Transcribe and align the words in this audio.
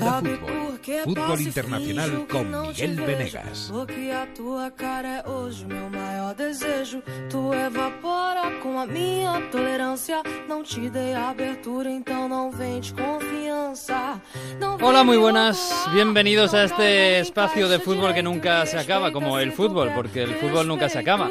Onda 0.00 0.20
Fútbol. 0.20 0.60
Fútbol 1.04 1.40
Internacional 1.40 2.26
con 2.26 2.50
Miguel 2.50 2.96
Venegas. 3.04 3.70
que 3.86 4.10
a 4.10 4.26
tua 4.34 4.70
cara 4.70 5.22
é 5.22 5.28
hoje 5.28 5.66
meu 5.66 5.90
maior 5.90 6.34
desejo. 6.34 7.02
Tu 7.28 7.54
evapora 7.54 8.50
com 8.62 8.78
a 8.78 8.86
minha 8.86 9.40
tolerância. 9.52 10.22
Não 10.48 10.62
te 10.62 10.88
dei 10.88 11.14
abertura, 11.14 11.90
então 11.90 12.28
não 12.28 12.50
vem 12.50 12.80
de 12.80 12.94
confiança. 12.94 14.20
Não 14.58 14.78
vem 14.78 14.88
Hola, 14.88 15.04
muy 15.04 15.18
buenas. 15.18 15.58
Bienvenidos 15.92 16.54
a 16.54 16.64
este 16.64 16.82
a 16.82 17.20
espacio 17.20 17.68
de 17.68 17.78
fútbol 17.78 18.14
que 18.14 18.22
nunca 18.22 18.64
se 18.64 18.78
acaba, 18.78 19.12
como 19.12 19.38
el 19.38 19.52
fútbol, 19.52 19.92
porque 19.94 20.22
el 20.22 20.34
fútbol 20.36 20.66
nunca 20.66 20.88
se 20.88 20.98
acaba. 20.98 21.28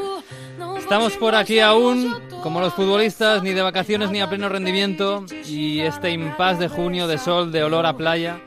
Estamos 0.89 1.17
por 1.17 1.35
aquí 1.35 1.59
aún, 1.59 2.15
como 2.41 2.59
los 2.59 2.73
futbolistas, 2.73 3.43
ni 3.43 3.53
de 3.53 3.61
vacaciones 3.61 4.09
ni 4.09 4.21
a 4.21 4.27
pleno 4.27 4.49
rendimiento, 4.49 5.23
y 5.45 5.81
este 5.81 6.09
impas 6.09 6.57
de 6.57 6.67
junio 6.67 7.05
de 7.05 7.19
sol, 7.19 7.51
de 7.51 7.63
olor 7.63 7.85
a 7.85 7.95
playa. 7.95 8.39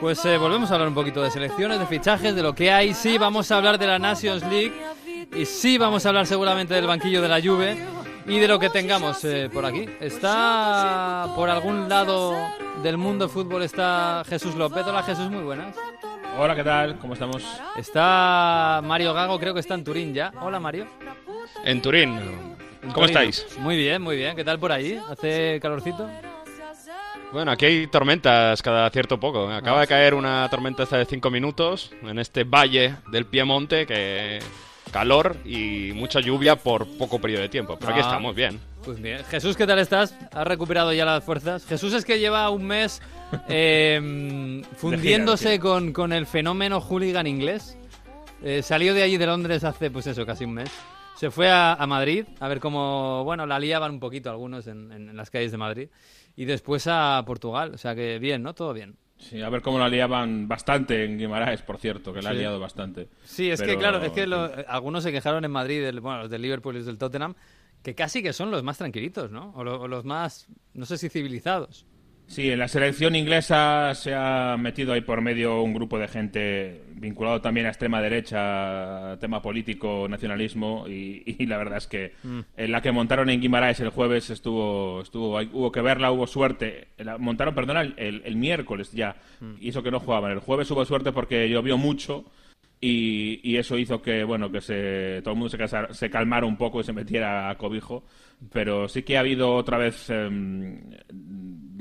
Pues 0.00 0.24
eh, 0.24 0.38
volvemos 0.38 0.70
a 0.70 0.74
hablar 0.74 0.86
un 0.86 0.94
poquito 0.94 1.20
de 1.24 1.32
selecciones, 1.32 1.80
de 1.80 1.86
fichajes, 1.86 2.36
de 2.36 2.42
lo 2.44 2.54
que 2.54 2.70
hay. 2.70 2.94
Sí, 2.94 3.18
vamos 3.18 3.50
a 3.50 3.56
hablar 3.56 3.80
de 3.80 3.88
la 3.88 3.98
Nations 3.98 4.44
League, 4.44 4.72
y 5.34 5.44
sí, 5.44 5.76
vamos 5.76 6.06
a 6.06 6.10
hablar 6.10 6.28
seguramente 6.28 6.72
del 6.72 6.86
banquillo 6.86 7.20
de 7.20 7.28
la 7.28 7.42
Juve 7.42 7.76
y 8.28 8.38
de 8.38 8.46
lo 8.46 8.60
que 8.60 8.70
tengamos 8.70 9.24
eh, 9.24 9.50
por 9.52 9.66
aquí. 9.66 9.88
Está 9.98 11.32
por 11.34 11.50
algún 11.50 11.88
lado 11.88 12.36
del 12.84 12.96
mundo 12.96 13.28
fútbol 13.28 13.64
está 13.64 14.22
Jesús 14.28 14.54
López. 14.54 14.86
Hola 14.86 15.02
Jesús, 15.02 15.28
muy 15.32 15.42
buenas. 15.42 15.74
Hola, 16.38 16.54
¿qué 16.54 16.62
tal? 16.62 16.98
¿Cómo 17.00 17.14
estamos? 17.14 17.42
Está 17.76 18.80
Mario 18.84 19.12
Gago, 19.14 19.36
creo 19.40 19.52
que 19.52 19.60
está 19.60 19.74
en 19.74 19.82
Turín 19.82 20.14
ya. 20.14 20.32
Hola 20.40 20.60
Mario. 20.60 20.86
En 21.64 21.80
Turín. 21.82 22.18
¿Cómo 22.80 22.92
Turín. 22.94 23.08
estáis? 23.10 23.46
Muy 23.58 23.76
bien, 23.76 24.02
muy 24.02 24.16
bien. 24.16 24.34
¿Qué 24.36 24.44
tal 24.44 24.58
por 24.58 24.72
ahí? 24.72 24.98
¿Hace 25.10 25.58
calorcito? 25.60 26.08
Bueno, 27.32 27.50
aquí 27.50 27.64
hay 27.64 27.86
tormentas 27.86 28.60
cada 28.60 28.90
cierto 28.90 29.18
poco. 29.18 29.48
Acaba 29.48 29.80
de 29.80 29.86
caer 29.86 30.12
una 30.14 30.46
tormenta 30.50 30.82
esta 30.82 30.98
de 30.98 31.06
5 31.06 31.30
minutos 31.30 31.90
en 32.02 32.18
este 32.18 32.44
valle 32.44 32.96
del 33.10 33.24
Piemonte 33.24 33.86
que 33.86 34.38
calor 34.92 35.36
y 35.46 35.92
mucha 35.94 36.20
lluvia 36.20 36.56
por 36.56 36.86
poco 36.98 37.18
periodo 37.18 37.40
de 37.42 37.48
tiempo. 37.48 37.78
Pero 37.78 37.92
aquí 37.92 38.00
Ah. 38.00 38.06
estamos 38.08 38.34
bien. 38.34 38.60
Pues 38.84 39.00
bien. 39.00 39.24
Jesús, 39.30 39.56
¿qué 39.56 39.66
tal 39.66 39.78
estás? 39.78 40.14
¿Has 40.32 40.46
recuperado 40.46 40.92
ya 40.92 41.06
las 41.06 41.24
fuerzas? 41.24 41.64
Jesús 41.64 41.94
es 41.94 42.04
que 42.04 42.18
lleva 42.18 42.50
un 42.50 42.64
mes 42.66 43.00
eh, 43.48 44.62
fundiéndose 44.76 45.58
con, 45.58 45.92
con 45.94 46.12
el 46.12 46.26
fenómeno 46.26 46.80
hooligan 46.80 47.26
inglés. 47.26 47.78
Eh, 48.42 48.60
salió 48.62 48.92
de 48.92 49.04
allí 49.04 49.16
de 49.16 49.26
Londres 49.26 49.64
hace, 49.64 49.90
pues 49.90 50.06
eso, 50.08 50.26
casi 50.26 50.44
un 50.44 50.54
mes. 50.54 50.70
Se 51.22 51.30
fue 51.30 51.48
a, 51.48 51.74
a 51.74 51.86
Madrid 51.86 52.24
a 52.40 52.48
ver 52.48 52.58
cómo, 52.58 53.22
bueno, 53.22 53.46
la 53.46 53.60
liaban 53.60 53.92
un 53.92 54.00
poquito 54.00 54.28
algunos 54.28 54.66
en, 54.66 54.90
en- 54.90 55.08
en 55.10 55.16
las 55.16 55.30
calles 55.30 55.52
de 55.52 55.56
Madrid. 55.56 55.88
Y 56.34 56.46
después 56.46 56.88
a 56.90 57.22
Portugal. 57.24 57.70
O 57.74 57.78
sea 57.78 57.94
que 57.94 58.18
bien, 58.18 58.42
¿no? 58.42 58.56
Todo 58.56 58.72
bien. 58.72 58.96
Sí, 59.18 59.40
a 59.40 59.48
ver 59.48 59.62
cómo 59.62 59.78
la 59.78 59.88
liaban 59.88 60.48
bastante 60.48 61.04
en 61.04 61.16
Guimaraes, 61.18 61.62
por 61.62 61.78
cierto, 61.78 62.12
que 62.12 62.22
la 62.22 62.30
ha 62.30 62.32
liado 62.32 62.58
bastante. 62.58 63.08
Sí, 63.22 63.48
es 63.52 63.62
que 63.62 63.76
claro, 63.78 64.02
es 64.02 64.10
que 64.10 64.26
lo- 64.26 64.50
algunos 64.66 65.04
se 65.04 65.12
quejaron 65.12 65.44
en 65.44 65.52
Madrid, 65.52 65.80
del- 65.84 66.00
bueno, 66.00 66.22
los 66.22 66.28
del 66.30 66.42
Liverpool 66.42 66.74
y 66.74 66.78
los 66.78 66.86
del 66.86 66.98
Tottenham, 66.98 67.36
que 67.84 67.94
casi 67.94 68.20
que 68.20 68.32
son 68.32 68.50
los 68.50 68.64
más 68.64 68.78
tranquilitos, 68.78 69.30
¿no? 69.30 69.52
O, 69.54 69.62
lo- 69.62 69.80
o 69.80 69.86
los 69.86 70.04
más, 70.04 70.48
no 70.74 70.86
sé 70.86 70.98
si 70.98 71.08
civilizados. 71.08 71.86
Sí, 72.32 72.50
en 72.50 72.60
la 72.60 72.66
selección 72.68 73.14
inglesa 73.14 73.94
se 73.94 74.14
ha 74.14 74.56
metido 74.58 74.94
ahí 74.94 75.02
por 75.02 75.20
medio 75.20 75.60
un 75.62 75.74
grupo 75.74 75.98
de 75.98 76.08
gente 76.08 76.80
vinculado 76.94 77.42
también 77.42 77.66
a 77.66 77.68
extrema 77.68 78.00
derecha, 78.00 79.18
tema 79.20 79.42
político, 79.42 80.06
nacionalismo, 80.08 80.86
y, 80.88 81.22
y 81.26 81.44
la 81.44 81.58
verdad 81.58 81.76
es 81.76 81.86
que 81.88 82.12
Mm. 82.24 82.40
en 82.56 82.72
la 82.72 82.80
que 82.80 82.90
montaron 82.90 83.28
en 83.28 83.38
Guimaraes 83.38 83.80
el 83.80 83.90
jueves 83.90 84.30
estuvo, 84.30 85.02
estuvo 85.02 85.38
hubo 85.52 85.70
que 85.70 85.82
verla, 85.82 86.10
hubo 86.10 86.26
suerte. 86.26 86.88
La- 86.96 87.18
montaron, 87.18 87.54
perdona, 87.54 87.82
el, 87.82 88.22
el 88.24 88.36
miércoles 88.36 88.92
ya, 88.92 89.14
Mm. 89.40 89.52
y 89.60 89.68
eso 89.68 89.82
que 89.82 89.90
no 89.90 90.00
jugaban. 90.00 90.32
El 90.32 90.38
jueves 90.38 90.70
hubo 90.70 90.86
suerte 90.86 91.12
porque 91.12 91.50
llovió 91.50 91.76
mucho. 91.76 92.24
Y, 92.84 93.38
y 93.48 93.58
eso 93.58 93.78
hizo 93.78 94.02
que 94.02 94.24
bueno 94.24 94.50
que 94.50 94.60
se 94.60 95.20
todo 95.22 95.34
el 95.34 95.38
mundo 95.38 95.50
se, 95.50 95.56
casara- 95.58 95.94
se 95.94 96.10
calmara 96.10 96.46
un 96.46 96.56
poco 96.56 96.80
y 96.80 96.82
se 96.82 96.92
metiera 96.92 97.48
a 97.48 97.56
cobijo 97.56 98.02
pero 98.52 98.88
sí 98.88 99.04
que 99.04 99.16
ha 99.16 99.20
habido 99.20 99.54
otra 99.54 99.78
vez 99.78 100.10
em, 100.10 100.80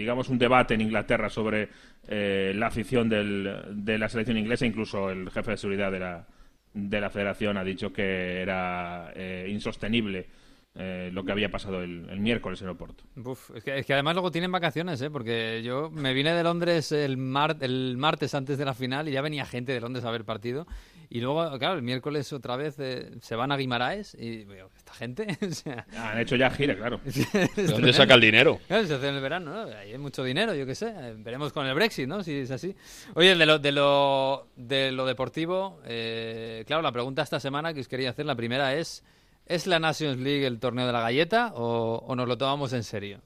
digamos 0.01 0.29
un 0.29 0.37
debate 0.37 0.73
en 0.73 0.81
Inglaterra 0.81 1.29
sobre 1.29 1.69
eh, 2.07 2.51
la 2.55 2.67
afición 2.67 3.07
del- 3.09 3.61
de 3.71 3.97
la 3.97 4.09
selección 4.09 4.37
inglesa. 4.37 4.65
Incluso 4.65 5.09
el 5.09 5.29
jefe 5.31 5.51
de 5.51 5.57
seguridad 5.57 5.91
de 5.91 5.99
la 5.99 6.25
de 6.73 7.01
la 7.01 7.09
federación 7.09 7.57
ha 7.57 7.63
dicho 7.65 7.91
que 7.91 8.41
era 8.41 9.11
eh, 9.13 9.47
insostenible 9.49 10.27
eh, 10.75 11.09
lo 11.11 11.25
que 11.25 11.31
había 11.33 11.51
pasado 11.51 11.81
el, 11.83 12.07
el 12.09 12.19
miércoles 12.21 12.61
en 12.61 12.69
Oporto 12.69 13.03
Uf, 13.17 13.51
es, 13.55 13.63
que, 13.63 13.77
es 13.79 13.85
que 13.85 13.93
además 13.93 14.15
luego 14.15 14.31
tienen 14.31 14.51
vacaciones, 14.51 15.01
¿eh? 15.01 15.09
Porque 15.09 15.61
yo 15.63 15.89
me 15.91 16.13
vine 16.13 16.33
de 16.33 16.43
Londres 16.43 16.91
el, 16.93 17.17
mar- 17.17 17.57
el 17.59 17.97
martes 17.97 18.33
antes 18.35 18.57
de 18.57 18.63
la 18.65 18.73
final 18.73 19.09
y 19.09 19.11
ya 19.11 19.21
venía 19.21 19.45
gente 19.45 19.73
de 19.73 19.81
Londres 19.81 20.05
a 20.05 20.11
ver 20.11 20.23
partido. 20.23 20.65
Y 21.13 21.19
luego, 21.19 21.59
claro, 21.59 21.73
el 21.75 21.81
miércoles 21.81 22.31
otra 22.31 22.55
vez 22.55 22.77
eh, 22.79 23.11
se 23.19 23.35
van 23.35 23.51
a 23.51 23.57
Guimaraes 23.57 24.15
y 24.17 24.45
veo, 24.45 24.69
¿esta 24.77 24.93
gente? 24.93 25.27
o 25.45 25.51
sea, 25.51 25.85
han 25.93 26.17
hecho 26.19 26.37
ya 26.37 26.49
gira 26.49 26.73
claro 26.73 27.01
¿De 27.55 27.63
dónde 27.67 27.91
saca 27.91 28.13
el 28.13 28.21
dinero? 28.21 28.61
Claro, 28.69 28.87
se 28.87 28.93
hace 28.93 29.09
en 29.09 29.15
el 29.15 29.21
verano, 29.21 29.51
¿no? 29.51 29.75
Ahí 29.75 29.91
hay 29.91 29.97
mucho 29.97 30.23
dinero, 30.23 30.55
yo 30.55 30.65
qué 30.65 30.73
sé. 30.73 30.93
Eh, 30.97 31.15
Veremos 31.17 31.51
con 31.51 31.67
el 31.67 31.75
Brexit, 31.75 32.07
¿no? 32.07 32.23
Si 32.23 32.31
es 32.33 32.51
así. 32.51 32.73
Oye, 33.15 33.35
de 33.35 33.45
lo, 33.45 33.59
de 33.59 33.73
lo, 33.73 34.47
de 34.55 34.93
lo 34.93 35.05
deportivo, 35.05 35.81
eh, 35.85 36.63
claro, 36.65 36.81
la 36.81 36.93
pregunta 36.93 37.23
esta 37.23 37.41
semana 37.41 37.73
que 37.73 37.81
os 37.81 37.89
quería 37.89 38.11
hacer, 38.11 38.25
la 38.25 38.35
primera 38.35 38.73
es, 38.75 39.03
¿es 39.45 39.67
la 39.67 39.79
Nations 39.79 40.17
League 40.19 40.45
el 40.45 40.59
torneo 40.59 40.87
de 40.87 40.93
la 40.93 41.01
galleta 41.01 41.51
o, 41.55 42.03
o 42.05 42.15
nos 42.15 42.27
lo 42.27 42.37
tomamos 42.37 42.73
en 42.73 42.83
serio? 42.83 43.19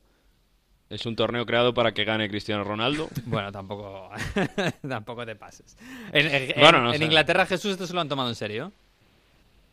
Es 0.90 1.06
un 1.08 1.16
torneo 1.16 1.46
creado 1.46 1.74
para 1.74 1.94
que 1.94 2.04
gane 2.04 2.30
Cristiano 2.30 2.64
Ronaldo. 2.64 3.10
Bueno, 3.26 3.52
tampoco, 3.52 4.10
tampoco 4.88 5.26
te 5.26 5.36
pases. 5.36 5.76
En, 6.14 6.28
en- 6.28 6.60
Bueno, 6.60 6.82
no 6.82 6.94
en. 6.94 7.02
Inglaterra, 7.04 7.46
Jesús, 7.46 7.72
esto 7.72 7.88
se 7.88 7.94
lo 7.94 8.02
han 8.02 8.10
tomado 8.10 8.30
en 8.30 8.36
serio. 8.36 8.72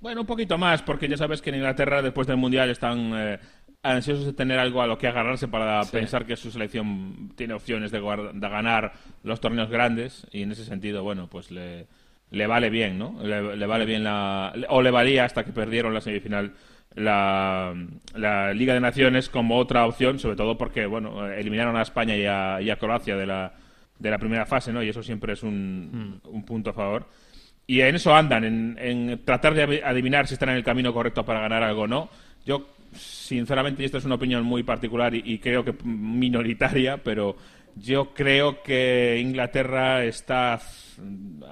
Bueno, 0.01 0.23
un 0.23 0.27
poquito 0.27 0.59
más, 0.59 0.83
porque 0.83 1.09
ya 1.09 1.17
sabes 1.17 1.41
que 1.43 1.51
en 1.51 1.57
Inglaterra 1.57 2.03
después 2.03 2.27
del 2.27 2.37
Mundial 2.37 2.71
están 2.71 3.13
eh, 3.15 3.39
ansiosos 3.85 4.25
de 4.27 4.33
tener 4.33 4.59
algo 4.59 4.83
a 4.83 4.87
lo 4.89 4.99
que 4.99 5.07
agarrarse 5.07 5.47
para 5.49 5.85
pensar 5.85 6.27
que 6.27 6.35
su 6.37 6.51
selección 6.51 7.33
tiene 7.37 7.55
opciones 7.55 7.93
de 7.93 8.01
ganar 8.01 8.95
los 9.23 9.41
torneos 9.41 9.71
grandes 9.71 10.27
y 10.33 10.43
en 10.43 10.51
ese 10.53 10.65
sentido, 10.65 11.05
bueno, 11.05 11.29
pues 11.29 11.53
le, 11.53 11.87
le 12.33 12.47
vale 12.47 12.69
bien, 12.71 12.99
¿no? 12.99 13.17
Le, 13.23 13.57
le 13.57 13.67
vale 13.67 13.85
bien 13.85 14.03
la... 14.03 14.53
o 14.69 14.83
le 14.83 14.91
valía 14.91 15.25
hasta 15.25 15.45
que 15.45 15.53
perdieron 15.53 15.95
la 15.95 16.01
semifinal 16.01 16.53
la, 16.95 17.75
la 18.17 18.53
Liga 18.53 18.75
de 18.75 18.81
Naciones 18.81 19.29
como 19.29 19.57
otra 19.57 19.87
opción, 19.87 20.19
sobre 20.19 20.37
todo 20.37 20.59
porque, 20.59 20.85
bueno, 20.87 21.27
eliminaron 21.31 21.77
a 21.77 21.83
España 21.83 22.17
y 22.17 22.27
a, 22.27 22.61
y 22.61 22.69
a 22.71 22.77
Croacia 22.77 23.17
de 23.17 23.27
la, 23.27 23.53
de 23.99 24.11
la 24.11 24.19
primera 24.19 24.45
fase, 24.45 24.73
¿no? 24.73 24.83
Y 24.83 24.89
eso 24.89 25.03
siempre 25.03 25.33
es 25.35 25.43
un, 25.43 26.21
un 26.25 26.45
punto 26.45 26.71
a 26.71 26.75
favor. 26.75 27.07
Y 27.67 27.81
en 27.81 27.95
eso 27.95 28.15
andan, 28.15 28.45
en, 28.45 28.77
en 28.79 29.25
tratar 29.25 29.55
de 29.55 29.67
adi- 29.67 29.83
adivinar 29.85 30.27
si 30.27 30.35
están 30.35 30.51
en 30.51 30.57
el 30.57 30.65
camino 30.65 30.93
correcto 30.93 31.25
para 31.25 31.41
ganar 31.41 31.63
algo 31.63 31.83
o 31.83 31.87
no. 31.87 32.11
Yo, 32.45 32.67
sinceramente, 32.93 33.83
y 33.83 33.87
esta 33.87 33.99
es 33.99 34.05
una 34.05 34.17
opinión 34.17 34.43
muy 34.45 34.63
particular 34.63 35.15
y, 35.15 35.23
y 35.25 35.39
creo 35.39 35.65
que 35.65 35.73
minoritaria, 35.85 36.99
pero 36.99 37.37
yo 37.77 38.15
creo 38.15 38.63
que 38.63 39.19
Inglaterra 39.21 40.05
está 40.05 40.61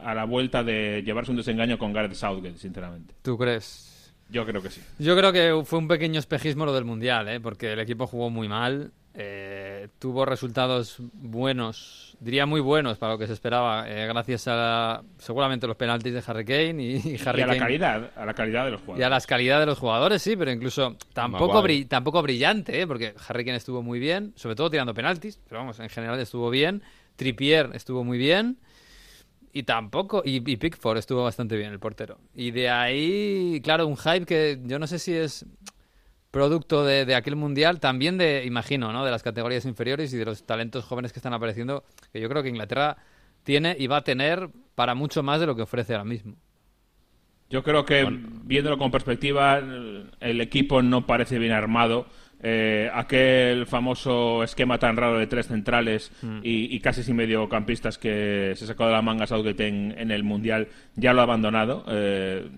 a 0.02 0.14
la 0.14 0.24
vuelta 0.24 0.62
de 0.62 1.02
llevarse 1.04 1.30
un 1.30 1.36
desengaño 1.36 1.78
con 1.78 1.92
Gareth 1.92 2.14
Southgate, 2.14 2.58
sinceramente. 2.58 3.14
¿Tú 3.22 3.36
crees? 3.38 4.12
Yo 4.28 4.46
creo 4.46 4.62
que 4.62 4.70
sí. 4.70 4.80
Yo 4.98 5.16
creo 5.16 5.32
que 5.32 5.62
fue 5.64 5.78
un 5.78 5.88
pequeño 5.88 6.18
espejismo 6.18 6.64
lo 6.64 6.72
del 6.72 6.84
Mundial, 6.84 7.28
¿eh? 7.28 7.40
porque 7.40 7.72
el 7.72 7.80
equipo 7.80 8.06
jugó 8.06 8.30
muy 8.30 8.48
mal, 8.48 8.92
eh, 9.14 9.88
tuvo 9.98 10.24
resultados 10.24 10.96
buenos, 11.12 12.16
diría 12.20 12.46
muy 12.46 12.60
buenos 12.60 12.96
para 12.98 13.12
lo 13.14 13.18
que 13.18 13.26
se 13.26 13.32
esperaba, 13.32 13.88
eh, 13.90 14.06
gracias 14.06 14.44
a 14.46 15.02
seguramente 15.18 15.66
los 15.66 15.76
penaltis 15.76 16.12
de 16.12 16.22
Harry 16.26 16.44
Kane 16.44 16.82
y, 16.82 16.96
y 16.96 17.18
Harry 17.26 17.40
y 17.40 17.42
a 17.42 17.46
la 17.46 17.58
calidad, 17.58 18.10
a 18.16 18.24
la 18.24 18.34
calidad 18.34 18.64
de 18.64 18.70
los 18.70 18.80
y 18.80 18.82
a 18.82 18.86
jugadores. 18.86 19.10
las 19.10 19.26
calidades 19.26 19.62
de 19.62 19.66
los 19.66 19.78
jugadores, 19.78 20.22
sí, 20.22 20.36
pero 20.36 20.50
incluso 20.52 20.96
tampoco, 21.12 21.62
bri- 21.62 21.88
tampoco 21.88 22.22
brillante, 22.22 22.80
¿eh? 22.80 22.86
porque 22.86 23.14
Harry 23.28 23.44
Kane 23.44 23.56
estuvo 23.56 23.82
muy 23.82 23.98
bien, 23.98 24.32
sobre 24.36 24.54
todo 24.54 24.70
tirando 24.70 24.94
penaltis, 24.94 25.40
pero 25.48 25.60
vamos, 25.60 25.80
en 25.80 25.88
general 25.88 26.18
estuvo 26.20 26.48
bien. 26.50 26.82
Trippier 27.16 27.70
estuvo 27.74 28.02
muy 28.04 28.16
bien. 28.16 28.58
Y 29.52 29.64
tampoco, 29.64 30.22
y, 30.24 30.36
y 30.50 30.56
Pickford 30.56 30.96
estuvo 30.96 31.24
bastante 31.24 31.56
bien, 31.56 31.72
el 31.72 31.80
portero. 31.80 32.18
Y 32.34 32.52
de 32.52 32.70
ahí, 32.70 33.60
claro, 33.64 33.86
un 33.88 33.96
hype 33.96 34.24
que 34.24 34.60
yo 34.64 34.78
no 34.78 34.86
sé 34.86 35.00
si 35.00 35.12
es 35.12 35.44
producto 36.30 36.84
de, 36.84 37.04
de 37.04 37.14
aquel 37.14 37.36
mundial, 37.36 37.80
también 37.80 38.18
de, 38.18 38.44
imagino, 38.44 38.92
¿no? 38.92 39.04
De 39.04 39.10
las 39.10 39.22
categorías 39.22 39.64
inferiores 39.64 40.12
y 40.14 40.16
de 40.16 40.24
los 40.24 40.44
talentos 40.44 40.84
jóvenes 40.84 41.12
que 41.12 41.18
están 41.18 41.34
apareciendo, 41.34 41.84
que 42.12 42.20
yo 42.20 42.28
creo 42.28 42.42
que 42.42 42.48
Inglaterra 42.48 42.96
tiene 43.42 43.76
y 43.78 43.86
va 43.86 43.98
a 43.98 44.04
tener 44.04 44.50
para 44.74 44.94
mucho 44.94 45.22
más 45.22 45.40
de 45.40 45.46
lo 45.46 45.56
que 45.56 45.62
ofrece 45.62 45.94
ahora 45.94 46.04
mismo. 46.04 46.36
Yo 47.48 47.64
creo 47.64 47.84
que, 47.84 48.06
viéndolo 48.44 48.78
con 48.78 48.92
perspectiva, 48.92 49.58
el 49.58 50.40
equipo 50.40 50.82
no 50.82 51.04
parece 51.04 51.38
bien 51.40 51.52
armado. 51.52 52.06
Eh, 52.42 52.88
aquel 52.94 53.66
famoso 53.66 54.42
esquema 54.42 54.78
tan 54.78 54.96
raro 54.96 55.18
de 55.18 55.26
tres 55.26 55.48
centrales 55.48 56.10
y, 56.42 56.74
y 56.74 56.80
casi 56.80 57.02
sin 57.02 57.16
mediocampistas 57.16 57.98
que 57.98 58.54
se 58.56 58.66
sacó 58.66 58.86
de 58.86 58.92
la 58.92 59.02
manga 59.02 59.26
Southgate 59.26 59.66
en, 59.66 59.94
en 59.98 60.10
el 60.10 60.22
Mundial 60.22 60.68
ya 60.94 61.12
lo 61.12 61.20
ha 61.20 61.24
abandonado. 61.24 61.84
Eh, 61.88 62.48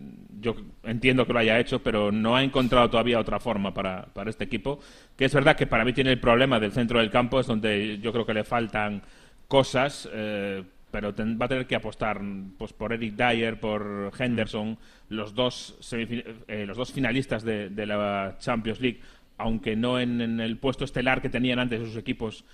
yo 0.43 0.55
entiendo 0.85 1.27
que 1.27 1.33
lo 1.33 1.39
haya 1.39 1.59
hecho, 1.59 1.83
pero 1.83 2.13
no 2.13 2.37
ha 2.37 2.43
encontrado 2.43 2.91
todavía 2.91 3.19
otra 3.21 3.41
forma 3.41 3.73
para, 3.73 4.07
para 4.13 4.31
este 4.31 4.45
equipo. 4.45 4.81
Que 5.17 5.25
es 5.27 5.35
verdad 5.35 5.57
que 5.57 5.67
para 5.67 5.85
mí 5.85 5.93
tiene 5.93 6.11
el 6.13 6.21
problema 6.21 6.61
del 6.61 6.73
centro 6.73 6.99
del 7.01 7.11
campo, 7.11 7.41
es 7.41 7.47
donde 7.47 7.99
yo 8.01 8.13
creo 8.13 8.27
que 8.27 8.35
le 8.35 8.45
faltan 8.45 9.03
cosas, 9.49 10.09
eh, 10.13 10.63
pero 10.91 11.15
ten- 11.15 11.39
va 11.41 11.47
a 11.47 11.49
tener 11.49 11.67
que 11.67 11.75
apostar 11.77 12.21
pues 12.59 12.73
por 12.73 12.93
Eric 12.93 13.15
Dyer, 13.15 13.59
por 13.61 14.13
Henderson, 14.19 14.79
los 15.09 15.35
dos 15.35 15.79
eh, 15.93 16.65
los 16.67 16.77
dos 16.77 16.93
finalistas 16.93 17.43
de, 17.45 17.71
de 17.71 17.87
la 17.87 18.37
Champions 18.39 18.81
League, 18.81 19.01
aunque 19.39 19.77
no 19.77 19.99
en, 19.99 20.21
en 20.21 20.41
el 20.41 20.57
puesto 20.59 20.85
estelar 20.85 21.23
que 21.23 21.29
tenían 21.31 21.59
antes 21.59 21.81
sus 21.81 21.97
equipos, 21.97 22.45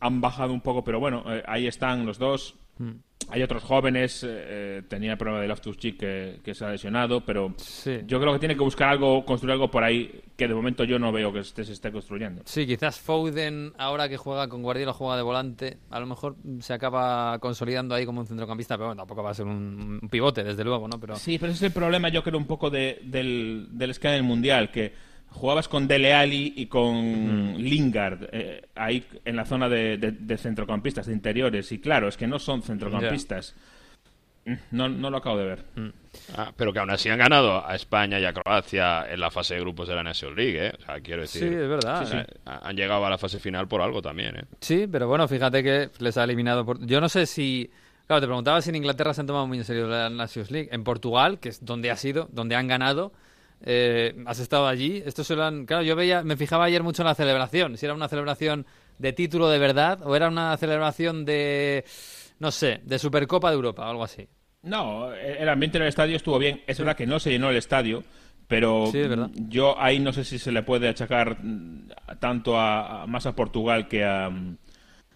han 0.00 0.20
bajado 0.20 0.52
un 0.52 0.60
poco, 0.60 0.84
pero 0.84 1.00
bueno, 1.00 1.24
eh, 1.28 1.42
ahí 1.46 1.66
están 1.66 2.06
los 2.06 2.18
dos. 2.18 2.56
Hay 3.28 3.42
otros 3.42 3.64
jóvenes, 3.64 4.22
eh, 4.22 4.28
eh, 4.28 4.82
tenía 4.88 5.12
el 5.12 5.18
problema 5.18 5.40
de 5.40 5.48
Loftus 5.48 5.76
Cheek 5.78 5.98
que, 5.98 6.40
que 6.44 6.54
se 6.54 6.64
ha 6.64 6.70
lesionado, 6.70 7.24
pero 7.24 7.54
Sí. 7.56 7.98
yo 8.06 8.20
creo 8.20 8.32
que 8.34 8.38
tiene 8.38 8.54
que 8.54 8.60
buscar 8.62 8.90
algo, 8.90 9.24
construir 9.24 9.52
algo 9.54 9.68
por 9.68 9.82
ahí 9.82 10.20
que 10.36 10.46
de 10.46 10.54
momento 10.54 10.84
yo 10.84 10.98
no 11.00 11.10
veo 11.10 11.32
que 11.32 11.40
este 11.40 11.64
se 11.64 11.72
esté 11.72 11.90
construyendo. 11.90 12.42
Sí, 12.44 12.66
quizás 12.66 13.00
Foden, 13.00 13.72
ahora 13.78 14.08
que 14.08 14.16
juega 14.16 14.48
con 14.48 14.62
Guardiola, 14.62 14.92
juega 14.92 15.16
de 15.16 15.22
volante, 15.22 15.78
a 15.90 15.98
lo 15.98 16.06
mejor 16.06 16.36
se 16.60 16.72
acaba 16.74 17.36
consolidando 17.40 17.94
ahí 17.96 18.06
como 18.06 18.20
un 18.20 18.26
centrocampista, 18.28 18.76
pero 18.76 18.88
bueno, 18.88 19.00
tampoco 19.02 19.22
va 19.24 19.30
a 19.30 19.34
ser 19.34 19.46
un, 19.46 19.98
un 20.02 20.08
pivote, 20.08 20.44
desde 20.44 20.62
luego, 20.62 20.86
¿no? 20.86 21.00
Pero 21.00 21.16
Sí, 21.16 21.38
pero 21.38 21.50
ese 21.50 21.64
es 21.66 21.70
el 21.70 21.72
problema, 21.74 22.10
yo 22.10 22.22
creo, 22.22 22.38
un 22.38 22.46
poco 22.46 22.70
de- 22.70 23.00
del, 23.02 23.68
del 23.72 23.90
esquema 23.90 24.14
del 24.14 24.22
Mundial, 24.22 24.70
que 24.70 24.92
jugabas 25.30 25.68
con 25.68 25.86
Dele 25.88 26.14
Alli 26.14 26.54
y 26.56 26.66
con 26.66 27.56
Lingard 27.58 28.28
eh, 28.32 28.62
ahí 28.74 29.04
en 29.24 29.36
la 29.36 29.44
zona 29.44 29.68
de, 29.68 29.98
de- 29.98 30.12
de 30.12 30.38
centrocampistas, 30.38 31.06
de 31.06 31.12
interiores, 31.12 31.70
y 31.72 31.78
claro, 31.78 32.08
es 32.08 32.16
que 32.16 32.26
no 32.26 32.38
son 32.38 32.62
centrocampistas. 32.62 33.54
Mm, 34.46 34.54
No, 34.70 34.88
no 34.88 35.10
lo 35.10 35.16
acabo 35.16 35.36
de 35.38 35.44
ver. 35.44 35.64
Ah, 36.36 36.52
pero 36.56 36.72
que 36.72 36.78
aún 36.78 36.90
así 36.90 37.08
han 37.08 37.18
ganado 37.18 37.66
a 37.66 37.74
España 37.74 38.20
y 38.20 38.24
a 38.24 38.32
Croacia 38.32 39.04
en 39.10 39.18
la 39.20 39.30
fase 39.30 39.54
de 39.54 39.60
grupos 39.60 39.88
de 39.88 39.94
la 39.96 40.04
National 40.04 40.36
League, 40.36 40.66
¿eh? 40.68 40.72
O 40.78 40.82
sea, 40.84 41.00
quiero 41.00 41.22
decir... 41.22 41.42
sí, 41.42 41.48
es 41.48 41.68
verdad. 41.68 42.26
Han 42.44 42.76
llegado 42.76 43.04
a 43.04 43.10
la 43.10 43.18
fase 43.18 43.40
final 43.40 43.66
por 43.66 43.82
algo 43.82 44.00
también, 44.00 44.36
¿eh? 44.36 44.44
Sí, 44.60 44.86
pero 44.90 45.08
bueno, 45.08 45.26
fíjate 45.26 45.62
que 45.64 45.90
les 45.98 46.16
ha 46.16 46.22
eliminado. 46.24 46.64
Por... 46.64 46.84
Yo 46.86 47.00
no 47.00 47.08
sé 47.08 47.26
si. 47.26 47.68
Claro, 48.06 48.20
te 48.20 48.26
preguntaba 48.28 48.62
si 48.62 48.70
en 48.70 48.76
Inglaterra 48.76 49.12
se 49.14 49.20
han 49.22 49.26
tomado 49.26 49.48
muy 49.48 49.58
en 49.58 49.64
serio 49.64 49.88
la 49.88 50.08
Nations 50.08 50.52
League. 50.52 50.68
En 50.70 50.84
Portugal, 50.84 51.40
que 51.40 51.48
es 51.48 51.64
donde 51.64 51.90
ha 51.90 51.96
sido, 51.96 52.28
donde 52.30 52.54
han 52.54 52.68
ganado, 52.68 53.12
eh, 53.66 54.14
has 54.24 54.38
estado 54.38 54.66
allí. 54.66 55.02
Esto 55.04 55.22
se 55.24 55.36
lo 55.36 55.44
han. 55.44 55.66
Claro, 55.66 55.82
yo 55.82 55.94
veía, 55.96 56.22
me 56.22 56.36
fijaba 56.38 56.64
ayer 56.64 56.82
mucho 56.82 57.02
en 57.02 57.08
la 57.08 57.14
celebración. 57.14 57.76
Si 57.76 57.84
era 57.84 57.94
una 57.94 58.08
celebración 58.08 58.64
de 58.98 59.12
título 59.12 59.48
de 59.50 59.58
verdad 59.58 60.00
o 60.04 60.16
era 60.16 60.28
una 60.28 60.56
celebración 60.56 61.24
de. 61.26 61.84
No 62.38 62.50
sé, 62.50 62.80
de 62.84 62.98
Supercopa 62.98 63.50
de 63.50 63.56
Europa 63.56 63.86
o 63.86 63.90
algo 63.90 64.04
así. 64.04 64.26
No, 64.62 65.12
el 65.12 65.48
ambiente 65.48 65.78
en 65.78 65.82
el 65.82 65.88
estadio 65.88 66.16
estuvo 66.16 66.38
bien. 66.38 66.62
Es 66.66 66.78
verdad 66.78 66.96
que 66.96 67.06
no 67.06 67.18
se 67.20 67.30
llenó 67.30 67.50
el 67.50 67.56
estadio, 67.56 68.02
pero 68.48 68.86
Sí, 68.92 69.00
yo 69.48 69.78
ahí 69.80 69.98
no 70.00 70.12
sé 70.12 70.24
si 70.24 70.38
se 70.38 70.52
le 70.52 70.62
puede 70.62 70.88
achacar 70.88 71.38
mm, 71.42 71.88
tanto 72.20 72.58
a, 72.58 73.02
a- 73.02 73.06
más 73.06 73.26
a 73.26 73.34
Portugal 73.36 73.88
que 73.88 74.04
a 74.04 74.28
mm, 74.30 74.56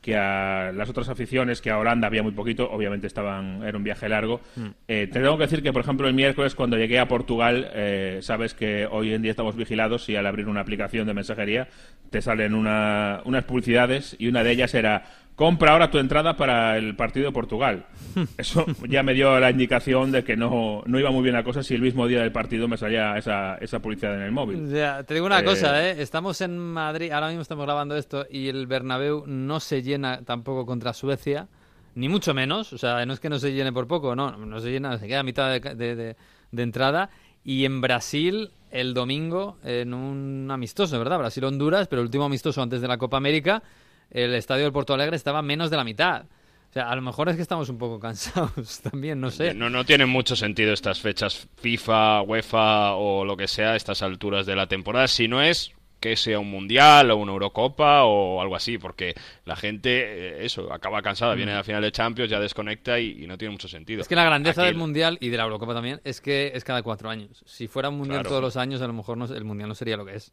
que 0.01 0.17
a 0.17 0.73
las 0.75 0.89
otras 0.89 1.09
aficiones, 1.09 1.61
que 1.61 1.71
a 1.71 1.79
Holanda 1.79 2.07
había 2.07 2.23
muy 2.23 2.33
poquito, 2.33 2.71
obviamente 2.71 3.07
estaban 3.07 3.63
era 3.63 3.77
un 3.77 3.85
viaje 3.85 4.09
largo. 4.09 4.41
Mm. 4.57 4.67
Eh, 4.89 5.07
te 5.13 5.21
tengo 5.21 5.37
que 5.37 5.45
decir 5.45 5.63
que, 5.63 5.73
por 5.73 5.83
ejemplo, 5.83 6.09
el 6.09 6.15
miércoles 6.15 6.55
cuando 6.55 6.79
llegué 6.79 6.99
a 6.99 7.07
Portugal, 7.09 7.71
eh, 7.75 8.19
sabes 8.23 8.55
que 8.55 8.87
hoy 8.91 9.13
en 9.13 9.23
día 9.23 9.33
estamos 9.33 9.57
vigilados 9.57 10.09
y 10.09 10.17
al 10.17 10.27
abrir 10.27 10.49
una 10.49 10.61
aplicación 10.61 11.07
de 11.07 11.15
mensajería 11.15 11.69
te 12.11 12.23
salen 12.23 12.55
una- 12.55 13.21
unas 13.25 13.45
publicidades 13.45 14.17
y 14.19 14.29
una 14.29 14.43
de 14.43 14.51
ellas 14.53 14.75
era 14.75 15.05
compra 15.41 15.73
ahora 15.73 15.91
tu 15.91 15.97
entrada 15.97 16.37
para 16.37 16.77
el 16.77 16.95
partido 16.95 17.25
de 17.25 17.33
Portugal. 17.33 17.87
Eso 18.37 18.67
ya 18.87 19.03
me 19.03 19.15
dio 19.15 19.41
la 19.41 19.51
indicación 19.51 20.13
de 20.13 20.23
que 20.23 20.37
no, 20.37 20.83
no 20.85 20.99
iba 21.01 21.11
muy 21.11 21.23
bien 21.23 21.35
la 21.35 21.43
cosa 21.43 21.63
si 21.63 21.75
el 21.75 21.81
mismo 21.81 22.07
día 22.07 22.21
del 22.21 22.31
partido 22.31 22.69
me 22.69 22.77
salía 22.77 23.17
esa, 23.17 23.55
esa 23.57 23.79
publicidad 23.81 24.17
en 24.17 24.21
el 24.21 24.33
móvil. 24.33 24.69
Ya, 24.71 25.03
te 25.03 25.15
digo 25.15 25.25
una 25.25 25.39
Eh, 25.41 25.45
cosa, 25.45 25.89
¿eh? 25.89 26.03
Estamos 26.03 26.43
en 26.43 26.59
Madrid, 26.59 27.11
ahora 27.11 27.29
mismo 27.29 27.41
estamos 27.41 27.65
grabando 27.65 27.97
esto 27.97 28.27
y 28.31 28.49
el 28.49 28.67
Bernabéu 28.67 29.25
no 29.27 29.61
se 29.61 29.83
llena 29.83 30.21
tampoco 30.27 30.67
contra 30.67 30.93
Suecia, 30.93 31.49
ni 31.95 32.11
mucho 32.11 32.35
menos. 32.35 32.75
O 32.75 32.79
sea, 32.79 33.07
no 33.07 33.15
es 33.15 33.21
que 33.21 33.31
no 33.31 33.39
se 33.39 33.55
llene 33.55 33.73
por 33.73 33.87
poco, 33.89 34.15
no, 34.15 34.37
no 34.37 34.61
se 34.61 34.71
llena, 34.71 34.99
se 34.99 35.09
queda 35.09 35.21
a 35.21 35.23
mitad 35.23 35.51
de, 35.51 35.61
de- 35.75 35.97
de- 35.97 36.17
de 36.53 36.63
entrada. 36.63 37.09
Y 37.45 37.65
en 37.65 37.81
Brasil, 37.81 38.51
el 38.71 38.93
domingo, 38.93 39.57
en 39.65 39.95
un 39.95 40.51
amistoso, 40.51 40.99
¿verdad? 40.99 41.17
Brasil-Honduras, 41.19 41.89
pero 41.89 42.03
el 42.03 42.07
último 42.09 42.25
amistoso 42.27 42.61
antes 42.61 42.83
de 42.83 42.89
la 42.89 42.99
Copa 42.99 43.17
América, 43.17 43.63
el 44.11 44.35
estadio 44.35 44.65
del 44.65 44.73
Porto 44.73 44.95
Alegre 44.95 45.17
estaba 45.17 45.43
menos 45.43 45.71
de 45.71 45.77
la 45.77 45.85
mitad. 45.85 46.25
O 46.71 46.73
sea, 46.73 46.89
a 46.89 46.95
lo 46.95 47.03
mejor 47.03 47.29
es 47.29 47.35
que 47.37 47.43
estamos 47.43 47.69
un 47.69 47.79
poco 47.79 47.99
cansados 47.99 48.81
también, 48.91 49.21
no 49.21 49.31
sé. 49.31 49.55
No, 49.55 49.69
no 49.71 49.85
tienen 49.85 50.09
mucho 50.09 50.37
sentido 50.37 50.73
estas 50.73 51.01
fechas 51.01 51.49
FIFA, 51.61 52.23
UEFA 52.23 52.95
o 52.95 53.25
lo 53.25 53.37
que 53.37 53.49
sea 53.49 53.73
a 53.73 53.77
estas 53.77 54.03
alturas 54.03 54.47
de 54.47 54.55
la 54.55 54.67
temporada, 54.69 55.09
si 55.09 55.27
no 55.27 55.43
es 55.43 55.73
que 55.99 56.17
sea 56.17 56.39
un 56.39 56.49
mundial 56.51 57.11
o 57.11 57.17
una 57.17 57.33
Eurocopa 57.33 58.05
o 58.05 58.41
algo 58.41 58.57
así, 58.57 58.79
porque 58.79 59.15
la 59.45 59.55
gente, 59.57 60.39
eh, 60.39 60.47
eso, 60.47 60.73
acaba 60.73 61.03
cansada, 61.03 61.35
viene 61.35 61.53
a 61.53 61.57
la 61.57 61.65
final 61.65 61.83
de 61.83 61.93
Champions, 61.93 62.31
ya 62.31 62.41
desconecta 62.41 62.99
y, 62.99 63.23
y 63.23 63.27
no 63.27 63.37
tiene 63.37 63.53
mucho 63.53 63.69
sentido. 63.69 63.99
Mm. 63.99 64.03
Es 64.03 64.09
que 64.09 64.15
la 64.17 64.25
grandeza 64.25 64.63
Aquí- 64.63 64.69
del 64.69 64.77
Mundial 64.79 65.19
y 65.21 65.29
de 65.29 65.37
la 65.37 65.43
Eurocopa 65.43 65.75
también 65.75 66.01
es 66.05 66.21
que 66.23 66.53
es 66.55 66.65
cada 66.65 66.83
cuatro 66.83 67.11
años. 67.11 67.43
Si 67.47 67.67
fuera 67.69 67.91
un 67.91 67.97
Mundial 67.99 68.21
Claro. 68.21 68.29
todos 68.31 68.43
los 68.43 68.57
años, 68.57 68.81
a 68.81 68.87
lo 68.87 68.93
mejor 68.95 69.19
no, 69.19 69.27
el 69.27 69.45
Mundial 69.45 69.69
no 69.69 69.75
sería 69.75 69.97
lo 69.99 70.07
que 70.07 70.15
es. 70.15 70.33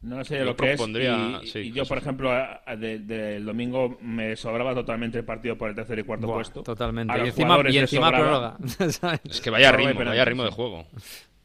No 0.00 0.24
sé 0.24 0.38
Yo 0.38 0.44
lo 0.44 0.56
que 0.56 0.72
es. 0.74 0.80
Y, 0.80 1.46
sí, 1.48 1.58
y 1.58 1.72
yo, 1.72 1.84
por 1.84 1.98
ejemplo, 1.98 2.30
de- 2.78 3.00
del 3.00 3.44
domingo 3.44 3.98
me 4.00 4.36
sobraba 4.36 4.72
totalmente 4.74 5.18
el 5.18 5.24
partido 5.24 5.58
por 5.58 5.70
el 5.70 5.74
tercer 5.74 5.98
y 5.98 6.04
cuarto 6.04 6.26
Buah, 6.26 6.36
puesto. 6.36 6.62
Totalmente. 6.62 7.12
A 7.12 7.16
Y 7.16 7.20
los 7.20 7.28
encima, 7.30 7.46
jugadores 7.48 7.74
y 7.74 7.78
encima 7.78 8.10
prórroga. 8.10 8.56
Es 9.28 9.40
que 9.40 9.50
vaya 9.50 9.72
ritmo, 9.72 10.04
vaya 10.04 10.24
ritmo 10.24 10.44
de 10.44 10.50
juego. 10.50 10.86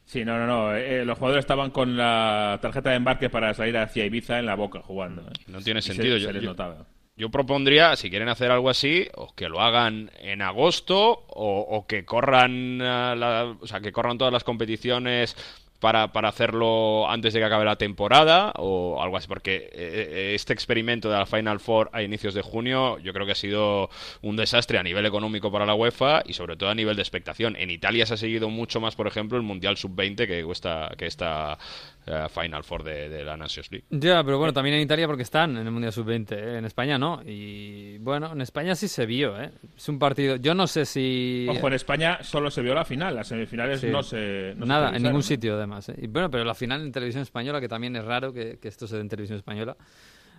Sí, 0.04 0.24
no, 0.24 0.38
no, 0.38 0.46
no. 0.46 0.76
eh, 0.76 1.04
los 1.04 1.18
jugadores 1.18 1.42
estaban 1.42 1.70
con 1.72 1.96
la 1.96 2.58
tarjeta 2.62 2.90
de 2.90 2.96
embarque 2.96 3.28
para 3.28 3.52
salir 3.54 3.76
hacia 3.76 4.04
Ibiza 4.06 4.38
en 4.38 4.46
la 4.46 4.54
boca 4.54 4.80
jugando. 4.80 5.22
eh. 5.22 5.32
No 5.48 5.60
tiene 5.60 5.82
se- 5.82 5.92
sentido. 5.94 6.16
se 6.18 6.24
yo, 6.24 6.30
les 6.32 6.42
yo- 6.42 6.50
notaba. 6.50 6.86
yo 7.16 7.30
propondría, 7.30 7.96
si 7.96 8.10
quieren 8.10 8.28
hacer 8.28 8.52
algo 8.52 8.70
así, 8.70 9.08
o 9.16 9.34
que 9.34 9.48
lo 9.48 9.60
hagan 9.60 10.12
en 10.20 10.42
agosto 10.42 11.24
o, 11.28 11.58
o 11.60 11.86
que 11.88 12.04
corran, 12.04 12.80
eh, 12.80 13.14
la- 13.16 13.56
o 13.60 13.66
sea, 13.66 13.80
que 13.80 13.90
corran 13.90 14.16
todas 14.18 14.32
las 14.32 14.44
competiciones 14.44 15.36
para, 15.84 16.12
para 16.12 16.30
hacerlo 16.30 17.10
antes 17.10 17.34
de 17.34 17.40
que 17.40 17.44
acabe 17.44 17.66
la 17.66 17.76
temporada 17.76 18.54
o 18.56 19.02
algo 19.02 19.18
así, 19.18 19.28
porque 19.28 19.68
eh, 19.70 20.32
este 20.34 20.54
experimento 20.54 21.10
de 21.10 21.18
la 21.18 21.26
Final 21.26 21.60
Four 21.60 21.90
a 21.92 22.02
inicios 22.02 22.32
de 22.32 22.40
junio 22.40 22.98
yo 23.00 23.12
creo 23.12 23.26
que 23.26 23.32
ha 23.32 23.34
sido 23.34 23.90
un 24.22 24.34
desastre 24.34 24.78
a 24.78 24.82
nivel 24.82 25.04
económico 25.04 25.52
para 25.52 25.66
la 25.66 25.74
UEFA 25.74 26.22
y 26.24 26.32
sobre 26.32 26.56
todo 26.56 26.70
a 26.70 26.74
nivel 26.74 26.96
de 26.96 27.02
expectación. 27.02 27.54
En 27.56 27.70
Italia 27.70 28.06
se 28.06 28.14
ha 28.14 28.16
seguido 28.16 28.48
mucho 28.48 28.80
más, 28.80 28.96
por 28.96 29.06
ejemplo, 29.06 29.36
el 29.36 29.42
Mundial 29.42 29.76
Sub-20 29.76 30.16
que, 30.26 30.96
que 30.96 31.06
esta 31.06 31.58
eh, 32.06 32.26
Final 32.28 32.64
Four 32.64 32.82
de, 32.84 33.08
de 33.08 33.24
la 33.24 33.36
Nations 33.36 33.70
League. 33.70 33.86
Ya, 33.90 34.22
pero 34.24 34.38
bueno, 34.38 34.52
también 34.52 34.76
en 34.76 34.82
Italia 34.82 35.06
porque 35.06 35.22
están 35.22 35.56
en 35.56 35.66
el 35.66 35.70
Mundial 35.72 35.92
Sub-20, 35.92 36.32
¿eh? 36.32 36.58
en 36.58 36.64
España 36.64 36.98
no. 36.98 37.22
Y 37.24 37.98
bueno, 37.98 38.32
en 38.32 38.40
España 38.40 38.74
sí 38.74 38.88
se 38.88 39.06
vio, 39.06 39.40
¿eh? 39.40 39.50
Es 39.76 39.88
un 39.88 39.98
partido, 39.98 40.36
yo 40.36 40.54
no 40.54 40.66
sé 40.66 40.84
si... 40.84 41.46
Ojo, 41.48 41.66
en 41.68 41.72
España 41.74 42.18
solo 42.22 42.50
se 42.50 42.62
vio 42.62 42.74
la 42.74 42.84
final. 42.84 43.14
Las 43.14 43.28
semifinales 43.28 43.80
Sí. 43.80 43.88
no 43.88 44.02
se. 44.02 44.54
no 44.56 44.66
se 44.66 44.68
Nada, 44.68 44.96
en 44.96 45.02
ningún 45.02 45.22
sitio 45.22 45.54
además. 45.56 45.88
¿eh? 45.88 45.94
Y 46.02 46.06
bueno, 46.06 46.30
pero 46.30 46.44
la 46.44 46.54
final 46.54 46.82
en 46.82 46.92
televisión 46.92 47.22
española, 47.22 47.60
que 47.60 47.68
también 47.68 47.96
es 47.96 48.04
raro 48.04 48.32
que, 48.32 48.58
que 48.58 48.68
esto 48.68 48.86
se 48.86 48.96
dé 48.96 49.00
en 49.02 49.08
televisión 49.08 49.38
española. 49.38 49.76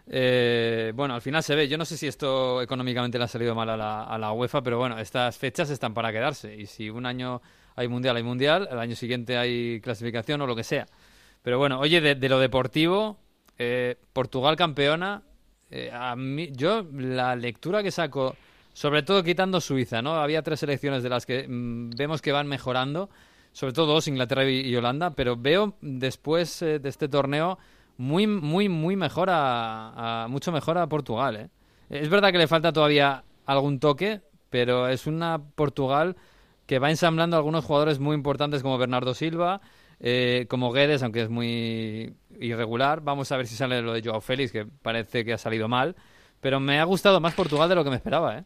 Eh, 0.08 0.92
bueno, 0.96 1.16
al 1.16 1.22
final 1.22 1.42
se 1.44 1.56
ve. 1.56 1.68
Yo 1.68 1.78
no 1.78 1.86
sé 1.86 1.98
si 1.98 2.08
esto 2.08 2.62
económicamente 2.62 3.18
le 3.18 3.24
ha 3.24 3.28
salido 3.28 3.56
mal 3.56 3.70
a 3.70 3.78
la, 3.78 4.04
a 4.04 4.18
la 4.18 4.32
UEFA, 4.32 4.62
pero 4.62 4.78
bueno, 4.78 5.00
estas 5.00 5.38
fechas 5.38 5.70
están 5.70 5.94
para 5.94 6.12
quedarse. 6.12 6.56
Y 6.56 6.66
si 6.68 6.90
un 6.90 7.06
año 7.06 7.42
hay 7.76 7.88
mundial, 7.88 8.16
hay 8.16 8.24
mundial, 8.24 8.68
el 8.72 8.80
año 8.80 8.96
siguiente 8.96 9.38
hay 9.38 9.82
clasificación 9.82 10.42
o 10.42 10.48
lo 10.48 10.56
que 10.56 10.64
sea. 10.64 10.86
Pero 11.46 11.60
bueno, 11.60 11.80
oye, 11.80 12.02
de, 12.02 12.30
lo 12.30 12.40
deportivo, 12.40 13.20
eh, 13.60 13.98
Portugal 14.14 14.56
campeona. 14.56 15.22
eh, 15.70 15.92
a 15.94 16.16
mí, 16.16 16.50
yo 16.54 16.84
la 16.92 17.36
lectura 17.36 17.84
que 17.84 17.92
saco, 17.92 18.36
sobre 18.74 19.04
todo 19.04 19.24
quitando 19.24 19.62
Suiza, 19.62 20.02
¿no? 20.02 20.16
Había 20.16 20.42
tres 20.42 20.60
selecciones 20.62 21.04
de 21.04 21.10
las 21.10 21.28
que 21.28 21.48
mm, 21.48 21.92
vemos 21.92 22.24
que 22.24 22.32
van 22.32 22.48
mejorando, 22.48 23.12
sobre 23.52 23.74
todo 23.74 23.86
dos, 23.94 24.08
Inglaterra 24.08 24.44
y, 24.50 24.76
Holanda, 24.76 25.12
pero 25.12 25.38
veo 25.38 25.76
después 25.82 26.64
eh, 26.64 26.80
de 26.80 26.90
este 26.90 27.08
torneo 27.10 27.60
muy, 27.98 28.26
muy, 28.28 28.68
muy 28.70 28.96
mejor 28.96 29.30
a, 29.30 30.24
a- 30.24 30.28
mucho 30.28 30.52
mejor 30.52 30.80
a 30.80 30.88
Portugal, 30.88 31.36
¿eh? 31.38 31.50
Es 31.92 32.10
verdad 32.10 32.32
que 32.32 32.40
le 32.40 32.48
falta 32.48 32.74
todavía 32.74 33.24
algún 33.46 33.80
toque, 33.80 34.22
pero 34.50 34.88
es 34.88 35.06
una 35.06 35.40
Portugal 35.56 36.16
que 36.66 36.80
va 36.80 36.90
ensamblando 36.90 37.38
algunos 37.38 37.64
jugadores 37.66 38.00
muy 38.00 38.16
importantes 38.16 38.64
como 38.64 38.80
Bernardo 38.80 39.14
Silva, 39.14 39.62
eh, 40.08 40.46
como 40.48 40.72
Guedes, 40.72 41.02
aunque 41.02 41.24
es 41.24 41.30
muy 41.30 42.14
irregular. 42.40 43.02
Vamos 43.02 43.32
a 43.32 43.38
ver 43.38 43.48
si 43.48 43.56
sale 43.56 43.82
lo 43.82 43.92
de 43.92 44.04
Joao 44.04 44.22
Félix, 44.22 44.52
que 44.52 44.66
parece 44.66 45.26
que 45.26 45.34
ha 45.34 45.38
salido 45.40 45.68
mal. 45.68 45.96
Pero 46.42 46.60
me 46.60 46.80
ha 46.80 46.84
gustado 46.84 47.20
más 47.20 47.34
Portugal 47.34 47.68
de 47.68 47.74
lo 47.74 47.84
que 47.84 47.90
me 47.90 47.96
esperaba, 47.96 48.38
¿eh? 48.38 48.44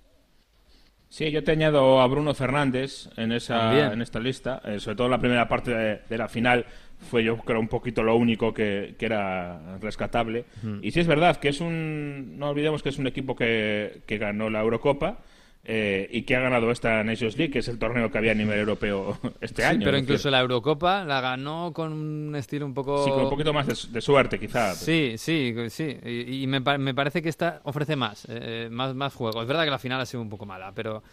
Sí, 1.10 1.32
yo 1.32 1.44
te 1.44 1.52
añado 1.52 2.00
a 2.00 2.08
Bruno 2.08 2.34
Fernández 2.34 3.10
en 3.18 3.34
esa 3.34 3.92
en 3.92 4.02
esta 4.02 4.20
lista. 4.20 4.62
Eh, 4.64 4.80
sobre 4.80 4.96
todo 4.96 5.10
la 5.10 5.20
primera 5.20 5.50
parte 5.50 5.72
de, 5.72 6.02
de 6.08 6.18
la 6.18 6.30
final 6.30 6.66
fue 7.10 7.24
yo 7.24 7.36
creo 7.40 7.60
un 7.60 7.68
poquito 7.68 8.04
lo 8.04 8.16
único 8.16 8.54
que, 8.54 8.96
que 8.98 9.06
era 9.08 9.78
rescatable. 9.80 10.46
Y 10.82 10.92
sí 10.92 11.02
es 11.02 11.08
verdad 11.08 11.38
que 11.38 11.50
es 11.50 11.60
un... 11.60 12.38
No 12.38 12.52
olvidemos 12.52 12.84
que 12.84 12.90
es 12.90 13.00
un 13.00 13.08
equipo 13.08 13.36
que, 13.36 14.02
que 14.06 14.18
ganó 14.18 14.50
la 14.50 14.62
Eurocopa 14.62 15.18
eh, 15.66 16.08
y 16.12 16.24
que 16.24 16.36
ha 16.36 16.40
ganado 16.40 16.72
esta 16.72 17.04
Nations 17.04 17.38
League, 17.38 17.52
que 17.52 17.60
es 17.60 17.68
el 17.68 17.78
torneo 17.78 18.10
que 18.12 18.18
había 18.18 18.32
a 18.32 18.36
nivel 18.36 18.58
europeo 18.60 19.18
este 19.42 19.66
año. 19.66 19.82
Pero 19.84 19.98
es 19.98 20.04
incluso 20.04 20.18
decir, 20.30 20.32
la 20.32 20.40
Eurocopa 20.40 21.04
la 21.04 21.22
ganó 21.22 21.72
con 21.74 21.94
un 21.94 22.36
estilo 22.36 22.66
un 22.66 22.74
poco... 22.74 23.04
Sí, 23.06 23.12
con 23.12 23.24
un 23.24 23.30
poquito 23.30 23.54
más 23.54 23.68
de, 23.68 23.76
de 23.94 24.02
suerte, 24.02 24.40
quizá. 24.40 24.74
Sí, 24.74 25.16
sí, 25.18 25.54
sí. 25.70 25.98
Y, 26.04 26.44
y 26.44 26.48
me, 26.48 26.60
me 26.60 26.94
parece 26.96 27.22
que 27.22 27.30
esta 27.30 27.62
ofrece 27.64 27.96
más, 27.96 28.26
eh, 28.30 28.70
más, 28.72 28.96
más 28.96 29.14
juego. 29.14 29.42
Es 29.42 29.48
verdad 29.48 29.66
que 29.66 29.72
la 29.72 29.80
final 29.80 30.00
ha 30.02 30.06
sido 30.06 30.22
un 30.22 30.30
poco 30.30 30.46
mala, 30.46 30.72
pero, 30.74 31.04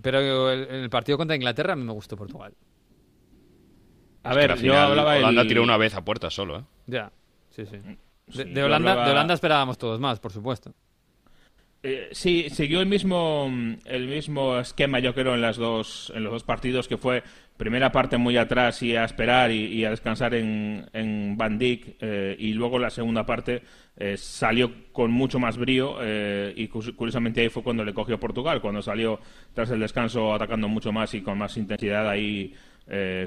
pero 0.00 0.50
el, 0.50 0.66
el 0.68 0.90
partido 0.90 1.18
contra 1.18 1.36
Inglaterra 1.36 1.74
a 1.74 1.76
mí 1.76 1.84
me 1.84 1.92
gustó 1.92 2.16
Portugal. 2.16 2.54
A 4.24 4.30
Es 4.30 4.36
ver, 4.36 4.50
yo 4.50 4.56
final, 4.56 4.90
hablaba 4.90 5.16
el... 5.16 5.24
Holanda 5.24 5.46
tiró 5.46 5.62
una 5.62 5.76
vez 5.76 5.94
a 5.94 6.04
puerta 6.04 6.30
solo, 6.30 6.58
¿eh? 6.58 6.62
Ya, 6.86 7.10
sí, 7.50 7.66
sí. 7.66 7.76
De, 7.76 7.98
Sí, 8.30 8.44
de 8.44 8.62
Holanda, 8.62 8.92
hablaba- 8.92 9.06
de 9.06 9.12
Holanda 9.12 9.34
esperábamos 9.34 9.78
todos 9.78 10.00
más, 10.00 10.20
por 10.20 10.32
supuesto. 10.32 10.72
Eh, 11.84 12.10
sí, 12.12 12.48
siguió 12.50 12.80
el 12.80 12.86
mismo 12.86 13.50
el 13.86 14.06
mismo 14.06 14.56
esquema, 14.58 15.00
yo 15.00 15.14
creo, 15.14 15.34
en 15.34 15.40
las 15.40 15.56
dos 15.56 16.12
en 16.14 16.22
los 16.22 16.32
dos 16.32 16.44
partidos, 16.44 16.86
que 16.86 16.96
fue 16.96 17.24
primera 17.56 17.90
parte 17.90 18.18
muy 18.18 18.36
atrás 18.36 18.82
y 18.84 18.94
a 18.94 19.04
esperar 19.04 19.50
y, 19.50 19.84
a 19.84 19.90
descansar 19.90 20.34
en, 20.34 20.86
en 20.92 21.36
Van 21.36 21.58
Dijk, 21.58 21.96
eh, 22.00 22.36
y 22.38 22.52
luego 22.52 22.78
la 22.78 22.90
segunda 22.90 23.26
parte 23.26 23.62
eh, 23.96 24.16
salió 24.16 24.92
con 24.92 25.10
mucho 25.10 25.40
más 25.40 25.56
brío 25.58 25.98
y 26.54 26.68
curiosamente 26.68 27.40
ahí 27.40 27.48
fue 27.48 27.64
cuando 27.64 27.84
le 27.84 27.94
cogió 27.94 28.18
Portugal, 28.18 28.60
cuando 28.60 28.80
salió 28.80 29.18
tras 29.52 29.70
el 29.70 29.80
descanso 29.80 30.32
atacando 30.34 30.68
mucho 30.68 30.92
más 30.92 31.12
y 31.14 31.20
con 31.20 31.38
más 31.38 31.56
intensidad 31.56 32.08
ahí, 32.08 32.54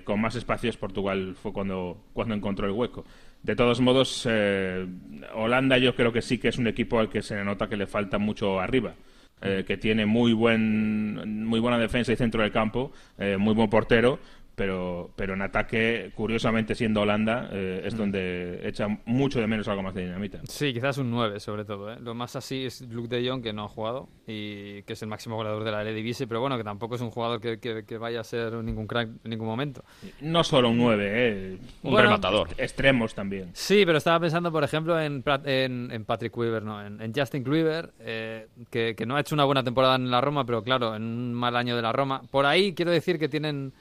con 0.03 0.21
más 0.21 0.35
espacios, 0.35 0.77
Portugal 0.77 1.35
fue 1.41 1.51
cuando, 1.53 2.05
cuando 2.13 2.35
encontró 2.35 2.67
el 2.67 2.73
hueco. 2.73 3.05
De 3.45 3.55
todos 3.55 3.79
modos, 3.79 4.25
eh, 4.27 4.87
Holanda 5.35 5.77
yo 5.77 5.95
creo 5.95 6.11
que 6.11 6.23
sí 6.23 6.39
que 6.39 6.47
es 6.47 6.57
un 6.57 6.65
equipo 6.65 6.97
al 6.99 7.09
que 7.09 7.21
se 7.21 7.43
nota 7.43 7.69
que 7.69 7.77
le 7.77 7.85
falta 7.85 8.17
mucho 8.17 8.59
arriba. 8.59 8.95
eh, 9.41 9.63
que 9.67 9.77
tiene 9.77 10.05
muy 10.07 10.33
buen 10.33 11.45
muy 11.45 11.59
buena 11.59 11.77
defensa 11.77 12.11
y 12.11 12.15
centro 12.15 12.41
del 12.41 12.51
campo, 12.51 12.91
eh, 13.19 13.37
muy 13.37 13.53
buen 13.53 13.69
portero, 13.69 14.17
pero, 14.55 15.11
pero 15.15 15.33
en 15.33 15.41
ataque, 15.41 16.11
curiosamente 16.15 16.75
siendo 16.75 17.01
Holanda, 17.01 17.49
eh, 17.51 17.81
es 17.85 17.95
donde 17.97 18.67
echa 18.67 18.87
mucho 19.05 19.39
de 19.39 19.47
menos 19.47 19.67
algo 19.67 19.83
más 19.83 19.93
de 19.93 20.03
dinamita. 20.05 20.39
Sí, 20.47 20.73
quizás 20.73 20.97
un 20.97 21.11
9 21.11 21.39
sobre 21.39 21.65
todo. 21.65 21.91
¿eh? 21.91 21.97
Lo 22.01 22.13
más 22.15 22.35
así 22.35 22.65
es 22.65 22.81
Luke 22.81 23.07
de 23.09 23.27
Jong, 23.29 23.43
que 23.43 23.53
no 23.53 23.65
ha 23.65 23.67
jugado 23.67 24.07
y 24.27 24.81
que 24.83 24.93
es 24.93 25.01
el 25.01 25.09
máximo 25.09 25.35
goleador 25.35 25.63
de 25.63 25.71
la 25.71 25.81
Eredivisie, 25.81 26.25
pero 26.27 26.39
bueno, 26.41 26.57
que 26.57 26.63
tampoco 26.63 26.95
es 26.95 27.01
un 27.01 27.11
jugador 27.11 27.39
que, 27.41 27.59
que- 27.59 27.83
que 27.85 27.97
vaya 27.97 28.21
a 28.21 28.23
ser 28.23 28.53
ningún 28.53 28.87
crack 28.87 29.09
en 29.23 29.29
ningún 29.29 29.47
momento. 29.47 29.83
No 30.21 30.43
solo 30.43 30.69
un 30.69 30.77
9, 30.77 31.05
eh, 31.11 31.57
Un 31.83 31.91
Bueno, 31.91 32.07
rematador. 32.09 32.49
extremos 32.57 33.13
también. 33.13 33.49
Sí, 33.53 33.83
pero 33.85 33.97
estaba 33.97 34.19
pensando, 34.19 34.51
por 34.51 34.63
ejemplo, 34.63 34.99
en, 34.99 35.23
en, 35.45 35.91
en 35.91 36.05
Patrick 36.05 36.35
Weaver, 36.37 36.63
no, 36.63 36.85
en, 36.85 37.01
en 37.01 37.13
Justin 37.13 37.43
Kluivert, 37.43 37.93
eh, 37.99 38.47
que, 38.69 38.95
que 38.95 39.05
no 39.05 39.15
ha 39.15 39.19
hecho 39.19 39.35
una 39.35 39.43
buena 39.45 39.63
temporada 39.63 39.95
en 39.95 40.09
la 40.09 40.21
Roma, 40.21 40.45
pero 40.45 40.63
claro, 40.63 40.95
en 40.95 41.03
un 41.03 41.33
mal 41.33 41.55
año 41.55 41.75
de 41.75 41.81
la 41.81 41.91
Roma. 41.91 42.21
Por 42.31 42.45
ahí 42.45 42.73
quiero 42.73 42.91
decir 42.91 43.19
que 43.19 43.27
tienen 43.29 43.73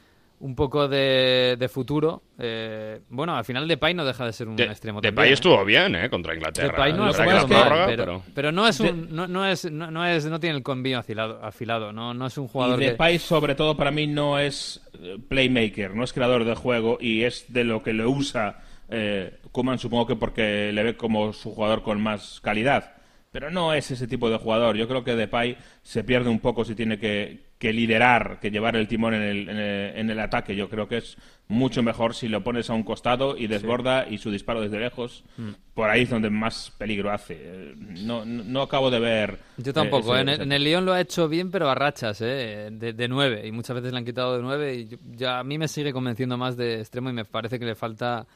un 0.45 0.55
poco 0.55 0.89
de, 0.89 1.57
de 1.59 1.69
futuro. 1.71 2.23
Eh, 2.39 3.01
bueno, 3.09 3.35
al 3.35 3.47
final 3.47 3.67
Depay 3.67 3.95
no 3.95 4.05
deja 4.05 4.27
de 4.27 4.33
ser 4.35 4.47
un 4.47 4.57
De, 4.57 4.65
extremo 4.65 5.01
Depay 5.01 5.15
también. 5.15 5.31
¿eh? 5.31 5.33
estuvo 5.33 5.65
bien, 5.65 5.97
¿eh? 5.97 6.11
Contra 6.11 6.35
Inglaterra. 6.35 6.69
Depay 6.69 6.93
no 6.93 7.09
Es 7.09 7.17
que 7.17 7.25
mal, 7.25 7.47
prórroga, 7.47 7.87
pero, 7.87 8.05
pero... 8.05 8.23
pero 8.35 8.53
no 8.53 8.69
es 8.69 8.79
un 8.79 9.09
no, 9.11 9.27
no 9.27 9.47
es 9.47 9.71
no, 9.73 9.91
no 9.91 10.05
es 10.05 10.27
no 10.27 10.39
tiene 10.39 10.57
el 10.59 10.63
convio 10.63 10.99
afilado, 10.99 11.43
afilado 11.43 11.95
no 11.95 12.13
no 12.13 12.27
es 12.27 12.37
un 12.37 12.47
jugador 12.47 12.79
y 12.79 12.85
que 12.85 12.91
Depay, 12.91 13.19
sobre 13.19 13.55
todo, 13.55 13.75
para 13.75 13.91
mí 13.91 14.07
no 14.07 14.39
es 14.39 14.83
eh, 15.01 15.17
playmaker, 15.29 15.95
no 15.95 16.05
es 16.05 16.13
creador 16.13 16.45
de 16.45 16.55
juego 16.55 16.99
y 17.01 17.23
es 17.23 17.47
de 17.51 17.65
lo 17.65 17.83
que 17.83 17.95
le 17.95 18.05
usa 18.05 18.61
eh, 18.91 19.39
Koeman, 19.51 19.79
supongo 19.79 20.07
que 20.07 20.17
porque 20.17 20.73
le 20.75 20.83
ve 20.83 20.95
como 20.95 21.33
su 21.33 21.55
jugador 21.55 21.83
con 21.83 22.03
más 22.03 22.41
calidad. 22.43 22.93
Pero 23.35 23.51
no 23.51 23.73
es 23.75 23.91
ese 23.91 24.07
tipo 24.07 24.31
de 24.31 24.39
jugador. 24.39 24.77
Yo 24.77 24.87
creo 24.87 25.03
que 25.03 25.17
Depay 25.17 25.59
se 25.83 26.05
pierde 26.05 26.31
un 26.31 26.39
poco 26.39 26.65
si 26.65 26.77
tiene 26.77 27.01
que, 27.01 27.41
que 27.59 27.73
liderar, 27.73 28.39
que 28.41 28.53
llevar 28.53 28.77
el 28.77 28.87
timón 28.87 29.13
en 29.15 29.23
el, 29.23 29.49
en, 29.49 29.57
el, 29.57 29.97
en 29.97 30.09
el 30.11 30.21
ataque. 30.21 30.55
Yo 30.55 30.69
creo 30.71 30.87
que 30.87 30.99
es 30.99 31.17
mucho 31.49 31.83
mejor 31.83 32.15
si 32.15 32.29
lo 32.29 32.45
pones 32.45 32.71
a 32.71 32.75
un 32.75 32.85
costado 32.85 33.37
y 33.37 33.49
desborda 33.49 34.07
y 34.09 34.19
su 34.19 34.31
disparo 34.31 34.61
desde 34.61 34.79
lejos. 34.79 35.25
Mm. 35.37 35.49
Por 35.75 35.91
ahí 35.91 36.03
es 36.03 36.11
donde 36.11 36.31
más 36.31 36.73
peligro 36.79 37.11
hace. 37.11 37.35
Eh, 37.41 37.75
No, 38.05 38.25
no, 38.25 38.45
no 38.45 38.63
acabo 38.63 38.89
de 38.89 39.01
ver. 39.01 39.39
yo 39.57 39.73
eh, 39.73 39.75
tampoco 39.75 40.15
ese- 40.15 40.23
en, 40.23 40.29
el, 40.29 40.41
en 40.43 40.53
el 40.53 40.63
Lyon 40.63 40.85
lo 40.85 40.93
ha 40.93 41.01
hecho 41.01 41.29
bien 41.29 41.51
pero 41.51 41.69
a 41.69 41.75
rachas 41.75 42.21
eh, 42.21 42.69
de, 42.71 42.93
de 42.93 43.09
nueve 43.09 43.45
y 43.49 43.51
muchas 43.51 43.75
veces 43.75 43.91
le 43.91 43.99
han 43.99 44.05
quitado 44.05 44.37
de 44.37 44.43
nueve 44.43 44.75
y 44.77 44.87
yo- 44.87 44.99
ya 45.11 45.41
a 45.41 45.45
mí 45.45 45.59
me 45.59 45.67
sigue 45.67 45.93
convenciendo 45.93 46.39
más 46.39 46.57
de 46.57 46.79
extremo 46.79 47.11
y 47.11 47.13
me 47.13 47.25
parece 47.25 47.59
que 47.59 47.65
le 47.65 47.75
falta 47.75 48.29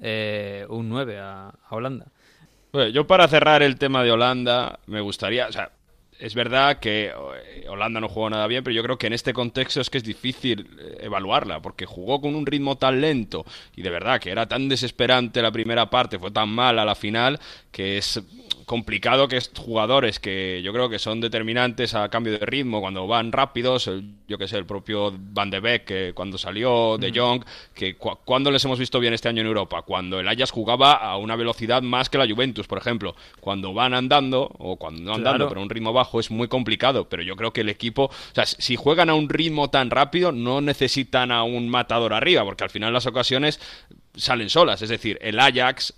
eh, 0.00 0.64
un 0.68 0.88
9 0.88 1.18
a, 1.18 1.48
a 1.48 1.74
Holanda 1.74 2.06
yo 2.92 3.06
para 3.06 3.28
cerrar 3.28 3.62
el 3.62 3.78
tema 3.78 4.02
de 4.02 4.12
Holanda, 4.12 4.78
me 4.86 5.00
gustaría, 5.00 5.46
o 5.48 5.52
sea, 5.52 5.70
es 6.18 6.34
verdad 6.34 6.78
que 6.78 7.06
eh, 7.06 7.66
Holanda 7.68 8.00
no 8.00 8.08
jugó 8.08 8.30
nada 8.30 8.46
bien, 8.46 8.64
pero 8.64 8.74
yo 8.74 8.82
creo 8.82 8.98
que 8.98 9.06
en 9.06 9.12
este 9.12 9.32
contexto 9.32 9.80
es 9.80 9.90
que 9.90 9.98
es 9.98 10.04
difícil 10.04 10.66
eh, 10.80 10.98
evaluarla, 11.02 11.60
porque 11.60 11.86
jugó 11.86 12.20
con 12.20 12.34
un 12.34 12.46
ritmo 12.46 12.76
tan 12.76 13.00
lento 13.00 13.44
y 13.74 13.82
de 13.82 13.90
verdad 13.90 14.20
que 14.20 14.30
era 14.30 14.46
tan 14.46 14.68
desesperante 14.68 15.42
la 15.42 15.50
primera 15.52 15.90
parte, 15.90 16.18
fue 16.18 16.30
tan 16.30 16.48
mala 16.48 16.84
la 16.84 16.94
final, 16.94 17.38
que 17.70 17.98
es 17.98 18.20
complicado 18.64 19.28
que 19.28 19.40
jugadores 19.56 20.18
que 20.18 20.60
yo 20.62 20.72
creo 20.72 20.88
que 20.88 20.98
son 20.98 21.20
determinantes 21.20 21.94
a 21.94 22.08
cambio 22.08 22.32
de 22.38 22.44
ritmo 22.44 22.80
cuando 22.80 23.06
van 23.06 23.30
rápidos, 23.30 23.86
el- 23.86 24.04
yo 24.26 24.38
que 24.38 24.48
sé, 24.48 24.56
el 24.58 24.66
propio 24.66 25.14
Van 25.16 25.50
de 25.50 25.60
Beek 25.60 25.84
que 25.84 26.12
cuando 26.14 26.36
salió 26.36 26.98
de 26.98 27.12
Jong, 27.14 27.44
que 27.74 27.94
cu- 27.96 28.18
cuando 28.24 28.50
les 28.50 28.64
hemos 28.64 28.78
visto 28.78 28.98
bien 28.98 29.14
este 29.14 29.28
año 29.28 29.40
en 29.42 29.46
Europa, 29.46 29.82
cuando 29.82 30.18
el 30.18 30.26
Ajax 30.26 30.50
jugaba 30.50 30.94
a 30.94 31.16
una 31.16 31.36
velocidad 31.36 31.80
más 31.82 32.10
que 32.10 32.18
la 32.18 32.26
Juventus, 32.26 32.66
por 32.66 32.78
ejemplo, 32.78 33.14
cuando 33.40 33.72
van 33.72 33.94
andando 33.94 34.50
o 34.58 34.76
cuando 34.76 35.02
no 35.02 35.14
andando, 35.14 35.36
Claro. 35.38 35.48
pero 35.50 35.60
a 35.60 35.62
un 35.64 35.70
ritmo 35.70 35.92
bajo 35.92 36.05
es 36.14 36.30
muy 36.30 36.48
complicado, 36.48 37.08
pero 37.08 37.22
yo 37.22 37.36
creo 37.36 37.52
que 37.52 37.60
el 37.62 37.68
equipo, 37.68 38.04
o 38.04 38.10
sea, 38.34 38.46
si 38.46 38.76
juegan 38.76 39.10
a 39.10 39.14
un 39.14 39.28
ritmo 39.28 39.68
tan 39.70 39.90
rápido 39.90 40.32
no 40.32 40.60
necesitan 40.60 41.30
a 41.32 41.42
un 41.42 41.68
matador 41.68 42.12
arriba, 42.14 42.44
porque 42.44 42.64
al 42.64 42.70
final 42.70 42.92
las 42.92 43.06
ocasiones 43.06 43.60
salen 44.14 44.48
solas, 44.48 44.80
es 44.82 44.88
decir, 44.88 45.18
el 45.20 45.38
Ajax 45.38 45.94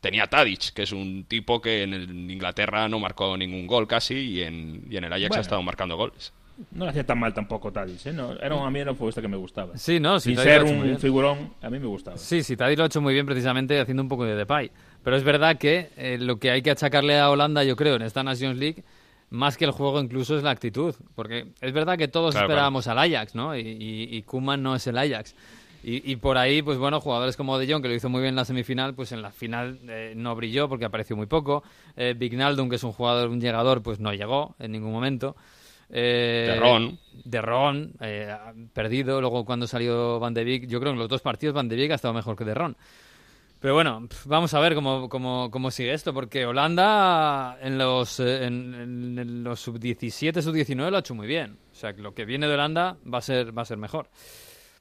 tenía 0.00 0.26
Tadic, 0.28 0.72
que 0.72 0.82
es 0.84 0.92
un 0.92 1.24
tipo 1.24 1.60
que 1.60 1.82
en 1.82 1.92
el- 1.92 2.30
Inglaterra 2.30 2.88
no 2.88 2.98
marcó 3.00 3.36
ningún 3.36 3.66
gol 3.66 3.86
casi 3.88 4.14
y 4.14 4.42
en, 4.42 4.86
y 4.88 4.96
en 4.96 5.04
el 5.04 5.12
Ajax 5.12 5.28
Bueno. 5.28 5.38
ha 5.40 5.42
estado 5.42 5.62
marcando 5.62 5.96
goles. 5.96 6.32
No 6.72 6.84
le 6.86 6.90
hacía 6.90 7.06
tan 7.06 7.20
mal 7.20 7.32
tampoco 7.32 7.70
Tadic, 7.70 8.04
¿eh? 8.06 8.12
No, 8.12 8.32
era 8.32 8.52
un, 8.56 8.66
a 8.66 8.70
mí 8.70 8.80
era 8.80 8.90
un 8.90 8.96
futbolista 8.96 9.20
que 9.22 9.28
me 9.28 9.36
gustaba. 9.36 9.76
sí 9.78 10.00
no 10.00 10.18
sí 10.18 10.30
Sin 10.30 10.36
Tadic 10.36 10.62
lo 10.62 10.66
ser 10.68 10.76
un 10.76 10.98
figurón, 10.98 11.52
a 11.62 11.70
mí 11.70 11.78
me 11.78 11.86
gustaba. 11.86 12.16
Sí, 12.16 12.42
sí, 12.42 12.56
Tadic 12.56 12.78
lo 12.78 12.84
ha 12.84 12.86
hecho 12.88 13.00
muy 13.00 13.14
bien 13.14 13.26
precisamente 13.26 13.78
haciendo 13.80 14.02
un 14.02 14.08
poco 14.08 14.24
de 14.24 14.34
Depay. 14.34 14.70
Pero 15.04 15.16
es 15.16 15.22
verdad 15.22 15.56
que 15.56 15.90
eh, 15.96 16.18
lo 16.20 16.38
que 16.40 16.50
hay 16.50 16.62
que 16.62 16.72
achacarle 16.72 17.16
a 17.18 17.30
Holanda, 17.30 17.62
yo 17.62 17.76
creo, 17.76 17.94
en 17.94 18.02
esta 18.02 18.24
Nations 18.24 18.58
League, 18.58 18.82
más 19.30 19.56
que 19.56 19.64
el 19.64 19.70
juego 19.72 20.00
incluso 20.00 20.36
es 20.36 20.42
la 20.42 20.50
actitud. 20.50 20.94
Porque 21.14 21.48
es 21.60 21.72
verdad 21.72 21.98
que 21.98 22.08
todos 22.08 22.34
Claro, 22.34 22.46
esperábamos 22.46 22.86
al 22.88 22.98
Ajax, 22.98 23.34
¿no? 23.34 23.56
Y, 23.56 23.60
y, 23.60 24.16
y 24.16 24.22
Koeman 24.22 24.62
no 24.62 24.74
es 24.74 24.86
el 24.86 24.98
Ajax. 24.98 25.34
Y, 25.82 26.10
y 26.10 26.16
por 26.16 26.36
ahí, 26.38 26.60
pues 26.60 26.76
bueno, 26.76 27.00
jugadores 27.00 27.36
como 27.36 27.56
De 27.56 27.72
Jong, 27.72 27.82
que 27.82 27.88
lo 27.88 27.94
hizo 27.94 28.08
muy 28.08 28.20
bien 28.20 28.30
en 28.30 28.36
la 28.36 28.44
semifinal, 28.44 28.94
pues 28.94 29.12
en 29.12 29.22
la 29.22 29.30
final 29.30 29.78
eh, 29.88 30.12
no 30.16 30.34
brilló 30.34 30.68
porque 30.68 30.84
apareció 30.84 31.16
muy 31.16 31.26
poco. 31.26 31.62
Eh, 31.96 32.14
Vignaldum, 32.18 32.68
que 32.68 32.76
es 32.76 32.82
un 32.84 32.92
jugador, 32.92 33.28
un 33.28 33.40
llegador, 33.40 33.82
pues 33.82 34.00
no 34.00 34.12
llegó 34.12 34.56
en 34.58 34.72
ningún 34.72 34.90
momento. 34.92 35.36
Eh, 35.90 36.50
De 36.52 36.60
Ron. 36.60 36.98
de 37.24 37.40
Ron, 37.40 37.92
eh, 38.00 38.36
perdido. 38.74 39.20
Luego 39.20 39.44
cuando 39.44 39.66
salió 39.66 40.18
Van 40.18 40.34
de 40.34 40.44
Beek, 40.44 40.66
yo 40.66 40.80
creo 40.80 40.90
que 40.92 40.96
en 40.96 40.98
los 40.98 41.08
dos 41.08 41.22
partidos 41.22 41.54
Van 41.54 41.68
de 41.68 41.76
Beek 41.76 41.92
ha 41.92 41.94
estado 41.94 42.12
mejor 42.12 42.36
que 42.36 42.44
de 42.44 42.54
Ron. 42.54 42.76
Pero 43.60 43.74
bueno, 43.74 44.06
vamos 44.26 44.54
a 44.54 44.60
ver 44.60 44.74
cómo, 44.76 45.08
cómo, 45.08 45.50
cómo 45.50 45.70
sigue 45.72 45.92
esto, 45.92 46.14
porque 46.14 46.46
Holanda 46.46 47.58
en 47.60 47.76
los, 47.76 48.20
eh, 48.20 48.44
en, 48.44 49.42
los 49.42 49.58
sub-17, 49.60 50.40
sub-19 50.42 50.90
lo 50.90 50.96
ha 50.96 51.00
hecho 51.00 51.14
muy 51.16 51.26
bien. 51.26 51.58
O 51.72 51.74
sea, 51.74 51.92
que 51.92 52.00
lo 52.00 52.14
que 52.14 52.24
viene 52.24 52.46
de 52.46 52.54
Holanda 52.54 52.96
va 53.12 53.18
a 53.18 53.22
ser, 53.22 53.56
va 53.56 53.62
a 53.62 53.64
ser 53.64 53.76
mejor. 53.78 54.10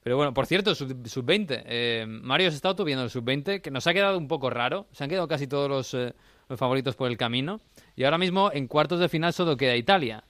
Pero 0.04 0.16
bueno, 0.16 0.32
por 0.34 0.46
cierto, 0.46 0.76
sub- 0.76 1.08
sub-20. 1.08 1.64
eh, 1.66 2.06
Mario 2.08 2.52
se 2.52 2.58
estado 2.58 2.84
viendo 2.86 3.04
el 3.04 3.10
sub-20, 3.10 3.62
que 3.62 3.72
nos 3.72 3.88
ha 3.88 3.94
quedado 3.94 4.16
un 4.18 4.28
poco 4.28 4.52
raro. 4.52 4.86
Se 4.92 5.04
han 5.04 5.10
quedado 5.10 5.28
casi 5.28 5.48
todos 5.48 5.68
los, 5.68 5.94
eh, 5.96 6.14
los 6.48 6.60
favoritos 6.60 6.96
por 6.96 7.10
el 7.10 7.18
camino. 7.18 7.60
Y 7.96 8.04
ahora 8.04 8.20
mismo, 8.20 8.52
en 8.54 8.68
cuartos 8.68 9.00
de 9.00 9.10
final, 9.10 9.34
solo 9.34 9.58
queda 9.58 9.76
Italia. 9.76 10.24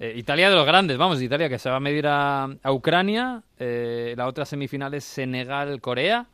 Italia 0.00 0.48
de 0.48 0.54
los 0.54 0.64
grandes, 0.64 0.96
vamos, 0.96 1.20
Italia 1.20 1.48
que 1.48 1.58
se 1.58 1.68
va 1.68 1.74
a 1.74 1.80
medir 1.80 2.06
a, 2.06 2.44
a 2.44 2.70
Ucrania. 2.72 3.42
la 3.58 4.26
otra 4.28 4.44
semifinal 4.44 4.94
es 4.94 5.02
Senegal-Corea. 5.02 6.28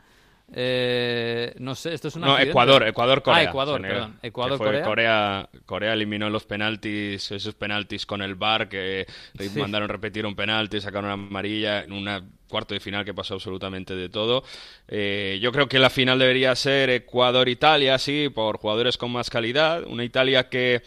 Eh, 0.52 1.54
no 1.58 1.74
sé, 1.74 1.94
esto 1.94 2.08
es 2.08 2.14
un 2.16 2.22
No, 2.22 2.28
accidente. 2.32 2.50
Ecuador, 2.50 2.86
Ecuador, 2.86 3.22
Corea. 3.22 3.40
Ah, 3.40 3.44
Ecuador, 3.44 3.80
perdón. 3.80 4.18
Que 4.20 4.26
Ecuador, 4.28 4.58
fue 4.58 4.66
Corea. 4.66 4.84
Corea. 4.84 5.48
Corea 5.66 5.92
eliminó 5.94 6.28
los 6.30 6.44
penaltis, 6.44 7.32
esos 7.32 7.54
penaltis 7.54 8.06
con 8.06 8.22
el 8.22 8.34
VAR 8.34 8.68
que 8.68 9.06
Sí. 9.38 9.58
mandaron 9.58 9.88
repetir 9.88 10.26
un 10.26 10.36
penalti, 10.36 10.80
sacaron 10.80 11.06
una 11.06 11.14
amarilla 11.14 11.82
en 11.82 11.92
una 11.92 12.22
cuarto 12.46 12.74
de 12.74 12.80
final 12.80 13.04
que 13.04 13.14
pasó 13.14 13.34
absolutamente 13.34 13.96
de 13.96 14.08
todo. 14.08 14.44
Eh, 14.86 15.38
yo 15.42 15.50
creo 15.50 15.66
que 15.68 15.78
la 15.78 15.90
final 15.90 16.18
debería 16.18 16.54
ser 16.54 16.90
Ecuador-Italia, 16.90 17.98
sí, 17.98 18.28
por 18.32 18.58
jugadores 18.58 18.96
con 18.96 19.10
más 19.10 19.30
calidad. 19.30 19.82
Una 19.84 20.04
Italia 20.04 20.48
que 20.48 20.82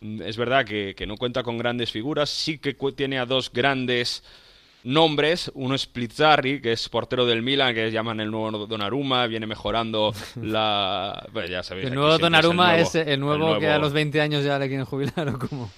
mm, 0.00 0.22
es 0.22 0.36
verdad 0.38 0.64
que, 0.64 0.94
que 0.96 1.06
no 1.06 1.16
cuenta 1.16 1.42
con 1.42 1.58
grandes 1.58 1.90
figuras, 1.90 2.30
sí 2.30 2.58
que 2.58 2.74
tiene 2.96 3.18
a 3.18 3.26
dos 3.26 3.52
grandes 3.52 4.22
nombres. 4.84 5.50
Uno 5.54 5.74
es 5.74 5.82
Splizzarri, 5.82 6.60
que 6.60 6.72
es 6.72 6.88
portero 6.88 7.26
del 7.26 7.42
Milan, 7.42 7.74
que 7.74 7.90
llaman 7.90 8.20
el 8.20 8.30
nuevo 8.30 8.66
Donnarumma, 8.66 9.26
viene 9.26 9.46
mejorando 9.46 10.12
la... 10.42 11.26
Pues 11.32 11.50
ya 11.50 11.62
sabéis, 11.62 11.88
El 11.88 11.94
nuevo 11.94 12.18
Donnarumma 12.18 12.76
es 12.76 12.94
es 12.94 13.06
el 13.06 13.20
nuevo, 13.20 13.58
que 13.58 13.68
a 13.68 13.78
los 13.78 13.92
20 13.92 14.20
años 14.20 14.44
ya 14.44 14.58
le 14.58 14.68
quieren 14.68 14.86
jubilar 14.86 15.28
o 15.28 15.38
como... 15.38 15.70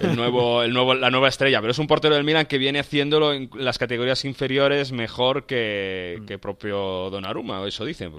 el 0.00 0.16
nuevo, 0.16 0.62
el 0.62 0.72
nuevo, 0.72 0.94
la 0.94 1.10
nueva 1.10 1.28
estrella, 1.28 1.60
pero 1.60 1.70
es 1.72 1.78
un 1.78 1.86
portero 1.86 2.14
del 2.14 2.24
Milan 2.24 2.46
que 2.46 2.58
viene 2.58 2.80
haciéndolo 2.80 3.32
en 3.32 3.50
las 3.54 3.78
categorías 3.78 4.24
inferiores 4.24 4.92
mejor 4.92 5.46
que, 5.46 6.22
que 6.26 6.38
propio 6.38 7.10
Donnarumma, 7.10 7.66
eso 7.66 7.84
dicen. 7.84 8.12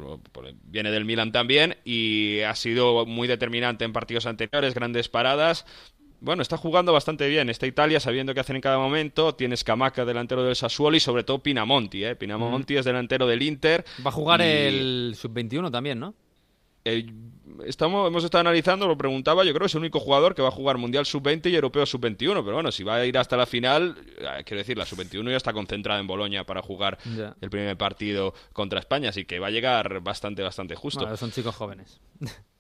Viene 0.64 0.92
del 0.92 1.06
Milan 1.06 1.32
también 1.32 1.78
y 1.84 2.40
ha 2.42 2.56
sido 2.56 3.06
muy 3.06 3.28
determinante 3.28 3.86
en 3.86 3.94
partidos 3.94 4.26
anteriores, 4.26 4.74
grandes 4.74 5.10
paradas. 5.10 5.66
Bueno, 6.22 6.42
está 6.44 6.56
jugando 6.56 6.94
bastante 6.94 7.28
bien 7.28 7.50
esta 7.50 7.66
Italia, 7.68 8.00
sabiendo 8.00 8.34
qué 8.34 8.40
hacen 8.40 8.56
en 8.56 8.62
cada 8.62 8.78
momento. 8.78 9.34
Tienes 9.36 9.64
Camaca, 9.64 10.06
delantero 10.06 10.44
del 10.44 10.56
Sassuolo, 10.56 10.96
y 10.96 11.00
sobre 11.00 11.24
todo 11.24 11.40
Pinamonti. 11.40 12.06
¿eh? 12.06 12.16
Pinamonti 12.16 12.78
es 12.78 12.86
delantero 12.86 13.26
del 13.28 13.42
Inter. 13.42 13.84
Va 14.06 14.10
a 14.10 14.14
jugar 14.14 14.40
y- 14.42 14.44
el 14.44 15.16
sub-21 15.18 15.72
también, 15.72 16.00
¿no? 16.00 16.14
eh, 16.86 17.06
estamos, 17.66 18.08
hemos 18.08 18.24
estado 18.24 18.40
analizando, 18.42 18.88
lo 18.88 18.98
preguntaba, 18.98 19.44
yo 19.44 19.52
creo 19.52 19.62
que 19.62 19.66
es 19.68 19.76
el 19.76 19.82
único 19.82 20.00
jugador 20.00 20.34
que 20.34 20.42
va 20.42 20.48
a 20.48 20.52
jugar 20.52 20.78
Mundial 20.80 21.06
Sub-20 21.06 21.52
y 21.52 21.56
Europeo 21.56 21.86
Sub-21, 21.86 22.44
pero 22.44 22.54
bueno, 22.54 22.72
si 22.72 22.84
va 22.84 22.96
a 22.96 23.06
ir 23.06 23.18
hasta 23.20 23.38
la 23.38 23.46
final, 23.46 23.96
eh, 24.18 24.44
quiero 24.46 24.60
decir, 24.60 24.78
la 24.78 24.86
Sub-21 24.86 25.30
ya 25.30 25.38
está 25.38 25.54
concentrada 25.54 26.00
en 26.00 26.08
Bolonia 26.08 26.44
para 26.44 26.62
jugar 26.64 26.98
el 27.40 27.50
primer 27.52 27.78
partido 27.78 28.34
contra 28.54 28.80
España, 28.80 29.10
así 29.10 29.26
que 29.26 29.38
va 29.40 29.48
a 29.48 29.52
llegar 29.52 30.00
bastante, 30.02 30.42
bastante 30.42 30.74
justo. 30.76 31.02
Bueno, 31.02 31.18
son 31.18 31.32
chicos 31.32 31.56
jóvenes. 31.56 32.00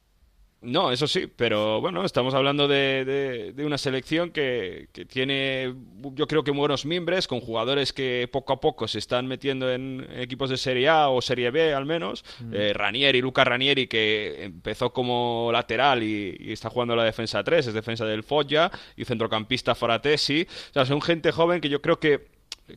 No, 0.63 0.91
eso 0.91 1.08
sí, 1.08 1.25
pero 1.25 1.82
bueno, 1.82 2.06
estamos 2.06 2.36
hablando 2.36 2.68
de, 2.68 3.03
de- 3.03 3.51
de 3.51 3.65
una 3.65 3.80
selección 3.80 4.30
que, 4.30 4.89
que 4.94 5.06
tiene, 5.06 5.74
yo 6.13 6.27
creo 6.27 6.44
que 6.44 6.51
buenos 6.51 6.86
mimbres, 6.86 7.27
con 7.27 7.39
jugadores 7.41 7.94
que 7.94 8.30
poco 8.32 8.53
a 8.53 8.60
poco 8.60 8.88
se 8.88 9.00
están 9.00 9.25
metiendo 9.25 9.72
en 9.72 10.06
equipos 10.18 10.51
de 10.51 10.58
Serie 10.58 10.88
A 10.88 11.10
o 11.10 11.20
Serie 11.20 11.50
B 11.50 11.74
al 11.74 11.88
menos. 11.88 12.24
Eh, 12.53 12.74
Ranieri, 12.75 13.22
Luca 13.22 13.44
Ranieri, 13.44 13.88
que 13.88 14.44
empezó 14.44 14.94
como 14.94 15.50
lateral 15.51 16.03
y, 16.03 16.38
y 16.39 16.51
está 16.51 16.70
jugando 16.70 16.96
la 16.96 17.06
defensa 17.06 17.44
3, 17.44 17.65
es 17.65 17.74
defensa 17.74 18.06
del 18.06 18.22
Foggia, 18.22 18.70
y 18.96 19.03
centrocampista 19.06 19.74
Foratesi. 19.74 20.46
O 20.70 20.74
sea, 20.74 20.86
son 20.86 21.01
gente 21.01 21.32
joven 21.32 21.60
que 21.60 21.70
yo 21.70 21.82
creo 21.82 22.00
que 22.00 22.27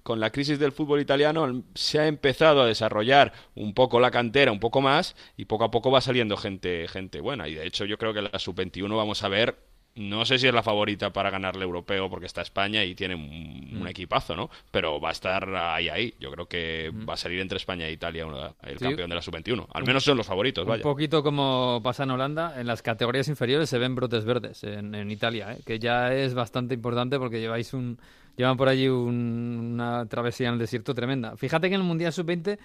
con 0.03 0.21
la 0.21 0.31
crisis 0.31 0.59
del 0.59 0.73
fútbol 0.73 1.01
italiano 1.01 1.63
se 1.75 1.99
ha 2.01 2.07
empezado 2.07 2.63
a 2.63 2.67
desarrollar 2.67 3.33
un 3.55 3.75
poco 3.75 4.01
la 4.01 4.11
cantera, 4.11 4.53
un 4.53 4.61
poco 4.61 4.81
más, 4.81 5.15
y 5.37 5.45
poco 5.45 5.65
a 5.65 5.71
poco 5.71 5.91
va 5.91 6.01
saliendo 6.01 6.37
gente, 6.37 6.87
gente 6.89 7.21
buena. 7.21 7.49
Y 7.49 7.55
de 7.55 7.67
hecho 7.67 7.85
yo 7.85 7.99
creo 7.99 8.13
que 8.15 8.23
la 8.23 8.39
sub-21 8.39 8.97
vamos 8.97 9.23
a 9.23 9.29
ver, 9.29 9.57
no 9.97 10.25
sé 10.25 10.39
si 10.41 10.49
es 10.49 10.53
la 10.53 10.65
favorita 10.65 11.13
para 11.13 11.31
ganar 11.31 11.55
el 11.55 11.63
europeo 11.63 12.11
porque 12.11 12.27
está 12.27 12.43
España 12.43 12.83
y 12.83 12.97
tiene 12.97 13.15
un, 13.15 13.79
un 13.81 13.87
equipazo, 13.87 14.35
¿no? 14.35 14.51
Pero 14.73 15.01
va 15.01 15.11
a 15.11 15.13
estar 15.13 15.49
ahí, 15.55 15.89
ahí. 15.89 16.15
Yo 16.19 16.33
creo 16.33 16.47
que 16.47 16.91
va 17.09 17.15
a 17.15 17.17
salir 17.17 17.39
entre 17.39 17.59
España 17.59 17.87
e 17.87 17.93
Italia 17.93 18.27
una- 18.27 18.55
el 18.65 18.77
Sí. 18.79 18.85
campeón 18.87 19.09
de 19.09 19.15
la 19.15 19.23
sub-21. 19.23 19.69
Al 19.73 19.85
menos 19.87 20.03
son 20.03 20.17
los 20.17 20.27
favoritos, 20.27 20.65
Un 20.65 20.71
vaya. 20.71 20.83
poquito 20.83 21.23
como 21.23 21.81
pasa 21.85 22.03
en 22.03 22.11
Holanda, 22.11 22.61
en 22.61 22.67
las 22.67 22.83
categorías 22.83 23.29
inferiores 23.29 23.71
se 23.71 23.79
ven 23.79 23.95
brotes 23.95 24.25
verdes 24.25 24.65
en, 24.65 24.97
en 24.97 25.13
Italia, 25.13 25.53
¿eh? 25.53 25.59
que 25.65 25.79
ya 25.79 26.13
es 26.13 26.35
bastante 26.35 26.75
importante 26.75 27.17
porque 27.21 27.39
lleváis 27.41 27.73
un 27.73 28.01
llevan 28.37 28.57
por 28.57 28.69
allí 28.69 28.89
un- 28.89 29.71
una 29.75 30.07
travesía 30.07 30.49
en 30.49 30.55
el 30.55 30.59
desierto 30.61 30.95
tremenda. 30.95 31.37
Fíjate 31.37 31.69
que 31.69 31.75
en 31.75 31.81
el 31.81 31.87
Mundial 31.87 32.13
Sub-20 32.13 32.59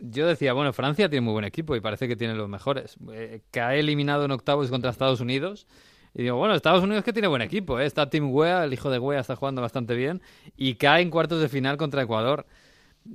yo 0.00 0.26
decía, 0.26 0.52
bueno, 0.52 0.72
Francia 0.72 1.08
tiene 1.08 1.22
muy 1.22 1.32
buen 1.32 1.44
equipo 1.44 1.74
y 1.74 1.80
parece 1.80 2.06
que 2.06 2.16
tiene 2.16 2.34
los 2.34 2.48
mejores. 2.48 2.96
Eh, 3.12 3.40
cae 3.50 3.80
eliminado 3.80 4.24
en 4.24 4.30
octavos 4.30 4.70
contra 4.70 4.90
Estados 4.90 5.20
Unidos. 5.20 5.66
Y 6.14 6.22
digo, 6.22 6.36
bueno, 6.36 6.54
Estados 6.54 6.82
Unidos 6.82 7.04
que 7.04 7.12
tiene 7.12 7.28
buen 7.28 7.42
equipo, 7.42 7.78
¿eh? 7.80 7.84
Está 7.86 8.08
Tim 8.08 8.30
Wea, 8.32 8.64
el 8.64 8.72
hijo 8.72 8.90
de 8.90 8.98
Wea 8.98 9.20
está 9.20 9.36
jugando 9.36 9.60
bastante 9.60 9.94
bien. 9.94 10.22
Y 10.56 10.74
cae 10.76 11.02
en 11.02 11.10
cuartos 11.10 11.40
de 11.40 11.48
final 11.48 11.76
contra 11.76 12.02
Ecuador. 12.02 12.46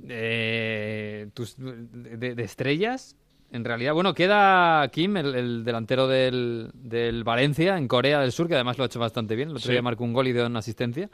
Eh, 0.08 1.28
tus- 1.34 1.56
de, 1.58 2.34
de 2.34 2.42
estrellas, 2.42 3.16
en 3.50 3.64
realidad, 3.64 3.94
bueno, 3.94 4.12
queda 4.14 4.86
Kim, 4.88 5.16
el, 5.16 5.34
el 5.34 5.64
delantero 5.64 6.08
del, 6.08 6.70
del 6.74 7.24
Valencia, 7.24 7.76
en 7.78 7.88
Corea 7.88 8.20
del 8.20 8.32
Sur, 8.32 8.48
que 8.48 8.54
además 8.54 8.76
lo 8.78 8.84
ha 8.84 8.86
hecho 8.86 8.98
bastante 9.00 9.36
bien. 9.36 9.48
El 9.50 9.56
otro 9.56 9.66
Sí. 9.66 9.72
día 9.72 9.82
marcó 9.82 10.04
un 10.04 10.12
gol 10.12 10.26
y 10.28 10.32
dio 10.32 10.46
una 10.46 10.58
asistencia. 10.58 11.08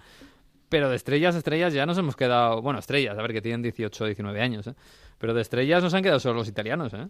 Pero 0.71 0.89
de 0.89 0.97
estrellas, 0.97 1.35
estrellas 1.35 1.75
ya 1.75 1.85
nos 1.85 1.99
hemos 1.99 2.17
quedado. 2.17 2.63
Bueno, 2.63 2.79
estrellas, 2.79 3.19
a 3.19 3.23
ver, 3.23 3.33
que 3.35 3.43
tienen 3.43 3.61
18 3.61 4.07
19 4.07 4.41
años, 4.41 4.67
¿eh? 4.69 4.75
Pero 5.19 5.35
de 5.35 5.43
estrellas 5.43 5.83
nos 5.83 5.93
han 5.93 6.03
quedado 6.03 6.21
solo 6.21 6.37
los 6.37 6.49
italianos, 6.49 6.95
¿eh? 6.95 7.09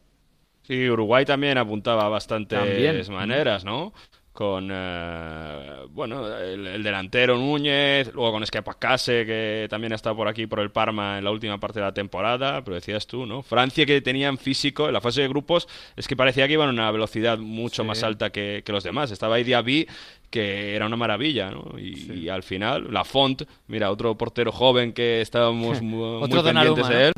Sí, 0.62 0.88
Uruguay 0.88 1.24
también 1.24 1.58
apuntaba 1.58 2.06
a 2.06 2.08
bastantes 2.08 2.58
También. 2.58 3.00
maneras, 3.12 3.64
¿no? 3.64 3.92
Con, 4.40 4.70
eh, 4.72 5.70
bueno, 5.90 6.26
el, 6.34 6.66
el 6.66 6.82
delantero 6.82 7.36
Núñez, 7.36 8.10
luego 8.14 8.32
con 8.32 8.42
Escapacase, 8.42 9.26
que 9.26 9.66
también 9.68 9.92
ha 9.92 9.96
estado 9.96 10.16
por 10.16 10.28
aquí, 10.28 10.46
por 10.46 10.60
el 10.60 10.70
Parma, 10.70 11.18
en 11.18 11.24
la 11.24 11.30
última 11.30 11.60
parte 11.60 11.78
de 11.78 11.84
la 11.84 11.92
temporada, 11.92 12.64
pero 12.64 12.76
decías 12.76 13.06
tú, 13.06 13.26
¿no? 13.26 13.42
Francia 13.42 13.84
que 13.84 14.00
tenían 14.00 14.38
físico, 14.38 14.86
en 14.86 14.94
la 14.94 15.02
fase 15.02 15.20
de 15.20 15.28
grupos, 15.28 15.68
es 15.94 16.08
que 16.08 16.16
parecía 16.16 16.46
que 16.46 16.54
iban 16.54 16.70
a 16.70 16.72
una 16.72 16.90
velocidad 16.90 17.36
mucho 17.36 17.82
Sí. 17.82 17.88
más 17.88 18.02
alta 18.02 18.30
que, 18.30 18.62
que 18.64 18.72
los 18.72 18.82
demás. 18.82 19.10
Estaba 19.10 19.34
ahí 19.34 19.44
Diaby, 19.44 19.86
que 20.30 20.74
era 20.74 20.86
una 20.86 20.96
maravilla, 20.96 21.50
¿no? 21.50 21.78
Y, 21.78 22.10
y 22.20 22.28
al 22.30 22.42
final, 22.42 22.86
la 22.90 23.04
Font, 23.04 23.42
mira, 23.66 23.90
otro 23.90 24.16
portero 24.16 24.52
joven 24.52 24.94
que 24.94 25.20
estábamos 25.20 25.82
mu- 25.82 26.20
muy, 26.20 26.22
Otro 26.24 26.42
pendientes 26.42 26.88
de 26.88 26.94
¿no? 26.94 27.00
él, 27.00 27.12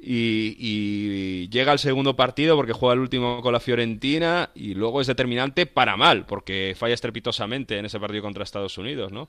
y, 0.00 0.56
y 0.58 1.48
llega 1.48 1.70
al 1.70 1.78
segundo 1.78 2.16
partido 2.16 2.56
porque 2.56 2.72
juega 2.72 2.94
el 2.94 3.00
último 3.00 3.40
con 3.40 3.52
la 3.52 3.60
Fiorentina 3.60 4.50
y 4.54 4.74
luego 4.74 5.00
es 5.00 5.06
determinante 5.06 5.66
para 5.66 5.96
mal 5.96 6.24
porque 6.26 6.55
falla 6.76 6.94
estrepitosamente 6.94 7.78
en 7.78 7.86
ese 7.86 8.00
partido 8.00 8.22
contra 8.22 8.44
Estados 8.44 8.78
Unidos, 8.78 9.12
¿no? 9.12 9.28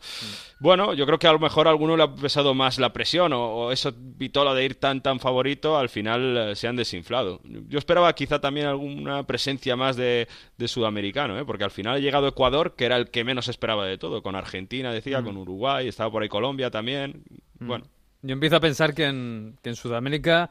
Bueno, 0.60 0.94
yo 0.94 1.06
creo 1.06 1.20
que 1.20 1.28
a 1.28 1.34
lo 1.34 1.40
mejor 1.40 1.68
a 1.68 1.72
alguno 1.72 1.98
le 1.98 2.04
ha 2.04 2.16
pesado 2.16 2.54
más 2.54 2.80
la 2.80 2.94
presión 2.94 3.34
o, 3.34 3.46
o 3.46 3.72
eso 3.72 3.94
Vitola 3.96 4.54
de 4.54 4.66
ir 4.66 4.76
tan 4.76 5.02
tan 5.02 5.20
favorito 5.20 5.78
al 5.78 5.90
final 5.90 6.38
eh, 6.38 6.56
se 6.56 6.68
han 6.68 6.76
desinflado. 6.76 7.42
Yo 7.44 7.78
esperaba 7.78 8.14
quizá 8.14 8.40
también 8.40 8.68
alguna 8.68 9.24
presencia 9.24 9.76
más 9.76 9.96
de, 9.96 10.28
de 10.58 10.68
sudamericano, 10.68 11.38
¿eh? 11.40 11.46
porque 11.46 11.64
al 11.64 11.72
final 11.72 11.96
ha 11.96 12.00
llegado 12.00 12.28
Ecuador 12.28 12.76
que 12.76 12.86
era 12.86 12.98
el 12.98 13.10
que 13.10 13.24
menos 13.24 13.48
esperaba 13.48 13.86
de 13.86 13.98
todo, 13.98 14.22
con 14.22 14.36
Argentina 14.36 14.92
decía, 14.92 15.22
con 15.22 15.38
Uruguay, 15.38 15.88
estaba 15.88 16.12
por 16.12 16.24
ahí 16.24 16.30
Colombia 16.30 16.72
también. 16.72 17.24
Bueno, 17.60 17.86
Yo 18.22 18.34
empiezo 18.34 18.56
a 18.56 18.60
pensar 18.60 18.94
que 18.94 19.06
en, 19.06 19.58
que 19.62 19.70
en 19.70 19.76
Sudamérica 19.76 20.50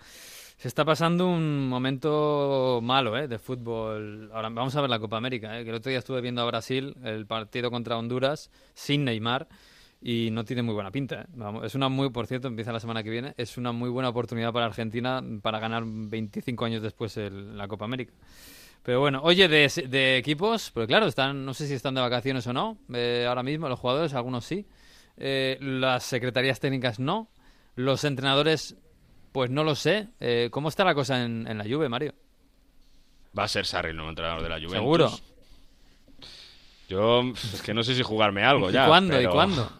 se 0.56 0.68
está 0.68 0.84
pasando 0.84 1.28
un 1.28 1.68
momento 1.68 2.80
malo 2.82 3.16
¿eh? 3.16 3.28
de 3.28 3.38
fútbol. 3.38 4.30
Ahora 4.32 4.48
vamos 4.48 4.74
a 4.74 4.80
ver 4.80 4.88
la 4.90 4.98
Copa 4.98 5.16
América. 5.18 5.58
¿eh? 5.58 5.64
Que 5.64 5.70
el 5.70 5.76
otro 5.76 5.90
día 5.90 5.98
estuve 5.98 6.20
viendo 6.20 6.40
a 6.42 6.46
Brasil 6.46 6.96
el 7.04 7.26
partido 7.26 7.70
contra 7.70 7.98
Honduras 7.98 8.50
sin 8.74 9.04
Neymar 9.04 9.48
y 10.00 10.30
no 10.30 10.44
tiene 10.44 10.62
muy 10.62 10.74
buena 10.74 10.90
pinta. 10.90 11.22
¿eh? 11.22 11.26
Es 11.64 11.74
una 11.74 11.88
muy, 11.88 12.08
por 12.10 12.26
cierto, 12.26 12.48
empieza 12.48 12.72
la 12.72 12.80
semana 12.80 13.02
que 13.02 13.10
viene. 13.10 13.34
Es 13.36 13.58
una 13.58 13.72
muy 13.72 13.90
buena 13.90 14.08
oportunidad 14.08 14.52
para 14.52 14.66
Argentina 14.66 15.22
para 15.42 15.58
ganar 15.58 15.82
25 15.86 16.64
años 16.64 16.82
después 16.82 17.16
el- 17.18 17.56
la 17.56 17.68
Copa 17.68 17.84
América. 17.84 18.14
Pero 18.82 19.00
bueno, 19.00 19.20
oye, 19.24 19.48
de, 19.48 20.16
equipos, 20.16 20.70
pues 20.70 20.86
claro, 20.86 21.06
están, 21.06 21.44
no 21.44 21.52
sé 21.54 21.66
si 21.66 21.74
están 21.74 21.94
de 21.96 22.00
vacaciones 22.00 22.46
o 22.46 22.52
no, 22.52 22.78
eh, 22.94 23.26
ahora 23.28 23.42
mismo 23.42 23.68
los 23.68 23.80
jugadores, 23.80 24.14
algunos 24.14 24.44
sí. 24.44 24.64
Eh, 25.16 25.58
las 25.60 26.04
secretarías 26.04 26.60
técnicas 26.60 27.00
no. 27.00 27.28
Los 27.74 28.04
entrenadores, 28.04 28.76
pues 29.36 29.50
no 29.50 29.64
lo 29.64 29.74
sé. 29.74 30.08
Eh, 30.18 30.48
¿Cómo 30.50 30.70
está 30.70 30.82
la 30.82 30.94
cosa 30.94 31.22
en, 31.22 31.46
en 31.46 31.58
la 31.58 31.64
Juve, 31.64 31.90
Mario? 31.90 32.14
va 33.38 33.44
a 33.44 33.48
ser 33.48 33.66
Sarri 33.66 33.90
el 33.90 33.96
nuevo 33.96 34.08
entrenador 34.08 34.42
de 34.42 34.48
la 34.48 34.54
Juventus. 34.54 34.78
Seguro. 34.78 35.12
Yo 36.88 37.32
es 37.34 37.60
que 37.60 37.74
no 37.74 37.84
sé 37.84 37.94
si 37.94 38.02
jugarme 38.02 38.44
algo 38.44 38.70
ya. 38.70 38.84
¿Y 38.84 38.88
cuándo? 38.88 39.20
¿Y 39.20 39.26
cuándo? 39.26 39.70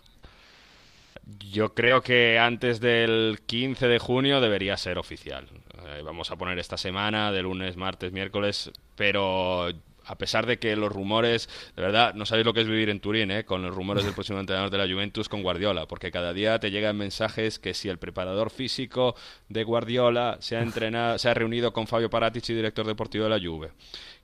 Yo 1.51 1.73
creo 1.73 2.03
que 2.03 2.39
antes 2.39 2.81
del 2.81 3.41
15 3.47 3.89
de 3.89 3.99
junio 3.99 4.43
debería 4.43 4.77
ser 4.77 4.99
oficial. 4.99 5.49
Eh, 5.87 6.03
vamos 6.05 6.31
a 6.31 6.37
poner 6.37 6.59
esta 6.59 6.77
semana, 6.77 7.33
de 7.33 7.41
lunes, 7.41 7.79
martes, 7.79 8.13
miércoles, 8.13 8.71
pero 8.95 9.71
a 10.07 10.17
pesar 10.17 10.47
de 10.47 10.59
que 10.59 10.77
los 10.77 10.93
rumores, 10.93 11.49
de 11.75 11.83
verdad, 11.83 12.15
no 12.15 12.27
sabéis 12.27 12.47
lo 12.47 12.55
que 12.55 12.63
es 12.63 12.69
vivir 12.69 12.89
en 12.91 13.01
Turín, 13.01 13.31
¿eh? 13.31 13.45
con 13.45 13.63
los 13.63 13.75
rumores 13.75 14.05
del 14.05 14.15
próximo 14.15 14.39
entrenador 14.41 14.71
de 14.71 14.79
la 14.79 14.93
Juventus 14.93 15.29
con 15.29 15.43
Guardiola, 15.43 15.87
porque 15.87 16.11
cada 16.11 16.33
día 16.33 16.59
te 16.59 16.71
llegan 16.71 16.97
mensajes 16.97 17.59
que 17.59 17.75
si 17.75 17.89
el 17.89 17.99
preparador 17.99 18.51
físico 18.51 19.17
de 19.49 19.65
Guardiola 19.65 20.39
se 20.41 20.57
ha 20.57 20.63
entrenado, 20.63 21.19
se 21.19 21.29
ha 21.29 21.35
reunido 21.35 21.73
con 21.73 21.87
Fabio 21.87 22.11
Paratici, 22.11 22.55
director 22.55 22.87
deportivo 22.87 23.25
de 23.25 23.31
la 23.31 23.41
Juve, 23.41 23.73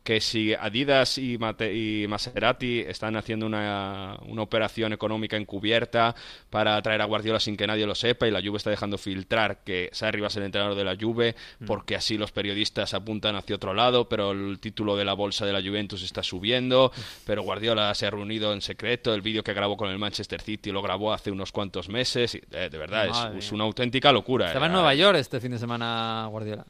que 0.05 0.21
si 0.21 0.53
Adidas 0.55 1.17
y, 1.19 1.39
Mate- 1.39 1.73
y 1.73 2.07
Maserati 2.09 2.81
están 2.81 3.17
haciendo 3.17 3.47
una, 3.47 4.19
una 4.27 4.43
operación 4.43 4.93
económica 4.93 5.37
encubierta 5.37 6.15
para 6.51 6.77
atraer 6.77 7.01
a 7.03 7.05
Guardiola 7.05 7.39
sin 7.39 7.57
que 7.57 7.67
nadie 7.67 7.87
lo 7.87 7.95
sepa 7.95 8.27
y 8.27 8.31
la 8.33 8.41
Juve 8.43 8.57
está 8.57 8.71
dejando 8.71 8.99
filtrar 8.99 9.59
que 9.65 9.91
Sarri 9.93 10.21
va 10.21 10.27
a 10.27 10.31
ser 10.31 10.43
el 10.43 10.47
entrenador 10.47 10.77
de 10.77 10.85
la 10.85 10.97
Juve 11.01 11.37
porque 11.67 11.95
así 11.95 12.19
los 12.19 12.33
periodistas 12.33 12.95
apuntan 12.95 13.37
hacia 13.37 13.55
otro 13.57 13.75
lado, 13.75 14.09
pero 14.09 14.33
el 14.33 14.59
título 14.59 14.97
de 14.97 15.05
la 15.05 15.13
bolsa 15.15 15.47
de 15.47 15.53
la 15.53 15.63
Juventus 15.63 16.03
está 16.03 16.23
subiendo, 16.23 16.91
pero 17.25 17.43
Guardiola 17.43 17.95
se 17.95 18.07
ha 18.07 18.11
reunido 18.11 18.53
en 18.53 18.61
secreto, 18.61 19.15
el 19.15 19.23
vídeo 19.23 19.45
que 19.45 19.55
grabó 19.55 19.77
con 19.77 19.89
el 19.91 19.99
Manchester 19.99 20.41
City 20.41 20.73
lo 20.73 20.83
grabó 20.83 21.13
hace 21.13 21.31
unos 21.31 21.53
cuantos 21.53 21.89
meses, 21.89 22.35
y, 22.35 22.43
eh, 22.51 22.69
de 22.71 22.79
verdad, 22.79 23.37
es, 23.39 23.53
una 23.53 23.65
auténtica 23.65 24.11
locura. 24.13 24.47
Estaba 24.47 24.67
en 24.67 24.73
Era- 24.73 24.81
Nueva 24.81 24.95
York 24.95 25.19
este 25.19 25.41
fin 25.41 25.53
de 25.53 25.59
semana 25.59 26.27
Guardiola. 26.31 26.65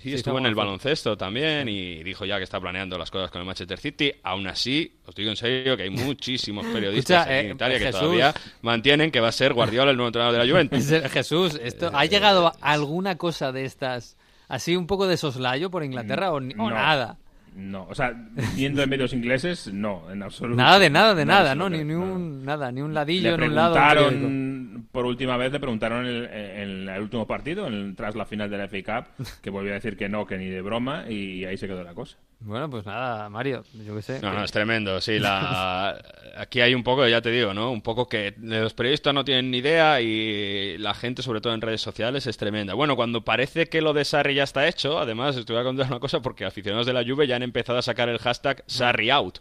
Sí, 0.00 0.14
estuvo 0.14 0.38
en 0.38 0.46
el 0.46 0.54
baloncesto 0.54 1.16
también 1.16 1.68
y 1.68 2.02
dijo 2.02 2.24
ya 2.24 2.38
que 2.38 2.44
está 2.44 2.60
planeando 2.60 2.96
las 2.98 3.10
cosas 3.10 3.30
con 3.30 3.40
el 3.40 3.46
Manchester 3.46 3.78
City. 3.78 4.12
Aún 4.22 4.46
así, 4.46 4.92
os 5.06 5.14
digo 5.14 5.30
en 5.30 5.36
serio 5.36 5.76
que 5.76 5.84
hay 5.84 5.90
muchísimos 5.90 6.66
periodistas 6.72 7.26
en 7.28 7.46
eh, 7.46 7.50
Italia 7.52 7.78
que 7.78 7.90
todavía 7.90 8.34
mantienen 8.62 9.10
que 9.10 9.20
va 9.20 9.28
a 9.28 9.32
ser 9.32 9.52
Guardiola 9.54 9.90
el 9.90 9.96
nuevo 9.96 10.08
entrenador 10.08 10.38
de 10.38 10.44
la 10.46 10.50
Juventus. 10.52 10.86
Jesús, 11.12 11.58
esto, 11.62 11.90
¿ha 11.94 12.04
llegado 12.06 12.52
alguna 12.60 13.16
cosa 13.16 13.52
de 13.52 13.64
estas 13.64 14.16
así 14.48 14.76
un 14.76 14.86
poco 14.86 15.06
de 15.06 15.16
soslayo 15.16 15.70
por 15.70 15.82
Inglaterra 15.84 16.32
o, 16.32 16.40
ni- 16.40 16.54
o 16.54 16.68
No. 16.68 16.70
nada? 16.70 17.18
No, 17.54 17.86
o 17.88 17.94
sea, 17.94 18.12
viendo 18.56 18.82
en 18.82 18.88
medios 18.88 19.12
ingleses, 19.12 19.70
no, 19.72 20.10
en 20.10 20.22
absoluto. 20.22 20.56
Nada 20.56 20.78
de 20.78 20.88
nada, 20.88 21.14
de 21.14 21.24
Nada 21.24 21.54
¿no? 21.54 21.68
Ni, 21.68 21.84
ni 21.84 21.92
un 21.94 22.44
nada, 22.44 22.72
ni 22.72 22.80
un 22.80 22.94
ladillo 22.94 23.36
Le 23.36 23.44
en 23.44 23.50
un 23.50 23.54
lado. 23.54 23.74
preguntaron, 23.74 24.86
por 24.90 25.04
última 25.06 25.36
vez, 25.36 25.52
le 25.52 25.60
preguntaron 25.60 26.06
en 26.06 26.14
el, 26.24 26.88
el 26.88 27.00
último 27.02 27.26
partido, 27.26 27.66
en- 27.66 27.94
tras 27.94 28.14
la 28.14 28.24
final 28.24 28.48
de 28.50 28.58
la 28.58 28.68
FA 28.68 29.04
Cup, 29.16 29.26
que 29.42 29.50
volvió 29.50 29.72
a 29.72 29.74
decir 29.74 29.96
que 29.96 30.08
no, 30.08 30.26
que 30.26 30.38
ni 30.38 30.46
de 30.46 30.62
broma, 30.62 31.04
y 31.10 31.44
ahí 31.44 31.56
se 31.58 31.66
quedó 31.66 31.82
la 31.82 31.94
cosa. 31.94 32.16
Bueno, 32.44 32.68
pues 32.68 32.84
nada, 32.84 33.28
Mario, 33.28 33.64
yo 33.84 33.94
qué 33.94 34.02
sé. 34.02 34.14
No, 34.20 34.30
que- 34.30 34.36
no, 34.36 34.44
es 34.44 34.52
tremendo. 34.52 35.00
Sí, 35.00 35.18
la... 35.18 36.00
aquí 36.36 36.60
hay 36.60 36.74
un 36.74 36.82
poco, 36.82 37.06
ya 37.06 37.20
te 37.20 37.30
digo, 37.30 37.54
¿no? 37.54 37.70
Un 37.70 37.82
poco 37.82 38.08
que 38.08 38.34
los 38.38 38.74
periodistas 38.74 39.14
no 39.14 39.24
tienen 39.24 39.50
ni 39.50 39.58
idea 39.58 40.00
y 40.00 40.76
la 40.78 40.94
gente, 40.94 41.22
sobre 41.22 41.40
todo 41.40 41.54
en 41.54 41.60
redes 41.60 41.80
sociales, 41.80 42.26
es 42.26 42.36
tremenda. 42.36 42.74
Bueno, 42.74 42.96
cuando 42.96 43.24
parece 43.24 43.68
que 43.68 43.80
lo 43.80 43.92
de 43.92 44.04
Sarri 44.04 44.34
ya 44.34 44.44
está 44.44 44.66
hecho, 44.66 44.98
además, 44.98 45.36
te 45.44 45.52
voy 45.52 45.60
a 45.60 45.64
contar 45.64 45.86
una 45.86 46.00
cosa 46.00 46.20
porque 46.20 46.44
aficionados 46.44 46.86
de 46.86 46.92
la 46.92 47.04
Juve 47.04 47.26
ya 47.26 47.36
han 47.36 47.42
empezado 47.42 47.78
a 47.78 47.82
sacar 47.82 48.08
el 48.08 48.18
hashtag 48.18 48.64
Sarri 48.66 49.10
out. 49.10 49.38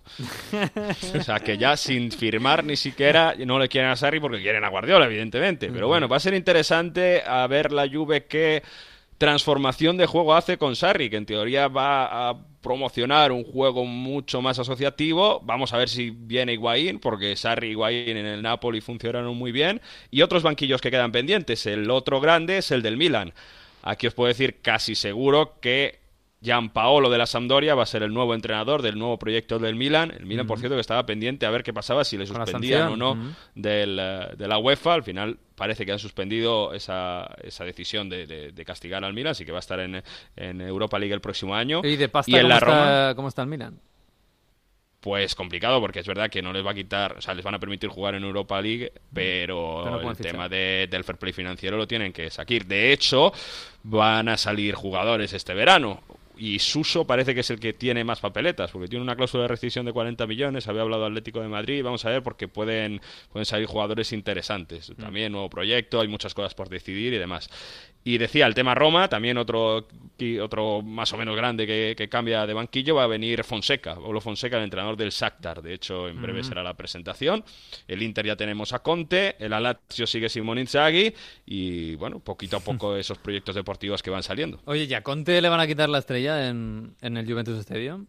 o 1.16 1.22
sea, 1.24 1.40
que 1.40 1.58
ya 1.58 1.78
sin 1.78 2.12
firmar 2.12 2.64
ni 2.64 2.76
siquiera 2.76 3.36
no 3.46 3.58
le 3.60 3.70
quieren 3.70 3.90
a 3.92 3.96
Sarri 3.96 4.20
porque 4.20 4.42
quieren 4.42 4.64
a 4.64 4.70
Guardiola, 4.70 5.06
evidentemente. 5.06 5.70
Pero 5.72 5.88
bueno, 5.88 6.08
va 6.08 6.18
a 6.18 6.22
ser 6.22 6.34
interesante 6.34 7.24
a 7.26 7.48
ver 7.48 7.72
la 7.72 7.88
Juve 7.90 8.26
que 8.26 8.64
transformación 9.22 9.98
de 9.98 10.08
juego 10.08 10.34
hace 10.34 10.58
con 10.58 10.76
Sarri, 10.76 11.08
que 11.08 11.16
en 11.16 11.28
teoría 11.28 11.68
va 11.68 12.30
a 12.30 12.38
promocionar 12.60 13.32
un 13.32 13.44
juego 13.44 13.86
mucho 13.86 14.42
más 14.42 14.58
asociativo. 14.58 15.40
Vamos 15.44 15.74
a 15.74 15.78
ver 15.78 15.90
si 15.90 16.10
viene 16.10 16.54
Higuaín, 16.54 16.98
porque 16.98 17.36
Sarri 17.36 17.68
y 17.68 17.72
Higuaín 17.74 18.18
en 18.18 18.26
el 18.26 18.42
Napoli 18.42 18.82
funcionaron 18.82 19.38
muy 19.38 19.52
bien. 19.52 19.80
Y 20.10 20.24
otros 20.24 20.42
banquillos 20.42 20.82
que 20.82 20.90
quedan 20.90 21.12
pendientes. 21.12 21.68
El 21.68 21.92
otro 21.92 22.20
grande 22.20 22.58
es 22.58 22.72
el 22.72 22.82
del 22.82 22.98
Milan. 22.98 23.32
Aquí 23.84 24.08
os 24.08 24.16
puedo 24.16 24.28
decir 24.28 24.60
casi 24.64 24.96
seguro 24.96 25.60
que 25.62 26.01
Gianpaolo 26.42 27.10
de 27.12 27.18
la 27.20 27.28
Sampdoria 27.28 27.76
va 27.76 27.84
a 27.84 27.86
ser 27.86 28.02
el 28.02 28.12
nuevo 28.14 28.34
entrenador 28.34 28.82
del 28.82 28.98
nuevo 28.98 29.20
proyecto 29.20 29.60
del 29.60 29.76
Milan. 29.76 30.12
El 30.12 30.26
Milan, 30.26 30.48
por 30.48 30.58
cierto, 30.58 30.76
que 30.76 30.82
estaba 30.82 31.06
pendiente 31.06 31.46
a 31.46 31.52
ver 31.52 31.62
qué 31.62 31.72
pasaba, 31.72 32.04
si 32.04 32.18
le 32.18 32.26
suspendían 32.26 32.88
o 32.94 32.98
no 32.98 33.16
del, 33.54 33.98
eh, 34.02 34.28
de 34.36 34.48
la 34.48 34.58
UEFA. 34.58 34.96
Al 34.96 35.04
final 35.04 35.38
parece 35.56 35.86
que 35.86 35.92
han 35.92 36.00
suspendido 36.00 36.74
esa, 36.74 37.30
esa 37.44 37.64
decisión 37.64 38.10
de, 38.10 38.26
de- 38.26 38.52
de 38.52 38.66
castigar 38.66 39.06
al 39.06 39.14
Milan, 39.14 39.32
así 39.32 39.46
que 39.46 39.52
va 39.52 39.60
a 39.60 39.62
estar 39.62 39.80
en, 39.80 40.02
en 40.36 40.62
Europa 40.62 40.98
League 40.98 41.14
el 41.14 41.22
próximo 41.22 41.54
año. 41.56 41.82
¿Y 41.84 41.96
de 41.96 42.10
pasta 42.10 42.32
y 42.32 42.36
en 42.36 42.42
¿cómo, 42.42 42.50
la 42.50 42.56
está, 42.56 42.66
Roma, 42.66 43.16
cómo 43.16 43.28
está 43.28 43.42
el 43.44 43.48
Milan? 43.48 43.80
pues 45.00 45.34
complicado, 45.34 45.80
porque 45.82 46.00
es 46.00 46.06
verdad 46.08 46.30
que 46.30 46.44
no 46.44 46.54
les 46.54 46.64
va 46.64 46.72
a 46.72 46.76
quitar, 46.76 47.18
o 47.18 47.22
sea, 47.22 47.34
les 47.34 47.44
van 47.44 47.56
a 47.56 47.60
permitir 47.60 47.90
jugar 47.90 48.14
en 48.14 48.24
Europa 48.24 48.62
League, 48.62 48.92
pero, 49.12 49.82
Pero 49.84 49.86
no 49.86 49.92
pueden 49.94 50.10
el 50.12 50.16
fichar. 50.16 50.32
tema 50.32 50.48
de- 50.48 50.88
del 50.92 51.04
fair 51.04 51.18
play 51.18 51.34
financiero 51.34 51.76
lo 51.76 51.88
tienen 51.88 52.14
que 52.14 52.30
sacar. 52.30 52.66
De 52.66 52.94
hecho, 52.94 53.34
van 53.82 54.30
a 54.30 54.38
salir 54.38 54.76
jugadores 54.76 55.34
este 55.34 55.56
verano. 55.56 56.02
Y 56.38 56.60
Suso 56.60 57.06
parece 57.06 57.34
que 57.34 57.42
es 57.42 57.50
el 57.50 57.60
que 57.60 57.74
tiene 57.74 58.04
más 58.04 58.20
papeletas, 58.20 58.72
porque 58.72 58.88
tiene 58.88 59.04
una 59.04 59.16
cláusula 59.16 59.44
de 59.44 59.50
rescisión 59.50 59.86
de 59.86 59.94
40 59.94 60.26
millones. 60.28 60.68
Había 60.68 60.82
hablado 60.82 61.06
Atlético 61.06 61.42
de 61.42 61.48
Madrid. 61.48 61.84
Vamos 61.84 62.06
a 62.06 62.10
ver, 62.10 62.24
porque 62.24 62.48
pueden, 62.48 63.02
pueden 63.32 63.46
salir 63.46 63.68
jugadores 63.68 64.12
interesantes. 64.12 64.92
También 65.00 65.32
nuevo 65.32 65.50
proyecto, 65.50 66.02
hay 66.02 66.08
muchas 66.08 66.34
cosas 66.34 66.56
por 66.56 66.70
decidir 66.70 67.14
y 67.14 67.18
demás. 67.18 67.50
Y 68.04 68.18
decía, 68.18 68.48
el 68.48 68.56
tema 68.56 68.74
Roma, 68.74 69.08
también 69.08 69.38
otro, 69.38 69.88
otro 70.42 70.82
más 70.82 71.14
o 71.14 71.18
menos 71.18 71.36
grande 71.36 71.68
que, 71.68 71.94
que 71.96 72.10
cambia 72.10 72.48
de 72.48 72.54
banquillo, 72.54 72.96
va 72.96 73.04
a 73.04 73.08
venir 73.08 73.44
Fonseca, 73.44 73.96
Pablo 73.96 74.20
Fonseca, 74.20 74.58
el 74.58 74.64
entrenador 74.64 74.98
del 74.98 75.12
Shakhtar. 75.12 75.62
De 75.62 75.74
hecho, 75.74 76.08
en 76.08 76.20
breve 76.20 76.44
será 76.44 76.64
la 76.64 76.74
presentación. 76.74 77.44
El 77.88 78.02
Inter 78.02 78.26
ya 78.26 78.36
tenemos 78.36 78.74
a 78.74 78.80
Conte, 78.80 79.36
el 79.40 79.52
Lazio 79.52 80.08
sigue 80.08 80.30
Simón 80.30 80.58
Inzaghi 80.58 81.14
y, 81.46 81.96
bueno, 81.96 82.20
poquito 82.20 82.58
a 82.58 82.60
poco 82.62 82.96
esos 82.96 83.20
proyectos 83.20 83.54
deportivos 83.54 84.02
que 84.02 84.10
van 84.10 84.24
saliendo. 84.24 84.60
Oye, 84.66 84.88
¿ya 84.88 85.00
a 85.00 85.02
Conte 85.02 85.40
le 85.40 85.50
van 85.50 85.60
a 85.60 85.68
quitar 85.68 85.90
la 85.90 86.00
estrella 86.00 86.50
en, 86.50 86.96
en 87.02 87.18
el 87.18 87.32
Juventus 87.32 87.60
Stadium? 87.60 88.08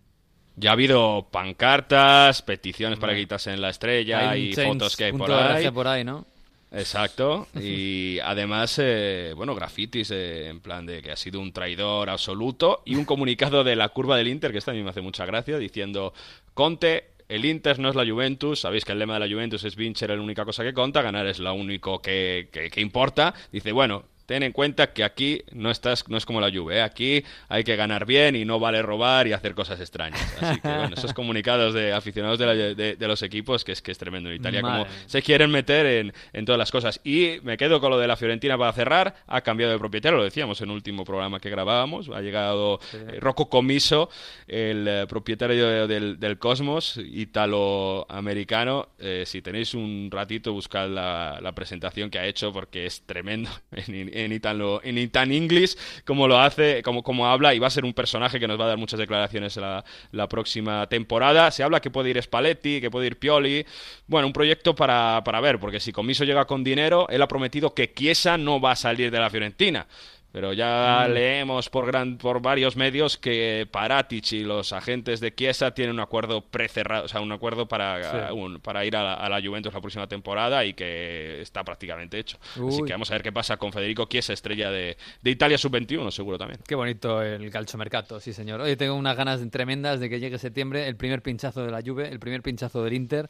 Ya 0.57 0.71
ha 0.71 0.73
habido 0.75 1.29
pancartas, 1.31 2.43
peticiones 2.43 2.99
para 2.99 3.15
quitarse 3.15 3.53
en 3.53 3.63
la 3.63 3.71
estrella 3.71 4.31
Hay 4.31 4.51
y 4.51 4.55
fotos 4.55 4.97
que 4.97 5.05
hay 5.05 5.13
por 5.13 5.31
ahí. 5.33 5.71
Por 5.71 5.89
ahí, 5.89 6.05
¿no? 6.05 6.27
Exacto. 6.73 7.47
Y 7.61 8.19
además, 8.21 8.79
eh, 8.83 9.33
bueno, 9.37 9.55
grafitis 9.55 10.11
eh, 10.11 10.49
en 10.49 10.61
plan 10.61 10.87
de 10.87 11.03
que 11.03 11.13
ha 11.13 11.17
sido 11.17 11.41
un 11.41 11.53
traidor 11.53 12.09
absoluto 12.11 12.83
y 12.85 12.95
un 12.95 13.05
comunicado 13.05 13.63
de 13.65 13.77
la 13.77 13.89
curva 13.91 14.17
del 14.17 14.29
Inter, 14.29 14.53
que 14.53 14.59
esta 14.59 14.71
a 14.71 14.75
mí 14.75 14.83
me 14.83 14.91
hace 14.91 15.01
mucha 15.03 15.27
gracia, 15.27 15.59
diciendo, 15.59 16.15
Conte, 16.55 17.11
el 17.29 17.45
Inter 17.45 17.79
no 17.79 17.89
es 17.89 17.95
la 17.95 18.07
Juventus, 18.07 18.61
sabéis 18.61 18.85
que 18.85 18.93
el 18.93 18.99
lema 18.99 19.15
de 19.15 19.21
la 19.21 19.33
Juventus 19.35 19.65
es 19.65 19.77
Vincer, 19.77 20.11
la 20.11 20.21
única 20.21 20.45
cosa 20.45 20.63
que 20.65 20.73
conta, 20.75 21.03
ganar 21.03 21.27
es 21.27 21.39
lo 21.39 21.53
único 21.55 22.01
que, 22.01 22.49
que- 22.53 22.71
que 22.71 22.81
importa. 22.81 23.33
Dice, 23.51 23.73
bueno, 23.73 24.05
ten 24.27 24.43
en 24.43 24.53
cuenta 24.53 24.93
que 24.93 25.05
aquí 25.05 25.43
no 25.53 25.71
estás 25.71 26.09
no 26.09 26.17
es 26.17 26.25
como 26.27 26.41
la 26.41 26.51
Juve, 26.51 26.77
¿eh? 26.79 26.83
aquí 26.83 27.25
hay 27.49 27.65
que 27.65 27.77
ganar 27.77 28.07
bien 28.07 28.37
y 28.37 28.45
no 28.45 28.59
vale 28.61 28.83
robar 28.83 29.27
y 29.27 29.33
hacer 29.33 29.55
cosas 29.55 29.81
extrañas. 29.81 30.21
Así 30.41 30.61
que 30.61 30.69
bueno, 30.69 30.95
esos 30.97 31.13
comunicados 31.13 31.75
de 31.75 31.93
aficionados 31.93 32.39
de, 32.39 32.47
la- 32.47 32.55
de- 32.55 32.97
de 32.97 33.09
los 33.09 33.23
equipos 33.23 33.65
que 33.65 33.73
es 33.73 33.83
que 33.83 33.93
es 33.93 33.99
tremendo 33.99 34.31
en 34.31 34.37
Italia 34.37 34.61
como 34.63 34.73
Madre 34.85 34.91
se 35.07 35.23
quieren 35.23 35.51
meter 35.51 35.87
en, 35.87 36.13
en 36.33 36.45
todas 36.45 36.59
las 36.59 36.71
cosas. 36.71 37.01
Y 37.05 37.39
me 37.43 37.57
quedo 37.57 37.81
con 37.81 37.91
lo 37.91 37.99
de 37.99 38.07
la 38.07 38.17
Fiorentina 38.17 38.57
para 38.59 38.73
cerrar. 38.73 39.15
Ha 39.27 39.41
cambiado 39.43 39.73
de 39.73 39.79
propietario, 39.79 40.19
lo 40.19 40.25
decíamos 40.25 40.61
en 40.61 40.69
el 40.71 40.75
último 40.77 41.05
programa 41.05 41.41
que 41.41 41.51
grabábamos. 41.51 42.09
Ha 42.09 42.21
llegado 42.21 42.81
eh, 42.95 43.19
Rocco 43.21 43.49
Comiso, 43.49 44.09
el 44.49 44.87
eh, 44.89 45.07
propietario 45.09 45.67
de- 45.69 45.87
del, 45.87 46.19
del 46.21 46.39
Cosmos, 46.39 46.99
italo-americano. 47.03 48.89
Eh, 48.99 49.25
si 49.27 49.43
tenéis 49.43 49.75
un 49.75 50.09
ratito, 50.11 50.53
buscad 50.53 50.89
la, 50.89 51.39
la 51.41 51.53
presentación 51.53 52.11
que 52.11 52.19
ha 52.19 52.27
hecho 52.27 52.53
porque 52.53 52.87
es 52.87 53.03
tremendo 53.07 53.51
en, 54.13 54.33
italo, 54.33 54.81
en 54.85 54.99
itan 54.99 55.33
English, 55.33 55.77
como 56.05 56.29
lo 56.29 56.39
hace, 56.39 56.83
como, 56.83 57.03
como 57.03 57.27
habla. 57.27 57.55
Y 57.55 57.59
va 57.59 57.67
a 57.67 57.71
ser 57.71 57.85
un 57.85 57.93
personaje 57.93 58.39
que 58.39 58.49
nos 58.49 58.59
va 58.59 58.65
a 58.65 58.69
dar 58.69 58.79
muchas 58.79 58.99
declaraciones 58.99 59.57
la, 59.57 59.85
la 60.11 60.29
próxima 60.29 60.87
temporada. 60.89 61.51
Se 61.51 61.63
habla 61.63 61.81
que 61.81 61.91
puede 61.91 62.11
ir 62.11 62.23
Spalletti, 62.23 62.81
que 62.81 62.91
puede 62.91 63.07
ir 63.07 63.19
Pioli. 63.19 63.65
Bueno, 64.07 64.27
un 64.27 64.33
proyecto 64.33 64.75
para, 64.75 65.23
para 65.25 65.41
ver, 65.41 65.59
porque 65.59 65.81
si 65.81 65.93
Comiso 65.93 66.25
llega 66.25 66.45
con 66.45 66.65
dinero, 66.65 67.07
él 67.09 67.23
ha 67.23 67.29
prometido 67.29 67.75
que 67.75 67.93
Chiesa 67.93 68.37
no 68.39 68.61
va 68.61 68.73
a 68.73 68.77
salir 68.77 69.11
de 69.11 69.19
la 69.19 69.31
Fiorentina. 69.31 69.87
Pero 70.33 70.55
ya 70.55 71.07
leemos 71.09 71.69
por, 71.69 71.87
gran, 71.87 72.17
por 72.17 72.41
varios 72.41 72.75
medios 72.75 73.19
que 73.19 73.69
Paratic 73.71 74.33
y 74.33 74.45
los 74.45 74.73
agentes 74.73 75.21
de 75.21 75.35
Chiesa 75.35 75.73
tienen 75.75 75.95
un 75.95 76.01
acuerdo 76.01 76.41
precerrado, 76.41 77.05
o 77.05 77.09
sea, 77.09 77.21
un 77.21 77.31
acuerdo 77.33 77.69
para, 77.69 78.29
Sí. 78.29 78.33
un- 78.35 78.59
para 78.61 78.85
ir 78.87 78.97
a 78.97 79.03
la, 79.03 79.15
a 79.15 79.29
la 79.29 79.43
Juventus 79.47 79.75
la 79.75 79.81
próxima 79.83 80.07
temporada 80.09 80.65
y 80.65 80.73
que 80.73 81.43
está 81.43 81.63
prácticamente 81.65 82.19
hecho. 82.19 82.39
Así 82.67 82.83
que 82.83 82.93
vamos 82.93 83.11
a 83.11 83.15
ver 83.15 83.23
qué 83.23 83.31
pasa 83.33 83.59
con 83.59 83.73
Federico 83.73 84.07
Chiesa, 84.07 84.33
estrella 84.33 84.71
de, 84.71 84.97
de 85.21 85.31
Italia 85.31 85.59
Sub-21, 85.59 86.11
seguro 86.11 86.39
también. 86.39 86.61
Qué 86.67 86.75
bonito 86.75 87.21
el 87.21 87.51
calchomercato, 87.51 88.19
sí 88.19 88.33
señor. 88.33 88.63
Oye, 88.63 88.77
tengo 88.77 88.95
unas 88.95 89.17
ganas 89.17 89.41
tremendas 89.51 90.01
de 90.01 90.09
que 90.09 90.19
llegue 90.19 90.39
septiembre, 90.39 90.89
el 90.89 90.97
primer 90.97 91.21
pinchazo 91.21 91.63
de 91.63 91.71
la 91.71 91.83
Juve, 91.85 92.09
el 92.09 92.19
primer 92.19 92.41
pinchazo 92.43 92.83
del 92.83 92.95
Inter 92.95 93.29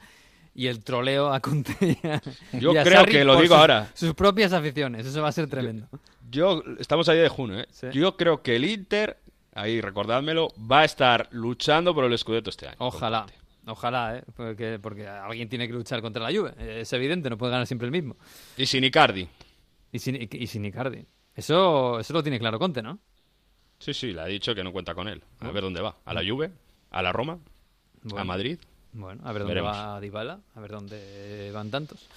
y 0.55 0.67
el 0.67 0.83
troleo 0.85 1.33
a 1.33 1.41
Conte. 1.41 1.75
y 2.03 2.07
a- 2.07 2.23
Yo 2.59 2.73
y 2.73 2.77
a 2.77 2.83
creo 2.85 3.01
Sarri 3.01 3.13
que 3.13 3.25
lo 3.25 3.35
digo 3.41 3.55
sus- 3.55 3.61
ahora. 3.61 3.91
Sus 3.95 4.15
propias 4.15 4.53
aficiones, 4.53 5.07
eso 5.07 5.23
va 5.23 5.29
a 5.29 5.33
ser 5.33 5.49
tremendo. 5.49 5.89
Yo, 6.31 6.63
estamos 6.79 7.09
a 7.09 7.13
día 7.13 7.23
de 7.23 7.29
junio, 7.29 7.61
¿eh? 7.61 7.67
Sí. 7.71 7.87
Yo 7.93 8.17
creo 8.17 8.43
que 8.43 8.57
el 8.57 8.65
Inter, 8.65 9.19
ahí 9.55 9.81
recordádmelo, 9.81 10.49
va 10.71 10.81
a 10.81 10.85
estar 10.85 11.29
luchando 11.33 11.95
por 11.95 12.05
el 12.05 12.17
Scudetto 12.19 12.51
este 12.51 12.67
año. 12.69 12.77
Ojalá, 12.79 13.27
ojalá, 13.67 14.17
¿eh? 14.19 14.25
Porque, 14.35 14.79
porque 14.81 15.07
alguien 15.07 15.49
tiene 15.49 15.67
que 15.67 15.75
luchar 15.75 16.01
contra 16.01 16.23
la 16.23 16.37
Juve. 16.37 16.55
Es 16.81 16.93
evidente, 16.95 17.29
no 17.29 17.37
puede 17.37 17.53
ganar 17.53 17.67
siempre 17.67 17.87
el 17.87 17.93
mismo. 17.93 18.17
Y 18.57 18.65
sin 18.67 18.83
Icardi. 18.85 19.29
Y 19.93 19.99
sin, 19.99 20.17
y 20.31 20.47
sin 20.47 20.65
Icardi. 20.65 21.05
Eso, 21.35 22.01
eso 22.01 22.13
lo 22.15 22.23
tiene 22.23 22.39
claro 22.39 22.59
Conte, 22.59 22.83
¿no? 22.83 22.99
Sí, 23.79 23.93
sí, 23.93 24.13
le 24.13 24.21
ha 24.23 24.27
dicho 24.27 24.55
que 24.55 24.63
no 24.65 24.73
cuenta 24.73 24.95
con 24.95 25.09
él. 25.09 25.23
A 25.41 25.51
ver 25.51 25.63
dónde 25.63 25.81
va. 25.83 25.97
¿A 26.05 26.15
la 26.15 26.23
Juve? 26.27 26.51
¿A 26.91 27.03
la 27.03 27.13
Roma? 27.13 27.39
¿A. 28.17 28.25
Madrid? 28.25 28.59
Bueno, 28.93 29.23
a 29.25 29.33
ver 29.33 29.43
dónde 29.43 29.55
Veremos. 29.55 29.77
va 29.77 30.01
Dybala, 30.01 30.41
a 30.55 30.61
ver 30.61 30.71
dónde 30.71 31.51
van 31.53 31.71
tantos. 31.71 32.09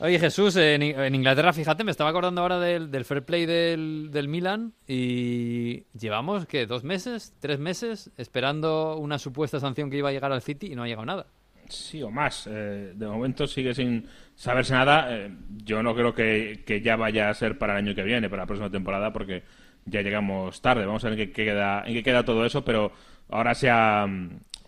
Oye, 0.00 0.18
Jesús, 0.18 0.56
en, 0.56 0.82
en 0.82 1.14
Inglaterra, 1.14 1.52
fíjate, 1.52 1.84
me 1.84 1.92
estaba 1.92 2.10
acordando 2.10 2.40
ahora 2.40 2.58
del, 2.58 2.90
del 2.90 3.04
fair 3.04 3.24
play 3.24 3.46
del, 3.46 4.10
del 4.12 4.26
Milan 4.28 4.72
y 4.88 5.84
llevamos, 5.98 6.46
¿qué? 6.46 6.66
¿Dos 6.66 6.82
meses? 6.82 7.32
¿Tres 7.38 7.60
meses? 7.60 8.10
Esperando 8.16 8.96
una 8.96 9.18
supuesta 9.18 9.60
sanción 9.60 9.90
que 9.90 9.98
iba 9.98 10.08
a 10.08 10.12
llegar 10.12 10.32
al 10.32 10.42
City 10.42 10.72
y 10.72 10.74
no 10.74 10.82
ha 10.82 10.86
llegado 10.88 11.06
nada. 11.06 11.26
Sí, 11.68 12.02
o 12.02 12.10
más. 12.10 12.46
Eh, 12.50 12.92
de 12.94 13.06
momento 13.06 13.46
sigue 13.46 13.72
sin 13.72 14.06
saberse 14.34 14.74
nada. 14.74 15.06
Eh, 15.16 15.32
yo 15.64 15.82
no 15.82 15.94
creo 15.94 16.12
que, 16.12 16.62
que 16.66 16.80
ya 16.80 16.96
vaya 16.96 17.30
a 17.30 17.34
ser 17.34 17.56
para 17.56 17.74
el 17.78 17.86
año 17.86 17.94
que 17.94 18.02
viene, 18.02 18.28
para 18.28 18.42
la 18.42 18.46
próxima 18.46 18.70
temporada, 18.70 19.12
porque 19.12 19.44
ya 19.86 20.02
llegamos 20.02 20.60
tarde. 20.60 20.86
Vamos 20.86 21.04
a 21.04 21.10
ver 21.10 21.20
en 21.20 21.32
qué 21.32 21.44
queda, 21.44 21.84
en 21.86 21.94
qué 21.94 22.02
queda 22.02 22.24
todo 22.24 22.44
eso, 22.44 22.64
pero 22.64 22.92
ahora 23.30 23.54
se 23.54 23.70
ha, 23.70 24.06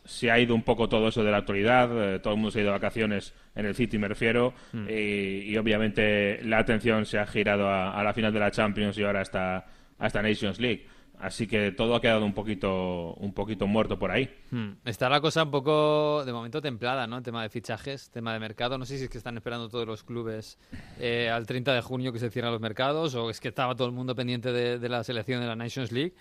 se 0.07 0.31
ha 0.31 0.39
ido 0.39 0.55
un 0.55 0.63
poco 0.63 0.89
todo 0.89 1.09
eso 1.09 1.23
de 1.23 1.31
la 1.31 1.39
actualidad. 1.39 2.15
eh, 2.15 2.19
todo 2.21 2.33
el 2.35 2.39
mundo 2.39 2.51
se 2.51 2.61
ha 2.61 2.63
ido 2.63 2.73
de 2.73 2.79
vacaciones 2.79 3.35
en 3.55 3.67
el 3.67 3.75
City, 3.75 3.99
me 3.99 4.09
refiero. 4.09 4.55
y, 4.89 5.51
y 5.51 5.57
obviamente 5.57 6.41
la 6.43 6.59
atención 6.59 7.05
se 7.07 7.19
ha 7.19 7.27
girado 7.27 7.69
a, 7.69 7.99
a 7.99 8.03
la 8.03 8.13
final 8.13 8.33
de 8.33 8.41
la 8.41 8.51
Champions 8.51 8.97
y 8.99 9.05
ahora 9.05 9.21
hasta, 9.21 9.67
hasta 9.99 10.23
Nations 10.23 10.61
League. 10.61 10.87
Así 11.19 11.47
que 11.47 11.73
todo 11.73 11.95
ha 11.95 12.01
quedado 12.01 12.25
un 12.25 12.35
poquito, 12.35 13.15
un 13.15 13.33
poquito 13.33 13.67
muerto 13.67 13.99
por 13.99 14.11
ahí. 14.11 14.29
Hmm. 14.51 14.73
Está 14.85 15.09
la 15.09 15.21
cosa 15.21 15.45
un 15.45 15.51
poco, 15.51 16.25
de 16.27 16.33
momento, 16.33 16.61
templada, 16.61 17.07
¿no? 17.07 17.23
Tema 17.23 17.43
de 17.43 17.49
fichajes, 17.49 18.11
tema 18.11 18.35
de 18.35 18.39
mercado. 18.39 18.77
No 18.77 18.85
sé 18.85 18.99
si 18.99 19.05
es 19.05 19.11
que 19.11 19.19
están 19.19 19.37
esperando 19.37 19.69
todos 19.69 19.87
los 19.87 20.05
clubes 20.05 20.59
eh, 20.99 21.31
al 21.31 21.47
30 21.47 21.73
de 21.73 21.81
junio 21.81 22.13
que 22.13 22.19
se 22.19 22.31
cierran 22.31 22.53
los 22.53 22.61
mercados 22.61 23.15
o 23.15 23.31
es 23.31 23.41
que 23.41 23.49
estaba 23.49 23.75
todo 23.75 23.89
el 23.89 23.95
mundo 23.95 24.15
pendiente 24.15 24.53
de, 24.53 24.89
la 24.89 25.03
selección 25.05 25.41
de 25.41 25.47
la 25.47 25.57
Nations 25.57 25.91
League. 25.91 26.15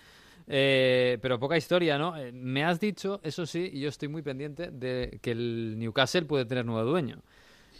Eh, 0.48 1.18
pero 1.20 1.38
poca 1.38 1.56
historia, 1.56 1.98
¿no? 1.98 2.16
Eh, 2.16 2.30
me 2.32 2.64
has 2.64 2.78
dicho, 2.78 3.20
eso 3.22 3.46
sí, 3.46 3.70
y 3.72 3.80
yo 3.80 3.88
estoy 3.88 4.08
muy 4.08 4.22
pendiente 4.22 4.70
de 4.70 5.18
que 5.20 5.32
el 5.32 5.76
Newcastle 5.78 6.22
puede 6.22 6.44
tener 6.44 6.64
nuevo 6.64 6.88
dueño. 6.88 7.22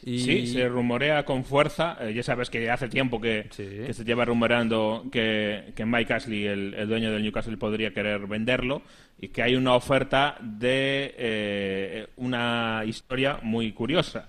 Sí, 0.05 0.47
se 0.47 0.69
rumorea 0.69 1.25
con 1.25 1.45
fuerza. 1.45 1.97
Eh, 2.01 2.13
ya 2.15 2.23
sabes 2.23 2.51
que 2.51 2.71
hace 2.71 2.89
tiempo 2.89 3.21
que, 3.21 3.49
se 3.51 4.05
lleva 4.05 4.25
rumoreando 4.25 5.05
que, 5.11 5.73
Mike 5.85 6.13
Ashley, 6.13 6.47
el, 6.47 6.89
dueño 6.89 7.13
del 7.13 7.23
Newcastle, 7.23 7.57
podría 7.57 7.93
querer 7.93 8.27
venderlo 8.27 8.83
y 9.19 9.29
que 9.29 9.43
hay 9.43 9.57
una 9.57 9.75
oferta 9.75 10.37
de 10.41 11.15
eh, 11.17 12.07
una 12.17 12.83
historia 12.87 13.39
muy 13.43 13.73
curiosa. 13.73 14.29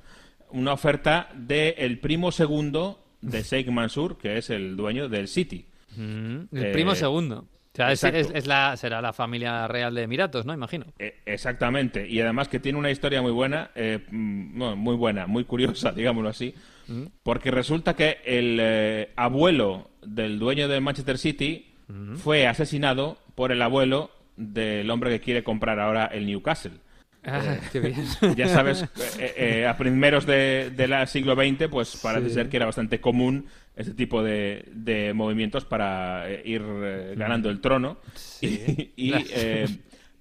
Una 0.52 0.74
oferta 0.74 1.30
de 1.36 1.76
el 1.78 2.00
primo 2.00 2.32
segundo 2.32 3.04
de 3.22 3.42
Sheikh 3.44 3.68
Mansour, 3.68 4.18
que 4.18 4.38
es 4.38 4.50
el 4.50 4.78
dueño 4.78 5.10
del 5.10 5.28
City. 5.28 5.66
Mm, 5.96 6.56
el 6.56 6.72
primo 6.72 6.96
segundo 6.96 7.48
sea, 7.78 7.92
es, 7.92 8.48
la, 8.48 8.76
será 8.76 9.02
la 9.02 9.14
familia 9.14 9.68
real 9.68 9.94
de 9.94 10.04
Emiratos, 10.04 10.46
¿no? 10.46 10.54
Imagino. 10.54 10.86
Eh, 10.98 11.20
exactamente. 11.26 12.08
Y 12.08 12.20
además 12.20 12.48
que 12.48 12.60
tiene 12.60 12.80
una 12.80 12.92
historia 12.92 13.22
muy 13.22 13.32
buena, 13.32 13.72
eh, 13.76 14.00
mm, 14.10 14.74
muy 14.76 14.96
buena, 14.96 15.28
muy 15.28 15.44
curiosa, 15.44 15.92
digámoslo 15.96 16.30
así. 16.30 16.56
Mm. 16.88 17.04
Porque 17.24 17.52
resulta 17.52 17.96
que 17.96 18.18
el 18.26 18.58
eh, 18.60 19.12
abuelo 19.16 19.92
del 20.02 20.40
dueño 20.40 20.68
de 20.68 20.80
Manchester 20.80 21.18
City 21.18 21.74
mm. 21.88 22.16
fue 22.16 22.48
asesinado 22.48 23.18
por 23.36 23.52
el 23.52 23.62
abuelo 23.62 24.12
del 24.38 24.90
hombre 24.90 25.12
que 25.12 25.20
quiere 25.20 25.44
comprar 25.44 25.80
ahora 25.80 26.06
el 26.06 26.26
Newcastle. 26.26 26.80
Ah, 27.28 27.58
qué 27.72 27.80
bien. 27.82 27.96
Ya 28.36 28.48
sabes, 28.48 28.84
a 28.84 29.78
primeros 29.78 30.26
del 30.26 30.76
de 30.76 31.08
siglo 31.08 31.36
XX, 31.36 31.68
pues 31.70 31.98
parece 31.98 32.30
ser 32.30 32.50
que 32.50 32.58
era 32.58 32.66
bastante 32.66 33.02
común 33.02 33.48
ese 33.78 33.94
tipo 33.94 34.24
de, 34.24 34.66
de 34.74 35.14
movimientos 35.14 35.64
para 35.64 36.30
eh, 36.30 36.42
ir 36.44 36.64
eh, 36.66 37.14
ganando 37.16 37.50
el 37.50 37.62
trono. 37.62 37.98
Y, 38.42 39.14
eh, 39.32 39.68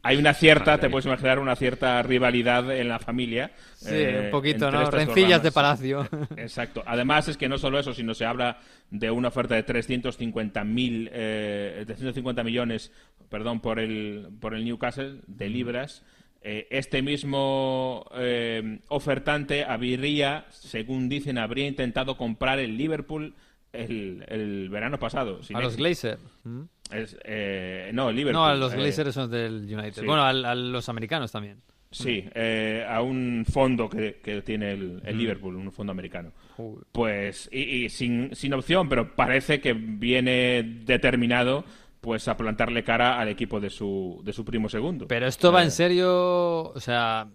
hay 0.03 0.19
una 0.19 0.35
cierta, 0.35 0.79
te 0.79 0.89
puedes 0.89 1.07
imaginar, 1.07 1.41
una 1.41 1.57
cierta 1.57 2.01
rivalidad 2.03 2.71
en 2.71 2.89
la 2.89 3.01
familia. 3.01 3.51
Sí, 3.75 3.95
un 3.95 4.31
poquito, 4.31 4.71
¿no? 4.71 4.89
Rencillas 4.89 5.43
de 5.43 5.51
palacio. 5.51 6.07
Exacto. 6.37 6.85
Además 6.87 7.27
es 7.27 7.37
que 7.37 7.49
no 7.49 7.59
solo 7.59 7.81
eso, 7.81 7.93
sino 7.93 8.15
se 8.15 8.25
habla 8.25 8.61
de 8.91 9.11
una 9.11 9.29
oferta 9.29 9.57
de 9.57 9.65
350 9.65 10.63
mil, 10.63 11.09
350 11.11 12.45
millones, 12.45 12.93
perdón, 13.29 13.61
por 13.61 13.81
el, 13.81 14.29
por 14.41 14.55
el 14.55 14.65
Newcastle 14.65 15.23
de 15.27 15.49
libras. 15.49 16.05
Este 16.71 17.03
mismo 17.03 18.05
ofertante 18.89 19.65
habría, 19.65 20.47
según 20.51 21.09
dicen, 21.09 21.39
habría 21.39 21.67
intentado 21.67 22.17
comprar 22.17 22.59
el 22.59 22.77
Liverpool 22.77 23.35
el, 23.73 24.69
verano 24.71 24.99
pasado. 24.99 25.41
a 25.53 25.61
los 25.61 25.77
Glazer. 25.77 26.19
Eh, 26.91 27.91
no, 27.93 28.11
el 28.11 28.17
Liverpool. 28.17 28.41
No, 28.41 28.47
a 28.47 28.55
los 28.55 28.73
eh, 28.73 28.77
Glazers 28.77 29.15
son 29.15 29.31
del 29.31 29.67
United. 29.69 30.05
Bueno, 30.05 30.25
a, 30.25 30.55
los 30.55 30.89
americanos 30.89 31.33
también. 31.33 31.61
Sí, 31.91 32.25
eh, 32.35 32.85
a 32.87 33.01
un 33.01 33.45
fondo 33.49 33.89
que, 33.89 34.43
tiene 34.45 34.73
el, 34.73 35.01
Liverpool, 35.17 35.57
un 35.57 35.73
fondo 35.73 35.93
americano. 35.93 36.33
Pues, 36.93 37.49
y, 37.53 37.89
sin, 37.89 38.35
sin, 38.35 38.53
opción, 38.55 38.89
pero 38.89 39.15
parece 39.15 39.61
que 39.61 39.73
viene 39.73 40.63
determinado 40.85 41.65
pues 42.07 42.29
a 42.29 42.37
plantarle 42.37 42.85
cara 42.85 43.19
al 43.19 43.27
equipo 43.27 43.59
de 43.59 43.69
su, 43.69 44.21
de 44.23 44.33
su 44.33 44.45
primo 44.45 44.69
segundo. 44.69 45.09
Pero 45.09 45.27
esto 45.27 45.51
va 45.51 45.65
en 45.65 45.73
serio, 45.73 46.71
o 46.71 46.79
sea, 46.79 47.27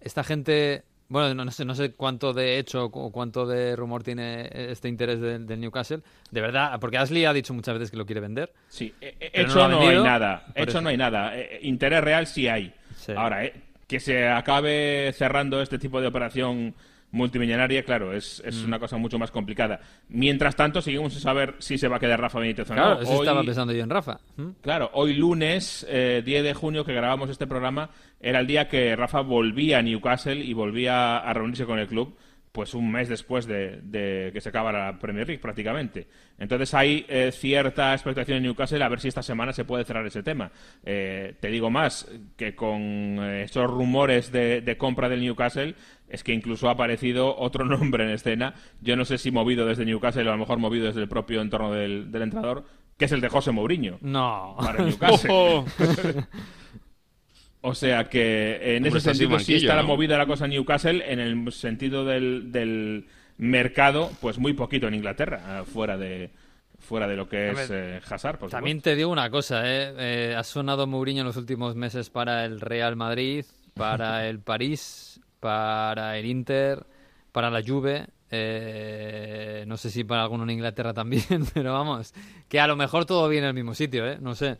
esta 0.00 0.22
gente 0.22 0.84
bueno, 1.08 1.44
no, 1.44 1.50
sé, 1.50 1.64
no 1.64 1.74
sé 1.74 1.90
cuánto 1.92 2.32
de 2.32 2.60
hecho 2.60 2.84
o 2.84 3.10
cuánto 3.10 3.46
de 3.46 3.74
rumor 3.74 4.04
tiene 4.04 4.48
este 4.52 4.88
interés 4.88 5.20
del, 5.20 5.60
Newcastle. 5.60 6.02
De 6.30 6.40
verdad, 6.40 6.78
porque 6.80 6.98
Ashley 6.98 7.24
ha 7.24 7.32
dicho 7.32 7.52
muchas 7.52 7.74
veces 7.74 7.90
que 7.90 7.96
lo 7.96 8.06
quiere 8.06 8.20
vender. 8.20 8.52
Sí, 8.68 8.94
eh, 9.00 9.16
eh, 9.18 9.30
hecho 9.34 9.68
no, 9.68 9.80
hay 9.80 10.00
nada. 10.00 10.46
Hecho 10.54 10.80
no 10.80 10.88
hay 10.88 10.96
nada. 10.96 11.36
Eh, 11.36 11.58
interés 11.62 12.04
real 12.04 12.28
sí 12.28 12.46
hay. 12.46 12.72
Ahora, 13.16 13.42
que 13.88 13.98
se 13.98 14.28
acabe 14.28 15.12
cerrando 15.12 15.60
este 15.60 15.80
tipo 15.80 16.00
de 16.00 16.06
operación 16.06 16.76
multimillonaria, 17.12 17.84
claro, 17.84 18.12
es, 18.12 18.42
es 18.44 18.62
mm. 18.62 18.66
una 18.66 18.78
cosa 18.78 18.96
mucho 18.96 19.18
más 19.18 19.30
complicada. 19.30 19.80
Mientras 20.08 20.56
tanto, 20.56 20.82
seguimos 20.82 21.12
sin 21.12 21.22
saber 21.22 21.54
si 21.58 21.78
se 21.78 21.88
va 21.88 21.96
a 21.96 22.00
quedar 22.00 22.20
Rafa 22.20 22.40
Benítez 22.40 22.70
o 22.70 22.74
no. 22.74 23.00
Estaba 23.00 23.42
pensando 23.42 23.72
yo 23.72 23.82
en 23.82 23.90
Rafa. 23.90 24.18
¿Mm? 24.36 24.48
Claro, 24.60 24.90
hoy 24.94 25.14
lunes, 25.14 25.86
10 25.88 26.24
de 26.24 26.54
junio, 26.54 26.84
que 26.84 26.92
grabamos 26.92 27.30
este 27.30 27.46
programa, 27.46 27.90
era 28.20 28.40
el 28.40 28.46
día 28.46 28.68
que 28.68 28.96
Rafa 28.96 29.20
volvía 29.20 29.78
a 29.78 29.82
Newcastle 29.82 30.42
y 30.42 30.52
volvía 30.52 31.18
a 31.18 31.32
reunirse 31.32 31.66
con 31.66 31.78
el 31.78 31.86
club 31.86 32.16
pues 32.52 32.74
un 32.74 32.92
mes 32.92 33.08
después 33.08 33.46
de, 33.46 34.30
que 34.32 34.40
se 34.40 34.50
acabara 34.50 34.92
la 34.92 34.98
Premier 34.98 35.26
League 35.26 35.40
prácticamente. 35.40 36.06
Entonces 36.38 36.72
hay 36.74 37.06
eh, 37.08 37.32
cierta 37.32 37.94
expectación 37.94 38.36
en 38.36 38.42
Newcastle 38.44 38.82
a 38.84 38.88
ver 38.88 39.00
si 39.00 39.08
esta 39.08 39.22
semana 39.22 39.54
se 39.54 39.64
puede 39.64 39.84
cerrar 39.84 40.06
ese 40.06 40.22
tema. 40.22 40.52
Eh, 40.84 41.34
te 41.40 41.48
digo 41.48 41.70
más, 41.70 42.06
que 42.36 42.54
con 42.54 42.80
eh, 42.80 43.44
esos 43.44 43.70
rumores 43.70 44.30
de, 44.30 44.76
compra 44.78 45.08
del 45.08 45.22
Newcastle 45.22 45.74
es 46.08 46.22
que 46.22 46.34
incluso 46.34 46.68
ha 46.68 46.72
aparecido 46.72 47.34
otro 47.38 47.64
nombre 47.66 48.04
en 48.04 48.10
escena, 48.10 48.54
yo 48.82 48.96
no 48.96 49.06
sé 49.06 49.16
si 49.16 49.30
movido 49.30 49.64
desde 49.64 49.86
Newcastle 49.86 50.28
o 50.28 50.28
a 50.28 50.32
lo 50.32 50.38
mejor 50.38 50.58
movido 50.58 50.86
desde 50.86 51.00
el 51.00 51.08
propio 51.08 51.40
entorno 51.40 51.72
del, 51.72 52.12
del 52.12 52.22
entrenador, 52.22 52.64
que 52.98 53.06
es 53.06 53.12
el 53.12 53.22
de 53.22 53.28
José 53.30 53.50
Mourinho. 53.50 53.98
No. 54.02 54.56
Para 54.58 54.84
Newcastle. 54.84 55.64
O 57.62 57.74
sea 57.74 58.04
que 58.04 58.76
en 58.76 58.84
ese 58.86 59.00
sentido 59.00 59.38
sí 59.38 59.54
está 59.54 59.76
la 59.76 59.84
movida 59.84 60.18
la 60.18 60.26
cosa 60.26 60.48
Newcastle, 60.48 61.04
en 61.06 61.20
el 61.20 61.52
sentido 61.52 62.04
del, 62.04 62.50
del 62.50 63.06
mercado, 63.38 64.10
pues 64.20 64.38
muy 64.38 64.52
poquito 64.52 64.88
en 64.88 64.94
Inglaterra, 64.94 65.60
eh, 65.60 65.64
fuera 65.64 65.96
de 65.96 66.30
fuera 66.78 67.06
de 67.06 67.16
lo 67.16 67.28
que 67.28 67.50
es 67.50 67.70
eh, 67.70 68.00
Hazard. 68.08 68.38
Por 68.38 68.50
también 68.50 68.80
te 68.80 68.96
digo 68.96 69.10
una 69.10 69.30
cosa, 69.30 69.62
¿eh? 69.64 69.94
¿eh? 69.98 70.34
Ha 70.36 70.42
sonado 70.42 70.86
Mourinho 70.88 71.20
en 71.20 71.26
los 71.26 71.36
últimos 71.36 71.76
meses 71.76 72.10
para 72.10 72.44
el 72.44 72.60
Real 72.60 72.96
Madrid, 72.96 73.44
para 73.74 74.26
el 74.28 74.40
París, 74.40 75.20
para 75.38 76.18
el 76.18 76.26
Inter, 76.26 76.84
para 77.30 77.50
la 77.50 77.62
Juve. 77.62 78.06
no 79.66 79.76
sé 79.76 79.90
si 79.90 80.02
para 80.02 80.22
alguno 80.22 80.42
en 80.42 80.50
Inglaterra 80.50 80.92
también, 80.92 81.46
pero 81.54 81.72
vamos, 81.72 82.12
que 82.48 82.58
a 82.58 82.66
lo 82.66 82.74
mejor 82.74 83.04
todo 83.04 83.28
viene 83.28 83.46
al 83.46 83.54
mismo 83.54 83.74
sitio, 83.74 84.06
¿eh? 84.06 84.18
No 84.20 84.34
sé. 84.34 84.58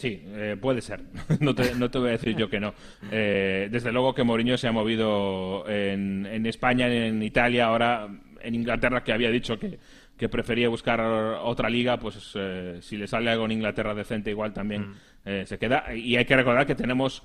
Sí, 0.00 0.18
eh, 0.28 0.56
puede 0.58 0.80
ser. 0.80 1.02
no, 1.40 1.54
te, 1.54 1.74
no, 1.74 1.90
te, 1.90 1.98
voy 1.98 2.08
a 2.08 2.12
decir 2.12 2.34
yo 2.34 2.48
que 2.48 2.58
no. 2.58 2.72
Eh, 3.10 3.68
desde 3.70 3.92
luego 3.92 4.14
que 4.14 4.24
Mourinho 4.24 4.56
se 4.56 4.66
ha 4.66 4.72
movido 4.72 5.68
en, 5.68 6.24
en, 6.24 6.46
España, 6.46 6.88
en 6.88 7.22
Italia, 7.22 7.66
ahora 7.66 8.08
en 8.40 8.54
Inglaterra, 8.54 9.04
que 9.04 9.12
había 9.12 9.30
dicho 9.30 9.58
que, 9.58 9.78
que 10.16 10.30
prefería 10.30 10.70
buscar 10.70 11.02
otra 11.02 11.68
liga, 11.68 11.98
pues 11.98 12.32
eh, 12.34 12.78
si 12.80 12.96
le 12.96 13.06
sale 13.06 13.28
algo 13.28 13.44
en 13.44 13.52
Inglaterra 13.52 13.94
decente, 13.94 14.30
igual 14.30 14.54
también 14.54 14.92
mm. 15.22 15.44
se 15.44 15.58
queda. 15.58 15.94
Y 15.94 16.16
hay 16.16 16.24
que 16.24 16.36
recordar 16.36 16.66
que 16.66 16.74
tenemos 16.74 17.22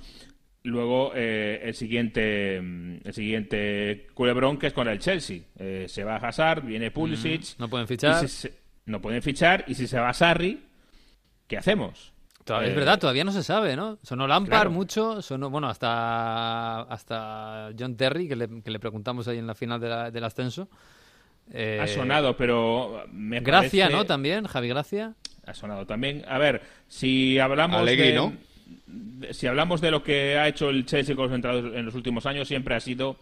luego 0.63 1.13
el 1.13 1.73
siguiente 1.75 2.57
el 2.57 3.13
siguiente 3.13 4.07
culebrón 4.13 4.57
que 4.57 4.67
es 4.67 4.73
con 4.73 4.89
el 4.89 4.99
Chelsea. 4.99 5.43
se 5.85 6.03
va 6.03 6.17
a 6.17 6.27
Hazard, 6.27 6.65
viene 6.65 6.91
Pulisic. 6.91 7.57
Mm, 7.57 7.61
no 7.61 7.69
pueden 7.69 7.88
fichar. 7.88 8.25
no 8.85 9.01
pueden 9.01 9.21
fichar. 9.21 9.63
Y 9.65 9.75
si 9.75 9.88
se 9.88 9.97
va 9.97 10.09
a 10.09 10.13
Sarri, 10.13 10.61
¿qué 11.47 11.57
hacemos? 11.57 12.14
Es 12.45 12.69
eh, 12.69 12.73
verdad, 12.73 12.99
todavía 12.99 13.23
no 13.23 13.31
se 13.31 13.43
sabe, 13.43 13.75
¿no? 13.75 13.97
Sonó 14.03 14.27
Lampard 14.27 14.69
mucho, 14.69 15.21
sonó, 15.21 15.49
bueno, 15.49 15.67
hasta, 15.67 16.81
hasta 16.81 17.71
John 17.77 17.95
Terry, 17.95 18.27
que 18.27 18.36
le, 18.36 18.62
que 18.62 18.71
le 18.71 18.79
preguntamos 18.79 19.27
ahí 19.27 19.39
en 19.39 19.47
la 19.47 19.55
final 19.55 19.79
del 19.79 20.23
ascenso. 20.23 20.69
Eh, 21.51 21.79
ha 21.81 21.88
sonado, 21.88 22.36
pero 22.38 23.05
me 23.12 23.39
Gracia, 23.39 23.89
¿no? 23.89 24.05
También, 24.05 24.45
Javi 24.45 24.67
Gracia. 24.67 25.13
Ha 25.45 25.53
sonado 25.53 25.86
también. 25.86 26.23
A 26.27 26.38
ver, 26.38 26.62
si 26.88 27.39
hablamos 27.39 27.86
de... 27.86 28.31
Si 29.31 29.47
hablamos 29.47 29.81
de 29.81 29.91
lo 29.91 30.03
que 30.03 30.38
ha 30.38 30.47
hecho 30.47 30.69
el 30.69 30.86
Chelsea 30.86 31.15
con 31.15 31.25
los 31.25 31.36
entrados 31.36 31.73
en 31.75 31.86
los 31.86 31.95
últimos 31.95 32.25
años, 32.25 32.47
siempre 32.47 32.75
ha 32.75 32.79
sido 32.79 33.17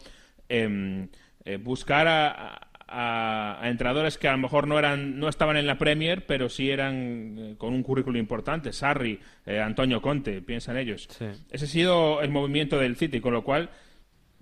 em, 0.50 1.08
eh, 1.46 1.58
buscar 1.58 2.08
a, 2.08 2.68
a, 2.94 3.60
entrenadores 3.64 4.18
que 4.18 4.28
a 4.28 4.34
lo 4.34 4.38
mejor 4.38 4.68
no 4.68 4.78
eran 4.78 5.20
no 5.20 5.28
estaban 5.28 5.58
en 5.58 5.66
la 5.66 5.78
Premier, 5.78 6.26
pero 6.26 6.48
sí 6.48 6.70
eran 6.70 7.36
eh, 7.38 7.56
con 7.58 7.74
un 7.74 7.82
currículo 7.82 8.20
importante. 8.20 8.72
Sarri, 8.72 9.20
eh, 9.46 9.60
Antonio 9.60 10.02
Conte, 10.02 10.42
piensan 10.42 10.78
ellos. 10.78 11.08
Ese 11.52 11.66
ha 11.66 11.68
sido 11.68 12.22
el 12.22 12.30
movimiento 12.30 12.78
del 12.78 12.96
City, 12.96 13.20
con 13.20 13.34
lo 13.34 13.44
cual 13.44 13.70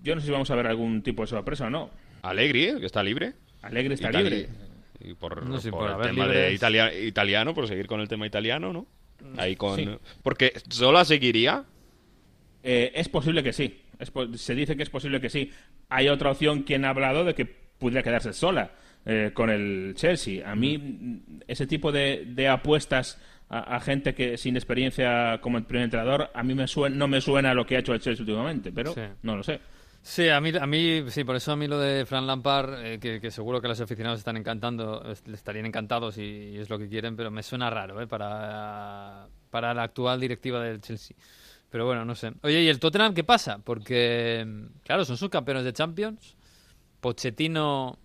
yo 0.00 0.14
no 0.14 0.20
sé 0.20 0.26
si 0.26 0.32
vamos 0.32 0.50
a 0.50 0.54
ver 0.54 0.66
algún 0.66 1.02
tipo 1.02 1.22
de 1.22 1.28
sorpresa 1.28 1.66
o 1.66 1.70
no. 1.70 1.90
Alegri, 2.20 2.64
¿eh? 2.64 2.76
que 2.78 2.86
está 2.86 3.02
libre. 3.02 3.32
Alegre 3.62 3.94
está 3.94 4.10
libre. 4.10 4.48
Y 5.00 5.14
por, 5.14 5.42
el 5.42 5.60
tema 6.02 6.28
de 6.28 6.52
italiano, 6.52 7.54
por 7.54 7.66
seguir 7.66 7.86
con 7.86 8.00
el 8.00 8.08
tema 8.08 8.26
italiano, 8.26 8.72
¿no? 8.72 8.86
Ahí 9.36 9.56
con... 9.56 9.98
Porque 10.22 10.52
¿Zola 10.70 11.04
seguiría? 11.04 11.64
es 12.62 13.08
posible 13.08 13.42
que 13.42 13.52
sí. 13.52 13.80
se 14.36 14.54
dice 14.54 14.76
que 14.76 14.82
es 14.82 14.90
posible 14.90 15.20
que 15.20 15.30
sí. 15.30 15.50
Hay 15.88 16.08
otra 16.08 16.30
opción 16.30 16.62
quien 16.62 16.84
ha 16.84 16.90
hablado 16.90 17.24
de 17.24 17.34
que 17.34 17.61
pudiera 17.82 18.02
quedarse 18.02 18.32
sola 18.32 18.70
eh, 19.04 19.32
con 19.34 19.50
el 19.50 19.94
Chelsea. 19.96 20.50
A 20.50 20.54
mí 20.54 21.20
ese 21.46 21.66
tipo 21.66 21.92
de, 21.92 22.48
apuestas 22.48 23.18
a, 23.50 23.78
gente 23.80 24.14
que 24.14 24.38
sin 24.38 24.56
experiencia 24.56 25.38
como 25.42 25.58
el 25.58 25.64
primer 25.64 25.84
entrenador, 25.84 26.30
a 26.32 26.42
mí 26.42 26.54
me 26.54 26.66
suena, 26.66 26.96
no 26.96 27.08
me 27.08 27.20
suena 27.20 27.52
lo 27.52 27.66
que 27.66 27.76
ha 27.76 27.80
hecho 27.80 27.92
el 27.92 28.00
Chelsea 28.00 28.22
últimamente, 28.22 28.72
pero 28.72 28.94
no 29.22 29.36
lo 29.36 29.42
sé. 29.42 29.60
Sí, 30.04 30.28
a 30.28 30.40
mí, 30.40 30.52
a 30.58 30.66
mí, 30.66 31.04
sí, 31.08 31.22
por 31.22 31.36
eso 31.36 31.52
a 31.52 31.56
mí 31.56 31.68
lo 31.68 31.78
de 31.78 32.04
Fran 32.06 32.26
Lampard, 32.26 32.84
eh, 32.84 32.98
que, 32.98 33.30
seguro 33.30 33.60
que 33.60 33.68
los 33.68 33.80
aficionados 33.80 34.18
están 34.18 34.36
encantando, 34.36 35.04
estarían 35.32 35.66
encantados 35.66 36.18
y, 36.18 36.58
es 36.58 36.70
lo 36.70 36.78
que 36.78 36.88
quieren, 36.88 37.14
pero 37.14 37.30
me 37.30 37.42
suena 37.44 37.70
raro 37.70 38.00
eh, 38.00 38.08
para, 38.08 39.28
para 39.50 39.72
la 39.74 39.84
actual 39.84 40.20
directiva 40.20 40.60
del 40.60 40.80
Chelsea. 40.80 41.16
Pero 41.70 41.86
bueno, 41.86 42.04
no 42.04 42.14
sé. 42.14 42.32
Oye, 42.42 42.62
¿y 42.62 42.68
el 42.68 42.80
Tottenham 42.80 43.14
qué 43.14 43.24
pasa? 43.24 43.58
Porque, 43.58 44.46
claro, 44.84 45.04
son 45.04 45.16
subcampeones 45.16 45.64
de 45.64 45.72
Champions. 45.72 46.36
Pochettino 47.02 47.98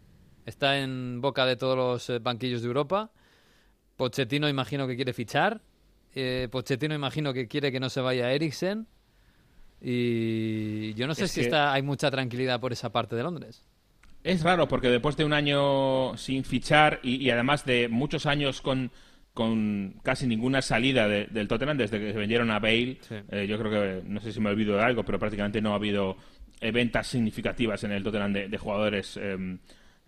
está 0.47 0.79
en 0.79 1.21
boca 1.21 1.45
de 1.45 1.55
todos 1.55 1.77
los 1.77 2.09
eh, 2.09 2.17
banquillos 2.19 2.63
de 2.63 2.67
Europa. 2.67 3.11
Pochettino 3.95 4.49
imagino 4.49 4.87
que 4.87 4.95
quiere 4.95 5.13
fichar. 5.13 5.61
Eh, 6.15 6.47
Pochettino 6.51 6.95
imagino 6.95 7.31
que 7.31 7.47
quiere 7.47 7.71
que 7.71 7.79
no 7.79 7.91
se 7.91 8.01
vaya 8.01 8.33
Eriksen. 8.33 8.87
Y 9.79 10.95
yo 10.95 11.05
no 11.05 11.13
sé 11.13 11.27
si 11.27 11.41
está, 11.41 11.73
hay 11.73 11.83
mucha 11.83 12.09
tranquilidad 12.09 12.59
por 12.59 12.73
esa 12.73 12.91
parte 12.91 13.15
de 13.15 13.21
Londres. 13.21 13.67
Es 14.23 14.41
raro 14.41 14.67
porque 14.67 14.89
después 14.89 15.15
de 15.15 15.25
un 15.25 15.33
año 15.33 16.17
sin 16.17 16.43
fichar 16.43 16.99
y, 17.03 17.29
además 17.29 17.65
de 17.65 17.89
muchos 17.89 18.25
años 18.25 18.61
con, 18.61 18.91
con 19.35 19.99
casi 20.01 20.25
ninguna 20.25 20.63
salida 20.63 21.07
del 21.07 21.47
Tottenham 21.47 21.77
desde 21.77 21.99
que 21.99 22.13
se 22.13 22.17
vendieron 22.17 22.49
a 22.49 22.57
Bale, 22.57 22.97
eh, 23.29 23.45
yo 23.47 23.59
creo 23.59 23.71
que, 23.71 24.09
no 24.09 24.19
sé 24.21 24.33
si 24.33 24.39
me 24.39 24.49
olvido 24.49 24.75
de 24.75 24.81
algo, 24.81 25.03
pero 25.05 25.19
prácticamente 25.19 25.61
no 25.61 25.73
ha 25.73 25.75
habido 25.75 26.17
ventas 26.59 27.07
significativas 27.07 27.83
en 27.83 27.91
el 27.91 28.03
Tottenham 28.03 28.33
de, 28.33 28.57
jugadores 28.57 29.17
em, 29.17 29.59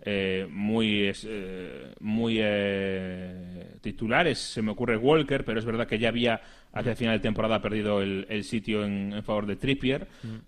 eh, 0.02 0.48
muy, 0.50 1.12
eh, 1.26 1.94
muy 2.00 2.38
eh, 2.40 3.76
titulares. 3.82 4.40
Se 4.40 4.62
me 4.62 4.72
ocurre 4.72 4.96
Walker, 4.96 5.44
pero 5.44 5.60
es 5.60 5.66
verdad 5.66 5.88
que 5.88 6.00
ya 6.00 6.08
había 6.08 6.42
hacia 6.72 6.92
el 6.92 6.98
final 6.98 7.18
de 7.18 7.22
temporada 7.22 7.62
perdido 7.62 8.02
el, 8.02 8.44
sitio 8.44 8.86
en, 8.86 9.22
favor 9.24 9.46
de 9.46 9.58
Trippier. 9.58 10.08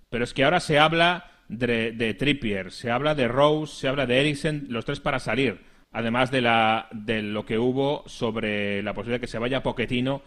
Pero 0.10 0.24
es 0.24 0.34
que 0.34 0.46
ahora 0.46 0.60
se 0.62 0.80
habla 0.80 1.32
de, 1.50 2.16
Trippier, 2.18 2.72
se 2.72 2.92
habla 2.92 3.14
de 3.14 3.28
Rose, 3.28 3.76
se 3.76 3.88
habla 3.90 4.06
de 4.06 4.22
Eriksen, 4.22 4.68
los 4.70 4.86
tres 4.86 5.02
para 5.02 5.20
salir. 5.20 5.60
Además 5.92 6.32
de, 6.32 6.40
la, 6.40 6.88
de 6.94 7.22
lo 7.22 7.46
que 7.46 7.60
hubo 7.60 8.04
sobre 8.08 8.82
la 8.82 8.94
posibilidad 8.94 9.20
de 9.20 9.26
que 9.26 9.32
se 9.32 9.40
vaya 9.40 9.62
Poquetino. 9.62 10.22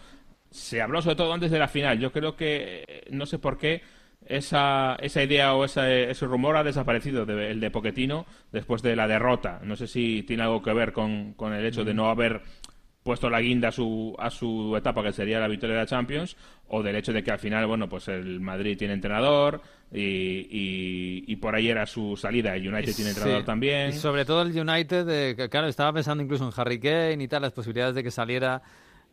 Se 0.50 0.82
habló 0.82 1.00
sobre 1.00 1.16
todo 1.16 1.32
antes 1.32 1.50
de 1.50 1.58
la 1.58 1.68
final. 1.68 1.98
Yo 1.98 2.12
creo 2.12 2.37
que, 2.37 3.06
no 3.10 3.24
sé 3.24 3.38
por 3.38 3.56
qué, 3.56 3.80
esa, 4.26 4.96
esa 5.00 5.22
idea 5.22 5.54
o 5.54 5.64
ese, 5.64 6.10
ese 6.10 6.26
rumor 6.26 6.56
ha 6.56 6.64
desaparecido, 6.64 7.22
el 7.24 7.60
de 7.60 7.70
Poquetino, 7.70 8.26
después 8.52 8.82
de 8.82 8.96
la 8.96 9.06
derrota. 9.06 9.60
No 9.62 9.76
sé 9.76 9.87
si 9.87 10.22
tiene 10.22 10.42
algo 10.42 10.62
que 10.62 10.72
ver 10.72 10.92
con, 10.92 11.34
con 11.34 11.52
el 11.52 11.64
hecho 11.64 11.84
de 11.84 11.94
no 11.94 12.08
haber 12.08 12.42
puesto 13.02 13.28
la 13.28 13.40
guinda 13.40 13.68
a 13.68 13.72
su, 13.72 14.16
a 14.18 14.30
su 14.30 14.74
etapa, 14.76 15.02
que 15.02 15.12
sería 15.12 15.38
la 15.38 15.46
victoria 15.46 15.76
de 15.76 15.82
la 15.82 15.87
Champions, 15.87 16.37
o 16.68 16.82
del 16.82 16.96
hecho 16.96 17.12
de 17.12 17.22
que 17.22 17.30
al 17.30 17.38
final, 17.38 17.66
bueno, 17.66 17.87
pues 17.88 18.08
el 18.08 18.40
Madrid 18.40 18.78
tiene 18.78 18.94
entrenador 18.94 19.60
y, 19.92 21.22
y, 21.26 21.37
por 21.37 21.54
ahí 21.54 21.68
era 21.68 21.84
su 21.84 22.16
salida. 22.16 22.56
El 22.56 22.66
United 22.66 22.94
tiene 22.94 23.10
entrenador 23.10 23.44
también. 23.44 23.90
Y 23.90 23.92
sobre 23.92 24.24
todo 24.24 24.40
el 24.40 24.58
United, 24.58 25.04
de, 25.04 25.48
claro, 25.50 25.68
estaba 25.68 25.92
pensando 25.92 26.24
incluso 26.24 26.46
en 26.46 26.52
Harry 26.56 26.80
Kane 26.80 27.22
y 27.22 27.28
tal, 27.28 27.42
las 27.42 27.52
posibilidades 27.52 27.94
de 27.94 28.02
que 28.02 28.10
saliera 28.10 28.62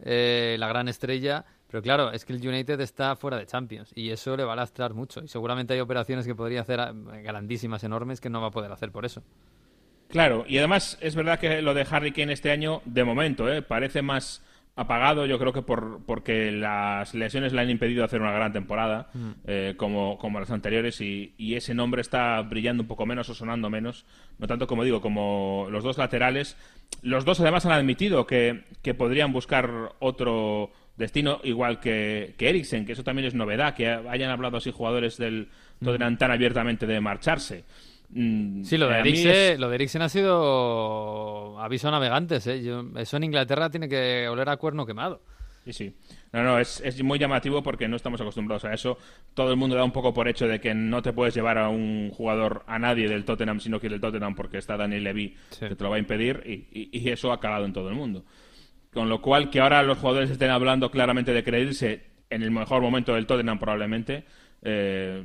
eh, 0.03 0.55
la 0.57 0.69
gran 0.69 0.87
estrella 0.87 1.45
pero 1.71 1.81
claro, 1.81 2.11
es 2.11 2.25
que 2.25 2.33
el 2.33 2.45
United 2.45 2.81
está 2.81 3.15
fuera 3.15 3.37
de 3.37 3.45
Champions 3.45 3.93
y 3.95 4.09
eso 4.09 4.35
le 4.35 4.43
va 4.43 4.53
a 4.53 4.57
lastrar 4.57 4.93
mucho. 4.93 5.23
Y 5.23 5.29
seguramente 5.29 5.73
hay 5.73 5.79
operaciones 5.79 6.27
que 6.27 6.35
podría 6.35 6.61
hacer 6.61 6.81
eh, 6.81 7.21
grandísimas, 7.23 7.85
enormes, 7.85 8.19
que 8.19 8.29
no 8.29 8.41
va 8.41 8.47
a 8.47 8.51
poder 8.51 8.73
hacer 8.73 8.91
por 8.91 9.05
eso. 9.05 9.23
Claro, 10.09 10.43
y 10.45 10.57
además 10.57 10.97
es 10.99 11.15
verdad 11.15 11.39
que 11.39 11.61
lo 11.61 11.73
de 11.73 11.87
Harry 11.89 12.11
Kane 12.11 12.33
este 12.33 12.51
año, 12.51 12.81
de 12.83 13.05
momento, 13.05 13.49
¿eh? 13.49 13.61
parece 13.61 14.01
más 14.01 14.43
apagado, 14.75 15.25
yo 15.25 15.39
creo 15.39 15.53
que 15.53 15.61
por, 15.61 16.03
porque 16.05 16.51
las 16.51 17.13
lesiones 17.13 17.53
le 17.53 17.61
han 17.61 17.69
impedido 17.69 18.03
hacer 18.03 18.21
una 18.21 18.31
gran 18.31 18.51
temporada, 18.51 19.09
mm. 19.13 19.31
eh, 19.45 19.73
como, 19.77 20.17
como 20.17 20.41
las 20.41 20.51
anteriores, 20.51 20.99
y, 20.99 21.33
y, 21.37 21.55
ese 21.55 21.73
nombre 21.73 22.01
está 22.01 22.41
brillando 22.41 22.83
un 22.83 22.87
poco 22.87 23.05
menos 23.05 23.29
o 23.29 23.33
sonando 23.33 23.69
menos, 23.69 24.05
no 24.39 24.47
tanto 24.47 24.67
como 24.67 24.83
digo, 24.83 24.99
como 24.99 25.67
los 25.71 25.83
dos 25.83 25.97
laterales. 25.97 26.57
Los 27.01 27.23
dos 27.23 27.39
además 27.39 27.65
han 27.65 27.71
admitido 27.71 28.27
que, 28.27 28.65
que 28.81 28.93
podrían 28.93 29.31
buscar 29.31 29.93
otro 29.99 30.71
destino, 31.01 31.41
igual 31.43 31.79
que, 31.79 32.33
que 32.37 32.49
Eriksen, 32.49 32.85
que 32.85 32.93
eso 32.93 33.03
también 33.03 33.27
es 33.27 33.35
novedad, 33.35 33.75
que 33.75 33.87
hayan 33.87 34.31
hablado 34.31 34.57
así 34.57 34.71
jugadores 34.71 35.17
del 35.17 35.49
Tottenham 35.83 36.17
tan 36.17 36.31
abiertamente 36.31 36.87
de 36.87 37.01
marcharse. 37.01 37.65
Mm, 38.09 38.63
sí, 38.63 38.77
lo 38.77 38.87
de, 38.87 38.99
Eriksen, 38.99 39.59
lo 39.59 39.69
de 39.69 39.75
Eriksen 39.75 40.01
ha 40.01 40.09
sido 40.09 41.59
aviso 41.59 41.87
a 41.87 41.91
navegantes. 41.91 42.47
¿eh? 42.47 42.61
eso 42.97 43.17
en 43.17 43.23
Inglaterra 43.23 43.69
tiene 43.69 43.89
que 43.89 44.27
oler 44.27 44.49
a 44.49 44.57
cuerno 44.57 44.85
quemado. 44.85 45.21
Sí, 45.65 45.73
sí. 45.73 45.93
No, 46.33 46.43
no, 46.43 46.59
es, 46.59 46.81
es, 46.83 47.03
muy 47.03 47.19
llamativo 47.19 47.61
porque 47.61 47.87
no 47.87 47.95
estamos 47.95 48.19
acostumbrados 48.19 48.65
a 48.65 48.73
eso. 48.73 48.97
Todo 49.33 49.51
el 49.51 49.57
mundo 49.57 49.75
da 49.75 49.83
un 49.83 49.91
poco 49.91 50.13
por 50.13 50.27
hecho 50.27 50.47
de 50.47 50.59
que 50.59 50.73
no 50.73 51.01
te 51.01 51.13
puedes 51.13 51.35
llevar 51.35 51.57
a 51.57 51.69
un 51.69 52.09
jugador, 52.09 52.63
a 52.65 52.79
nadie 52.79 53.07
del 53.07 53.25
Tottenham 53.25 53.59
si 53.59 53.69
no 53.69 53.79
quiere 53.79 53.95
el 53.95 54.01
Tottenham 54.01 54.33
porque 54.33 54.57
está 54.57 54.75
Daniel 54.75 55.03
Levy 55.03 55.35
que 55.59 55.75
te 55.75 55.83
lo 55.83 55.91
va 55.91 55.97
a 55.97 55.99
impedir 55.99 56.41
y, 56.45 56.89
y, 56.91 57.09
eso 57.09 57.31
ha 57.31 57.39
calado 57.39 57.65
en 57.65 57.73
todo 57.73 57.89
el 57.89 57.95
mundo. 57.95 58.23
Con 58.93 59.07
lo 59.07 59.21
cual, 59.21 59.49
que 59.49 59.61
ahora 59.61 59.83
los 59.83 59.97
jugadores 59.97 60.29
estén 60.29 60.49
hablando 60.49 60.91
claramente 60.91 61.33
de 61.33 61.43
creerse 61.43 62.03
en 62.29 62.43
el 62.43 62.51
mejor 62.51 62.81
momento 62.81 63.13
del 63.13 63.25
Tottenham, 63.25 63.59
probablemente, 63.59 64.25
eh, 64.61 65.23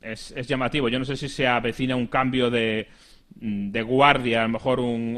es, 0.00 0.32
es, 0.36 0.48
llamativo. 0.48 0.88
Yo 0.88 0.98
no 0.98 1.04
sé 1.04 1.16
si 1.16 1.28
se 1.28 1.46
avecina 1.46 1.94
un 1.94 2.06
cambio 2.06 2.50
de, 2.50 2.88
de 3.34 3.82
guardia, 3.82 4.40
a 4.40 4.42
lo 4.44 4.50
mejor 4.50 4.80
un, 4.80 5.16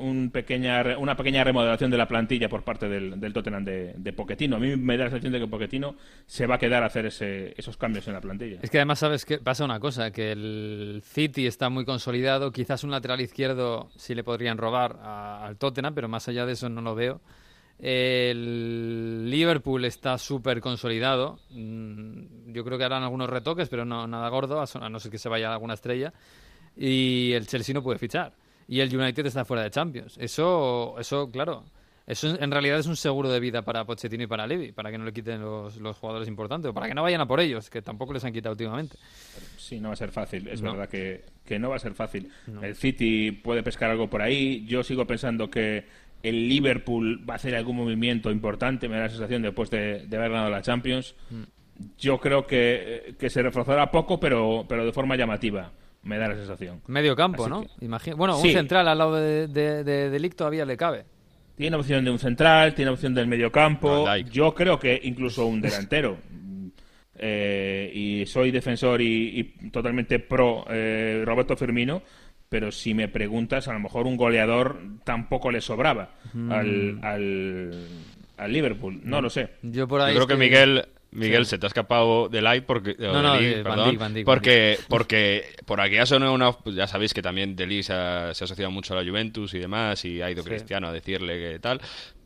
un, 0.00 0.30
pequeña, 0.32 0.98
una 0.98 1.16
pequeña 1.16 1.44
remodelación 1.44 1.90
de 1.90 1.96
la 1.96 2.08
plantilla 2.08 2.48
por 2.48 2.62
parte 2.62 2.88
del, 2.88 3.20
del 3.20 3.32
Tottenham 3.32 3.64
de, 3.64 3.94
de, 3.96 4.12
Pochettino. 4.12 4.56
A 4.56 4.58
mí 4.58 4.76
me 4.76 4.96
da 4.96 5.04
la 5.04 5.10
sensación 5.10 5.32
de 5.32 5.40
que 5.40 5.46
Pochettino 5.46 5.96
se 6.26 6.46
va 6.46 6.56
a 6.56 6.58
quedar 6.58 6.82
a 6.82 6.86
hacer 6.86 7.06
ese, 7.06 7.54
esos 7.56 7.76
cambios 7.76 8.06
en 8.08 8.14
la 8.14 8.20
plantilla. 8.20 8.58
Es 8.62 8.70
que 8.70 8.78
además 8.78 8.98
sabes 8.98 9.24
que 9.24 9.38
pasa 9.38 9.64
una 9.64 9.80
cosa, 9.80 10.10
que 10.10 10.32
el 10.32 11.02
City 11.04 11.46
está 11.46 11.68
muy 11.68 11.84
consolidado, 11.84 12.52
quizás 12.52 12.84
un 12.84 12.90
lateral 12.90 13.20
izquierdo 13.20 13.90
sí 13.96 14.14
le 14.14 14.24
podrían 14.24 14.58
robar 14.58 14.98
al 15.02 15.56
Tottenham, 15.56 15.94
pero 15.94 16.08
más 16.08 16.28
allá 16.28 16.46
de 16.46 16.52
eso 16.52 16.68
no 16.68 16.80
lo 16.80 16.94
veo. 16.94 17.20
El 17.78 19.28
Liverpool 19.28 19.84
está 19.84 20.16
súper 20.16 20.62
consolidado. 20.62 21.38
Mm, 21.50 22.52
yo 22.52 22.64
creo 22.64 22.78
que 22.78 22.84
harán 22.84 23.02
algunos 23.02 23.28
retoques, 23.28 23.68
pero 23.68 23.84
no 23.84 24.06
nada 24.06 24.28
gordo, 24.30 24.60
a 24.62 24.88
no 24.88 24.98
ser 24.98 25.10
que 25.10 25.18
se 25.18 25.28
vaya 25.28 25.52
alguna 25.52 25.74
estrella 25.74 26.14
y 26.76 27.32
el 27.32 27.46
Chelsea 27.46 27.74
no 27.74 27.82
puede 27.82 27.98
fichar. 27.98 28.32
Y 28.68 28.80
el 28.80 28.94
United 28.94 29.26
está 29.26 29.44
fuera 29.44 29.62
de 29.62 29.70
Champions. 29.70 30.16
Eso, 30.18 30.96
eso 30.98 31.30
claro, 31.30 31.64
eso 32.06 32.40
en 32.40 32.50
realidad 32.52 32.78
es 32.78 32.86
un 32.86 32.96
seguro 32.96 33.28
de 33.30 33.40
vida 33.40 33.62
para 33.62 33.84
Pochettino 33.84 34.22
y 34.22 34.26
para 34.28 34.46
Levy, 34.46 34.70
para 34.70 34.92
que 34.92 34.98
no 34.98 35.04
le 35.04 35.12
quiten 35.12 35.40
los, 35.40 35.76
los, 35.78 35.96
jugadores 35.96 36.28
importantes, 36.28 36.70
o 36.70 36.74
para 36.74 36.86
que 36.86 36.94
no 36.94 37.02
vayan 37.02 37.20
a 37.20 37.26
por 37.26 37.40
ellos, 37.40 37.68
que 37.68 37.82
tampoco 37.82 38.12
les 38.12 38.24
han 38.24 38.32
quitado 38.32 38.52
últimamente. 38.52 38.96
Sí, 39.56 39.80
no 39.80 39.88
va 39.88 39.94
a 39.94 39.96
ser 39.96 40.12
fácil, 40.12 40.46
es 40.46 40.60
verdad 40.60 40.88
que, 40.88 41.24
que, 41.44 41.58
no 41.58 41.70
va 41.70 41.76
a 41.76 41.80
ser 41.80 41.94
fácil. 41.94 42.30
El 42.62 42.76
City 42.76 43.32
puede 43.32 43.64
pescar 43.64 43.90
algo 43.90 44.08
por 44.08 44.22
ahí, 44.22 44.64
yo 44.66 44.84
sigo 44.84 45.04
pensando 45.04 45.50
que 45.50 45.84
el 46.22 46.48
Liverpool 46.48 47.28
va 47.28 47.34
a 47.34 47.36
hacer 47.36 47.56
algún 47.56 47.76
movimiento 47.76 48.30
importante, 48.30 48.88
me 48.88 48.96
da 48.96 49.02
la 49.02 49.08
sensación 49.08 49.42
después 49.42 49.68
de, 49.70 50.06
de 50.06 50.16
haber 50.16 50.30
ganado 50.30 50.50
la 50.50 50.62
Champions. 50.62 51.16
Mm. 51.30 51.42
Yo 51.98 52.18
creo 52.18 52.46
que, 52.46 53.16
que 53.18 53.28
se 53.28 53.42
reforzará 53.42 53.90
poco, 53.90 54.18
pero, 54.18 54.64
pero 54.68 54.86
de 54.86 54.92
forma 54.92 55.16
llamativa 55.16 55.72
me 56.06 56.18
da 56.18 56.28
la 56.28 56.36
sensación. 56.36 56.80
Medio 56.86 57.14
campo, 57.16 57.48
¿no? 57.48 57.66
Bueno, 58.16 58.38
un 58.38 58.50
central 58.50 58.88
al 58.88 58.98
lado 58.98 59.16
de, 59.16 59.48
de, 59.48 60.30
todavía 60.30 60.64
le 60.64 60.76
cabe. 60.76 61.04
Tiene 61.56 61.76
opción 61.76 62.04
de 62.04 62.10
un 62.10 62.18
central, 62.18 62.74
tiene 62.74 62.90
opción 62.90 63.14
del 63.14 63.26
medio 63.26 63.50
campo. 63.50 64.06
Yo 64.30 64.54
creo 64.54 64.78
que 64.78 64.98
incluso 65.02 65.46
un 65.46 65.60
delantero. 65.60 66.16
Eh, 67.18 67.90
y 67.94 68.26
soy 68.26 68.50
defensor 68.50 69.00
y, 69.00 69.42
totalmente 69.72 70.18
pro 70.18 70.66
eh, 70.68 71.22
Roberto 71.24 71.56
Firmino, 71.56 72.02
pero 72.50 72.70
si 72.70 72.92
me 72.92 73.08
preguntas, 73.08 73.68
a 73.68 73.72
lo 73.72 73.80
mejor 73.80 74.06
un 74.06 74.18
goleador 74.18 74.78
tampoco 75.02 75.50
le 75.50 75.62
sobraba 75.62 76.10
mm. 76.34 76.52
al, 76.52 76.98
al, 78.36 78.52
Liverpool. 78.52 79.00
No 79.02 79.22
lo 79.22 79.30
sé. 79.30 79.48
Yo, 79.62 79.88
por 79.88 80.02
ahí 80.02 80.12
Yo 80.12 80.26
creo 80.26 80.36
que 80.36 80.44
Miguel 80.44 80.84
Miguel, 81.10 81.46
se 81.46 81.58
te 81.58 81.66
ha 81.66 81.68
escapado 81.68 82.28
del 82.28 82.44
like 82.44 82.66
porque. 82.66 82.94
No, 82.98 83.22
no, 83.22 83.34
porque, 84.24 84.78
porque 84.88 85.44
por 85.64 85.80
aquí 85.80 85.94
ya 85.94 86.06
sonó 86.06 86.32
una. 86.32 86.52
Pues 86.52 86.76
ya 86.76 86.86
sabéis 86.86 87.14
que 87.14 87.22
también 87.22 87.56
Deli 87.56 87.82
se 87.82 87.92
ha, 87.92 88.30
asociado 88.30 88.70
mucho 88.70 88.94
a 88.94 89.02
la 89.02 89.08
Juventus 89.08 89.54
y 89.54 89.58
demás, 89.58 90.04
y 90.04 90.20
ha 90.20 90.30
ido 90.30 90.44
Cristiano 90.44 90.88
a 90.88 90.92
decirle 90.92 91.38
que 91.38 91.58
tal. 91.58 91.80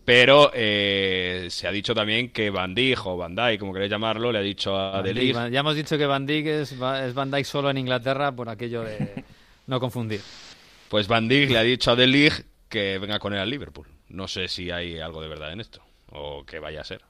Pero 0.05 0.51
eh, 0.55 1.47
se 1.51 1.69
ha 1.69 1.71
dicho 1.71 1.95
también 1.95 2.31
que 2.31 2.51
Van 2.51 2.75
Dijk 2.75 3.07
o 3.07 3.17
Van 3.17 3.37
Dijk, 3.37 3.61
como 3.61 3.73
queréis 3.73 3.91
llamarlo, 3.91 4.33
le 4.33 4.39
ha 4.39 4.43
dicho 4.43 4.77
a 4.77 5.03
Deli. 5.03 5.33
Ya 5.33 5.61
hemos 5.61 5.77
dicho 5.77 5.97
que 5.97 6.07
Van 6.07 6.27
Dijk 6.27 6.47
es, 6.47 6.73
es 6.73 7.15
Van 7.15 7.31
Dijk 7.31 7.45
solo 7.45 7.71
en 7.71 7.79
Inglaterra 7.79 8.33
por 8.33 8.49
aquello 8.49 8.83
de 8.83 9.25
no 9.67 9.79
confundir. 9.79 10.21
Pues 10.89 11.07
Van 11.07 11.29
Dijk 11.29 11.51
le 11.51 11.59
ha 11.59 11.63
dicho 11.63 11.93
a 11.93 11.97
Deli 11.97 12.29
que 12.69 12.99
venga 12.99 13.19
con 13.19 13.35
él 13.35 13.41
al 13.41 13.51
Liverpool. 13.51 13.87
No 14.09 14.27
sé 14.27 14.49
si 14.49 14.71
hay 14.71 14.99
algo 14.99 15.23
de 15.23 15.29
verdad 15.29 15.53
en 15.53 15.61
esto 15.61 15.81
o 16.13 16.45
que 16.45 16.59
vaya 16.59 16.81
a 16.81 16.85
ser. 16.85 17.03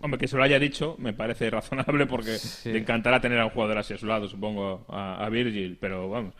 Hombre, 0.00 0.18
que 0.18 0.28
se 0.28 0.36
lo 0.36 0.42
haya 0.42 0.58
dicho 0.58 0.96
me 0.98 1.12
parece 1.12 1.50
razonable 1.58 2.06
porque 2.06 2.36
le 2.64 2.78
encantará 2.78 3.20
tener 3.20 3.38
a 3.38 3.46
un 3.46 3.50
jugador 3.50 3.78
así 3.78 3.94
a 3.94 3.98
su 3.98 4.06
lado, 4.06 4.28
supongo, 4.28 4.86
a, 4.88 5.28
Virgil, 5.30 5.78
pero 5.80 6.08
vamos. 6.08 6.34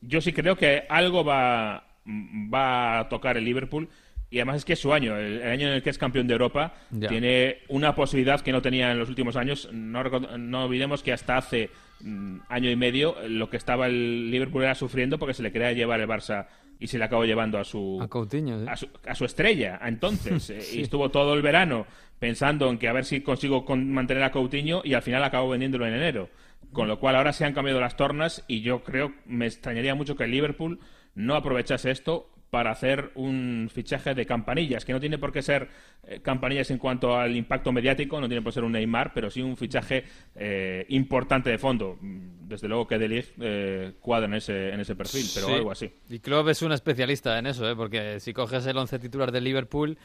Yo 0.00 0.20
sí 0.20 0.32
creo 0.32 0.56
que 0.56 0.84
algo 0.88 1.24
va, 1.24 1.84
va 2.06 2.98
a 3.00 3.08
tocar 3.08 3.36
el 3.36 3.44
Liverpool 3.44 3.88
y 4.30 4.38
además 4.38 4.56
es 4.56 4.64
que 4.64 4.72
es 4.72 4.78
su 4.78 4.94
año, 4.94 5.16
el, 5.16 5.42
el 5.42 5.48
año 5.48 5.66
en 5.68 5.74
el 5.74 5.82
que 5.82 5.90
es 5.90 5.98
campeón 5.98 6.26
de 6.26 6.32
Europa, 6.32 6.74
Ya. 6.90 7.08
tiene 7.08 7.58
una 7.68 7.94
posibilidad 7.94 8.40
que 8.40 8.50
no 8.50 8.62
tenía 8.62 8.90
en 8.90 8.98
los 8.98 9.10
últimos 9.10 9.36
años. 9.36 9.68
No, 9.72 10.02
no 10.02 10.64
olvidemos 10.64 11.02
que 11.02 11.12
hasta 11.12 11.36
hace 11.36 11.68
mm, 12.00 12.38
año 12.48 12.70
y 12.70 12.76
medio 12.76 13.14
lo 13.28 13.50
que 13.50 13.58
estaba 13.58 13.88
el 13.88 14.30
Liverpool 14.30 14.62
era 14.62 14.74
sufriendo 14.74 15.18
porque 15.18 15.34
se 15.34 15.42
le 15.42 15.52
quería 15.52 15.72
llevar 15.72 16.00
el 16.00 16.08
Barça 16.08 16.46
y 16.82 16.86
se 16.88 16.98
le 16.98 17.04
acabó 17.04 17.24
llevando 17.24 17.58
a 17.58 17.64
su, 17.64 17.98
A 18.02 18.08
Coutinho, 18.08 18.68
a 18.68 18.76
su, 18.76 18.88
a 19.06 19.14
su 19.14 19.24
estrella 19.24 19.78
entonces. 19.84 20.50
eh, 20.50 20.60
Y 20.74 20.82
estuvo 20.82 21.10
todo 21.10 21.34
el 21.34 21.42
verano 21.42 21.86
pensando 22.18 22.68
en 22.70 22.78
que 22.78 22.88
a 22.88 22.92
ver 22.92 23.04
si 23.04 23.20
consigo 23.20 23.64
con- 23.64 23.90
mantener 23.92 24.22
a 24.22 24.30
Coutinho 24.32 24.82
y 24.84 24.94
al 24.94 25.02
final 25.02 25.22
acabó 25.24 25.48
vendiéndolo 25.50 25.86
en 25.86 25.94
enero. 25.94 26.28
Con 26.72 26.88
lo 26.88 26.98
cual 26.98 27.16
ahora 27.16 27.32
se 27.32 27.44
han 27.44 27.52
cambiado 27.54 27.80
las 27.80 27.96
tornas 27.96 28.44
y 28.48 28.60
yo 28.62 28.82
creo, 28.82 29.12
me 29.26 29.46
extrañaría 29.46 29.94
mucho 29.94 30.16
que 30.16 30.24
el 30.24 30.30
Liverpool 30.30 30.78
no 31.14 31.34
aprovechase 31.34 31.90
esto 31.90 32.30
para 32.52 32.70
hacer 32.70 33.12
un 33.14 33.70
fichaje 33.72 34.12
de 34.14 34.26
campanillas, 34.26 34.84
que 34.84 34.92
no 34.92 35.00
tiene 35.00 35.16
por 35.16 35.32
qué 35.32 35.40
ser 35.40 35.70
eh, 36.06 36.20
campanillas 36.20 36.70
en 36.70 36.76
cuanto 36.76 37.16
al 37.18 37.34
impacto 37.34 37.72
mediático, 37.72 38.20
no 38.20 38.28
tiene 38.28 38.42
por 38.42 38.52
qué 38.52 38.56
ser 38.56 38.64
un 38.64 38.72
Neymar, 38.72 39.14
pero 39.14 39.30
sí 39.30 39.40
un 39.40 39.56
fichaje 39.56 40.04
eh, 40.36 40.84
importante 40.90 41.48
de 41.48 41.56
fondo. 41.56 41.96
Mm, 41.98 42.42
Desde 42.52 42.68
luego 42.68 42.86
que 42.86 42.98
De 42.98 43.08
Ligt 43.08 43.28
eh, 43.40 43.92
cuadra 44.00 44.26
en 44.26 44.34
ese, 44.34 44.68
en 44.68 44.80
ese 44.80 44.94
perfil, 44.94 45.24
pero 45.34 45.46
Sí. 45.46 45.52
algo 45.54 45.70
así. 45.70 45.90
Y 46.10 46.18
Klopp 46.18 46.48
es 46.48 46.60
un 46.60 46.72
especialista 46.72 47.38
en 47.38 47.46
eso, 47.46 47.66
¿eh? 47.70 47.74
porque 47.74 48.20
si 48.20 48.34
coges 48.34 48.66
el 48.66 48.76
once 48.76 48.98
titular 48.98 49.32
del 49.32 49.44
Liverpool, 49.44 49.96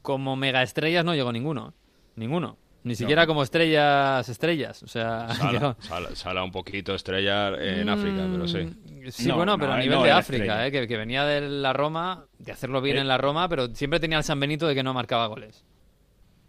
como 0.00 0.36
mega 0.36 0.62
estrellas 0.62 1.04
no 1.04 1.16
llegó 1.16 1.32
ninguno. 1.32 1.74
Ninguno. 2.14 2.56
Ni 2.82 2.94
siquiera 2.94 3.26
como 3.26 3.42
estrellas, 3.42 4.28
estrellas. 4.28 4.82
O 4.82 4.86
sea, 4.86 5.28
Sala, 5.34 5.52
llegó- 5.52 5.76
Sala- 5.80 6.14
Sala 6.16 6.42
un 6.44 6.50
poquito 6.50 6.94
estrella 6.94 7.48
en 7.58 7.88
África, 7.88 8.26
pero 8.32 8.48
sí. 8.48 8.58
Mm, 8.58 9.08
Sí, 9.10 9.28
No, 9.28 9.36
bueno, 9.36 9.52
no, 9.52 9.58
pero 9.58 9.72
a 9.72 9.76
ahí 9.76 9.82
nivel 9.84 9.98
no 9.98 10.04
de 10.04 10.10
África. 10.12 10.66
¿eh? 10.66 10.70
que, 10.70 10.86
que 10.86 10.96
venía 10.98 11.24
de 11.24 11.40
la 11.40 11.72
Roma, 11.72 12.26
de 12.38 12.52
hacerlo 12.52 12.80
bien 12.82 12.96
Eh. 12.98 13.00
en 13.00 13.08
la 13.08 13.16
Roma, 13.18 13.48
pero 13.48 13.68
siempre 13.74 13.98
tenía 14.00 14.18
el 14.18 14.24
San 14.24 14.38
Benito 14.40 14.66
de 14.68 14.74
que 14.74 14.82
no 14.82 14.92
marcaba 14.94 15.26
goles. 15.26 15.64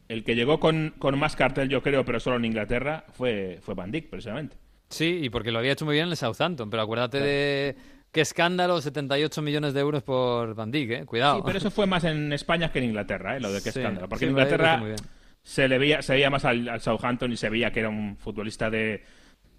El 0.10 0.24
que 0.26 0.36
llegó 0.36 0.60
con, 0.60 0.94
con 1.00 1.18
más 1.18 1.36
cartel, 1.38 1.70
yo 1.70 1.82
creo, 1.82 2.04
pero 2.04 2.20
solo 2.20 2.36
en 2.36 2.44
Inglaterra, 2.46 3.06
fue, 3.14 3.60
fue 3.62 3.74
Van 3.76 3.92
Dijk, 3.92 4.10
precisamente. 4.10 4.58
Sí, 4.90 5.20
y 5.24 5.30
porque 5.30 5.52
lo 5.52 5.60
había 5.60 5.72
hecho 5.72 5.86
muy 5.86 5.94
bien 5.94 6.06
en 6.08 6.12
el 6.12 6.18
Southampton, 6.18 6.70
pero 6.70 6.84
acuérdate 6.84 7.22
de 7.22 7.76
qué 8.12 8.20
escándalo, 8.20 8.82
78 8.82 9.42
millones 9.42 9.74
de 9.74 9.80
euros 9.80 10.04
por 10.04 10.54
Van 10.54 10.70
Dijk, 10.70 10.92
¿eh? 10.92 11.06
Cuidado. 11.06 11.38
Sí, 11.38 11.42
pero 11.46 11.58
eso 11.58 11.72
fue 11.72 11.88
más 11.88 12.04
en 12.04 12.34
España 12.34 12.70
que 12.74 12.80
en 12.80 12.86
Inglaterra, 12.86 13.38
¿eh? 13.38 13.40
lo 13.40 13.54
de 13.54 13.62
qué 13.64 13.72
Sí, 13.72 13.80
escándalo. 13.80 14.10
Porque 14.10 14.26
sí, 14.26 14.26
en 14.26 14.32
Inglaterra 14.32 14.76
muy 14.78 14.88
bien. 14.90 15.00
Se 15.44 15.68
le 15.68 15.78
veía, 15.78 16.02
se 16.02 16.14
veía 16.14 16.30
más 16.30 16.46
al, 16.46 16.68
al 16.70 16.82
Southampton 16.82 17.32
y 17.32 17.38
se 17.38 17.50
veía 17.50 17.72
que 17.72 17.80
era 17.82 17.90
un 17.90 18.18
futbolista 18.18 18.70
de, 18.70 19.04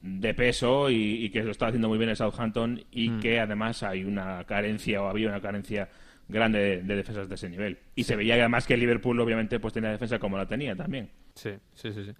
de 0.00 0.34
peso 0.34 0.90
y, 0.90 1.24
y 1.24 1.30
que 1.30 1.42
lo 1.42 1.50
estaba 1.50 1.68
haciendo 1.70 1.88
muy 1.88 1.98
bien 1.98 2.10
el 2.10 2.16
Southampton 2.16 2.82
y 2.90 3.10
Mm. 3.10 3.20
que 3.20 3.40
además 3.40 3.82
hay 3.82 4.04
una 4.04 4.44
carencia 4.44 5.02
o 5.02 5.08
había 5.08 5.28
una 5.28 5.40
carencia 5.40 5.88
grande 6.28 6.58
de, 6.60 6.82
de 6.82 6.96
defensas 6.96 7.28
de 7.28 7.34
ese 7.34 7.48
nivel. 7.50 7.78
Y 7.94 8.04
se 8.04 8.16
veía 8.16 8.34
además 8.34 8.66
que 8.66 8.74
el 8.74 8.80
Liverpool 8.80 9.18
obviamente 9.20 9.58
pues 9.60 9.74
tenía 9.74 9.90
defensa 9.90 10.18
como 10.18 10.36
la 10.38 10.46
tenía 10.46 10.74
también. 10.76 11.10
Sí, 11.34 11.50
sí, 11.74 11.92
sí, 11.92 12.04
sí. 12.04 12.12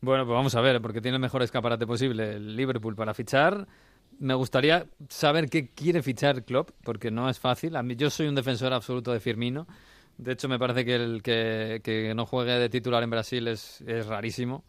Bueno, 0.00 0.24
pues 0.24 0.34
vamos 0.34 0.54
a 0.54 0.60
ver, 0.60 0.80
porque 0.80 1.00
tiene 1.00 1.16
el 1.16 1.20
mejor 1.20 1.42
escaparate 1.42 1.86
posible 1.86 2.32
el 2.34 2.56
Liverpool 2.56 2.96
para 2.96 3.14
fichar. 3.14 3.66
Me 4.18 4.34
gustaría 4.34 4.86
saber 5.08 5.48
qué 5.48 5.68
quiere 5.70 6.02
fichar 6.02 6.44
Klopp, 6.44 6.70
porque 6.84 7.10
no 7.10 7.28
es 7.30 7.38
fácil. 7.38 7.76
A 7.76 7.82
mí, 7.82 7.96
yo 7.96 8.10
soy 8.10 8.26
un 8.28 8.34
defensor 8.34 8.72
absoluto 8.72 9.12
de 9.12 9.20
Firmino. 9.20 9.66
De 10.20 10.32
hecho, 10.32 10.48
me 10.48 10.58
parece 10.58 10.84
que 10.84 10.94
el 10.94 11.22
que, 11.22 11.80
que 11.82 12.14
no 12.14 12.26
juegue 12.26 12.52
de 12.52 12.68
titular 12.68 13.02
en 13.02 13.10
Brasil 13.10 13.48
es, 13.48 13.80
es 13.82 14.06
rarísimo. 14.06 14.64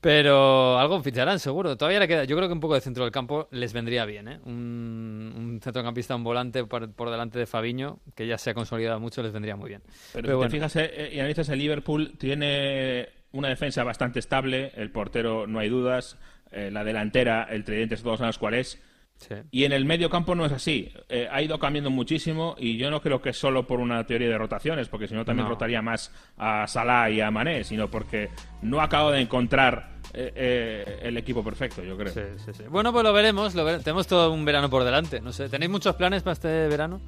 Pero 0.00 0.78
algo 0.78 1.02
ficharán, 1.02 1.38
seguro. 1.38 1.76
Todavía 1.76 2.00
le 2.00 2.08
queda. 2.08 2.24
Yo 2.24 2.34
creo 2.34 2.48
que 2.48 2.54
un 2.54 2.60
poco 2.60 2.74
de 2.74 2.80
centro 2.80 3.04
del 3.04 3.12
campo 3.12 3.48
les 3.50 3.74
vendría 3.74 4.06
bien, 4.06 4.28
¿eh? 4.28 4.40
Un, 4.44 5.32
un 5.36 5.60
centrocampista, 5.62 6.16
un 6.16 6.24
volante 6.24 6.64
por, 6.64 6.90
por 6.92 7.10
delante 7.10 7.38
de 7.38 7.46
Fabiño, 7.46 7.98
que 8.14 8.26
ya 8.26 8.38
se 8.38 8.50
ha 8.50 8.54
consolidado 8.54 8.98
mucho, 8.98 9.22
les 9.22 9.32
vendría 9.32 9.56
muy 9.56 9.68
bien. 9.68 9.82
Pero, 10.14 10.26
Pero 10.26 10.28
si 10.28 10.36
bueno. 10.36 10.50
te 10.50 10.56
fijas 10.56 10.76
eh, 10.76 11.10
y 11.12 11.18
analizas 11.18 11.50
el 11.50 11.58
Liverpool, 11.58 12.16
tiene 12.18 13.10
una 13.32 13.48
defensa 13.48 13.84
bastante 13.84 14.20
estable, 14.20 14.72
el 14.74 14.90
portero 14.90 15.46
no 15.46 15.58
hay 15.58 15.68
dudas, 15.68 16.16
eh, 16.50 16.70
la 16.72 16.82
delantera, 16.82 17.46
el 17.50 17.64
tridente 17.64 17.96
todos 17.96 18.18
sabemos 18.18 18.38
cuál 18.38 18.54
es, 18.54 18.80
Sí. 19.20 19.34
y 19.50 19.64
en 19.64 19.72
el 19.72 19.84
medio 19.84 20.08
campo 20.08 20.34
no 20.34 20.46
es 20.46 20.52
así. 20.52 20.90
Eh, 21.10 21.28
ha 21.30 21.42
ido 21.42 21.58
cambiando 21.58 21.90
muchísimo 21.90 22.56
y 22.58 22.78
yo 22.78 22.90
no 22.90 23.02
creo 23.02 23.20
que 23.20 23.28
es 23.30 23.36
solo 23.36 23.66
por 23.66 23.78
una 23.78 24.02
teoría 24.06 24.28
de 24.30 24.38
rotaciones, 24.38 24.88
porque 24.88 25.06
si 25.08 25.14
no 25.14 25.26
también 25.26 25.44
No. 25.44 25.50
rotaría 25.50 25.82
más 25.82 26.10
a 26.38 26.66
Salah 26.66 27.10
y 27.10 27.20
a 27.20 27.30
Mané, 27.30 27.62
sino 27.64 27.90
porque 27.90 28.30
no 28.62 28.80
acabo 28.80 29.10
de 29.10 29.20
encontrar 29.20 29.90
eh, 30.14 30.32
eh, 30.34 30.98
el 31.02 31.16
equipo 31.18 31.44
perfecto, 31.44 31.84
yo 31.84 31.96
creo. 31.98 32.12
Sí, 32.14 32.20
sí, 32.44 32.50
sí. 32.54 32.64
Bueno, 32.70 32.92
pues 32.94 33.04
lo 33.04 33.12
veremos, 33.12 33.54
lo 33.54 33.64
vere- 33.64 33.82
Tenemos 33.84 34.06
todo 34.06 34.32
un 34.32 34.44
verano 34.44 34.70
por 34.70 34.84
delante. 34.84 35.20
No 35.20 35.32
sé, 35.32 35.48
¿tenéis 35.50 35.70
muchos 35.70 35.94
planes 35.96 36.22
para 36.22 36.32
este 36.32 36.48
verano? 36.68 37.00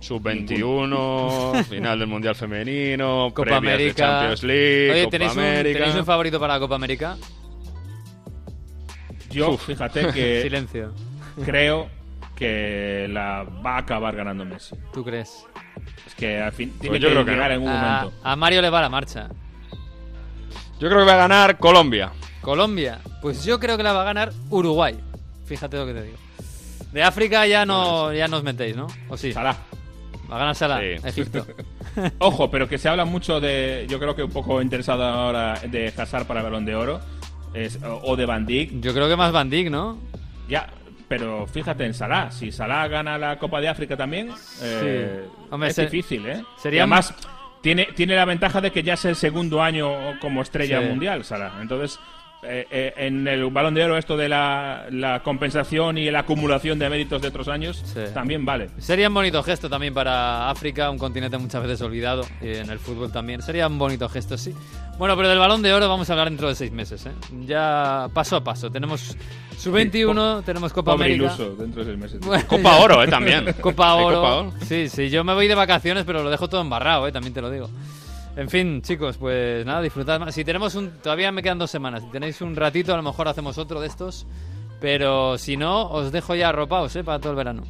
Sub-21, 0.00 1.64
final 1.68 1.98
del 2.00 2.08
Mundial 2.08 2.34
Femenino, 2.34 3.30
Copa 3.32 3.50
de 3.50 3.56
América. 3.56 3.94
Champions 4.06 4.42
League, 4.42 4.90
Oye, 4.90 5.00
Copa 5.04 5.10
¿tenéis 5.12 5.32
un, 5.36 5.38
América. 5.38 5.78
¿tenéis 5.78 5.96
un 5.96 6.04
favorito 6.04 6.40
para 6.40 6.54
la 6.54 6.60
Copa 6.60 6.74
América? 6.74 7.16
Yo, 9.30 9.56
fíjate 9.56 10.08
que 10.12 10.40
Silencio. 10.42 10.92
Creo 11.44 11.88
que 12.36 13.06
la 13.10 13.44
va 13.64 13.76
a 13.76 13.78
acabar 13.78 14.14
ganando 14.14 14.44
Messi. 14.44 14.76
¿Tú 14.92 15.04
crees? 15.04 15.44
Es 16.06 16.14
que 16.14 16.40
al 16.40 16.52
fin 16.52 16.72
tiene 16.80 16.98
yo 17.00 17.08
que 17.08 17.12
creo 17.14 17.24
que 17.24 17.30
llegar 17.32 17.50
no. 17.50 17.56
en 17.56 17.62
un 17.62 17.68
A, 17.68 17.80
momento. 18.00 18.20
a 18.22 18.36
Mario 18.36 18.62
le 18.62 18.70
va 18.70 18.80
la 18.80 18.88
marcha. 18.88 19.28
Yo 20.78 20.88
creo 20.88 21.00
que 21.00 21.06
va 21.06 21.14
a 21.14 21.18
ganar 21.28 21.58
Colombia. 21.58 22.12
Colombia. 22.40 23.00
Pues 23.20 23.44
yo 23.44 23.58
creo 23.58 23.76
que 23.76 23.82
la 23.82 23.92
va 23.92 24.02
a 24.02 24.04
ganar 24.04 24.32
Uruguay. 24.50 24.96
Fíjate 25.46 25.76
lo 25.76 25.86
que 25.86 25.94
te 25.94 26.02
digo. 26.02 26.16
De 26.92 27.02
África 27.02 27.46
ya 27.46 27.66
no 27.66 28.12
ya 28.12 28.28
nos 28.28 28.42
metéis, 28.42 28.76
¿no? 28.76 28.86
¿O 29.08 29.16
sí? 29.16 29.32
Salah. 29.32 29.56
Va 30.30 30.36
a 30.36 30.38
ganar 30.38 30.54
Salah, 30.54 30.78
Sí. 30.80 31.06
Egipto. 31.08 31.46
Ojo, 32.18 32.50
pero 32.50 32.68
que 32.68 32.78
se 32.78 32.88
habla 32.88 33.04
mucho 33.04 33.40
de. 33.40 33.86
Yo 33.88 33.98
creo 33.98 34.14
que 34.14 34.22
un 34.22 34.30
poco 34.30 34.62
interesado 34.62 35.02
ahora 35.04 35.54
de 35.68 35.92
Hazard 35.96 36.26
para 36.26 36.40
el 36.40 36.44
balón 36.44 36.64
de 36.64 36.76
oro. 36.76 37.00
Es, 37.54 37.82
o, 37.82 38.00
o 38.04 38.16
de 38.16 38.26
Van 38.26 38.46
Dijk. 38.46 38.80
Yo 38.80 38.92
creo 38.94 39.08
que 39.08 39.16
más 39.16 39.32
Van 39.32 39.50
Dijk, 39.50 39.70
¿no? 39.70 39.98
Ya, 40.48 40.68
pero 41.08 41.46
fíjate 41.46 41.84
en 41.84 41.94
Salah. 41.94 42.30
Si 42.30 42.52
Salah 42.52 42.86
gana 42.88 43.16
la 43.18 43.38
Copa 43.38 43.60
de 43.60 43.68
África 43.68 43.96
también, 43.96 44.30
eh, 44.62 45.26
Hombre, 45.50 45.70
es 45.70 45.76
difícil, 45.76 46.26
¿eh? 46.26 46.44
sería 46.58 46.78
Y 46.78 46.80
además, 46.80 47.14
tiene, 47.62 47.86
tiene 47.96 48.14
la 48.14 48.24
ventaja 48.24 48.60
de 48.60 48.70
que 48.70 48.82
ya 48.82 48.94
es 48.94 49.04
el 49.04 49.16
segundo 49.16 49.62
año 49.62 50.18
como 50.20 50.42
estrella 50.42 50.80
Sí. 50.80 50.86
mundial, 50.86 51.24
Salah. 51.24 51.52
Entonces, 51.60 51.98
eh, 52.42 52.66
eh, 52.70 52.94
en 52.96 53.26
el 53.26 53.44
balón 53.50 53.74
de 53.74 53.84
oro, 53.84 53.96
esto 53.98 54.16
de 54.16 54.28
la, 54.28 54.86
la 54.90 55.22
compensación 55.22 55.98
y 55.98 56.10
la 56.10 56.20
acumulación 56.20 56.78
de 56.78 56.88
méritos 56.88 57.20
de 57.20 57.28
otros 57.28 57.48
años, 57.48 57.82
Sí. 57.84 58.00
también 58.14 58.44
vale. 58.44 58.68
Sería 58.78 59.08
un 59.08 59.14
bonito 59.14 59.42
gesto 59.42 59.68
también 59.68 59.92
para 59.92 60.48
África, 60.50 60.88
un 60.90 60.98
continente 60.98 61.36
muchas 61.38 61.62
veces 61.62 61.80
olvidado, 61.82 62.24
y 62.40 62.48
en 62.56 62.70
el 62.70 62.78
fútbol 62.78 63.10
también. 63.10 63.42
Sería 63.42 63.66
un 63.66 63.78
bonito 63.78 64.08
gesto, 64.08 64.38
sí. 64.38 64.54
Bueno, 64.98 65.16
pero 65.16 65.28
del 65.28 65.38
balón 65.38 65.62
de 65.62 65.72
oro 65.72 65.88
vamos 65.88 66.08
a 66.10 66.12
hablar 66.12 66.28
dentro 66.28 66.48
de 66.48 66.54
seis 66.54 66.70
meses, 66.72 67.06
¿eh? 67.06 67.12
Ya 67.46 68.08
paso 68.14 68.36
a 68.36 68.44
paso. 68.44 68.70
Tenemos 68.70 69.16
Sub-21, 69.56 70.44
tenemos 70.44 70.72
Copa 70.72 70.92
Pobre 70.92 71.06
América. 71.14 71.34
iluso 71.34 71.56
dentro 71.56 71.84
de 71.84 71.90
seis 71.90 71.98
meses. 71.98 72.20
Bueno, 72.20 72.44
Copa 72.46 72.76
Oro, 72.78 73.02
¿eh? 73.02 73.08
También. 73.08 73.52
Copa 73.60 73.94
Oro. 73.94 74.16
Copa 74.20 74.34
Oro. 74.36 74.52
Sí, 74.66 74.88
sí, 74.88 75.10
yo 75.10 75.24
me 75.24 75.34
voy 75.34 75.48
de 75.48 75.54
vacaciones, 75.54 76.04
pero 76.04 76.22
lo 76.22 76.30
dejo 76.30 76.48
todo 76.48 76.60
embarrado, 76.60 77.06
¿eh? 77.08 77.12
También 77.12 77.34
te 77.34 77.40
lo 77.40 77.50
digo. 77.50 77.68
En 78.38 78.48
fin, 78.48 78.82
chicos, 78.82 79.16
pues 79.16 79.66
nada, 79.66 79.82
disfrutad 79.82 80.20
más. 80.20 80.32
Si 80.32 80.44
tenemos 80.44 80.76
un... 80.76 80.90
Todavía 81.02 81.32
me 81.32 81.42
quedan 81.42 81.58
dos 81.58 81.72
semanas. 81.72 82.04
Si 82.04 82.08
tenéis 82.08 82.40
un 82.40 82.54
ratito, 82.54 82.94
a 82.94 82.96
lo 82.96 83.02
mejor 83.02 83.26
hacemos 83.26 83.58
otro 83.58 83.80
de 83.80 83.88
estos. 83.88 84.28
Pero 84.80 85.36
si 85.38 85.56
no, 85.56 85.90
os 85.90 86.12
dejo 86.12 86.36
ya 86.36 86.50
arropaos, 86.50 86.94
¿eh? 86.94 87.02
Para 87.02 87.18
todo 87.18 87.32
el 87.32 87.36
verano. 87.36 87.64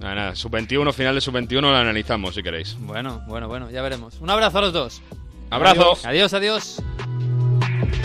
Nada, 0.00 0.14
nada. 0.14 0.34
Sub-21, 0.34 0.94
final 0.94 1.14
de 1.14 1.20
Sub-21 1.20 1.60
lo 1.60 1.76
analizamos 1.76 2.34
si 2.34 2.42
queréis. 2.42 2.78
Bueno, 2.80 3.22
bueno, 3.28 3.48
bueno, 3.48 3.70
ya 3.70 3.82
veremos. 3.82 4.18
Un 4.22 4.30
abrazo 4.30 4.56
a 4.56 4.60
los 4.62 4.72
dos. 4.72 5.02
Abrazos. 5.50 6.06
Adiós, 6.06 6.32
adiós. 6.32 6.82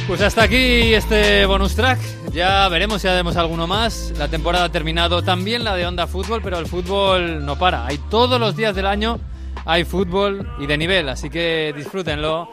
Pues 0.06 0.20
hasta 0.20 0.44
aquí 0.44 0.94
este 0.94 1.46
bonus 1.46 1.74
track. 1.74 2.02
Ya 2.34 2.68
veremos 2.68 3.02
si 3.02 3.08
haremos 3.08 3.38
alguno 3.38 3.66
más. 3.66 4.12
La 4.18 4.28
temporada 4.28 4.66
ha 4.66 4.72
terminado 4.74 5.24
también 5.24 5.64
la 5.64 5.74
de 5.78 5.86
Onda 5.88 6.06
Fútbol, 6.06 6.42
pero 6.44 6.60
el 6.60 6.66
fútbol 6.66 7.46
no 7.46 7.58
para. 7.58 7.86
Hay 7.86 7.98
todos 8.10 8.42
los 8.42 8.58
días 8.58 8.76
del 8.76 8.88
año 8.88 9.22
hay 9.66 9.86
fútbol 9.86 10.50
y 10.60 10.66
de 10.66 10.78
nivel, 10.78 11.10
así 11.10 11.30
que 11.30 11.74
disfrútenlo. 11.76 12.50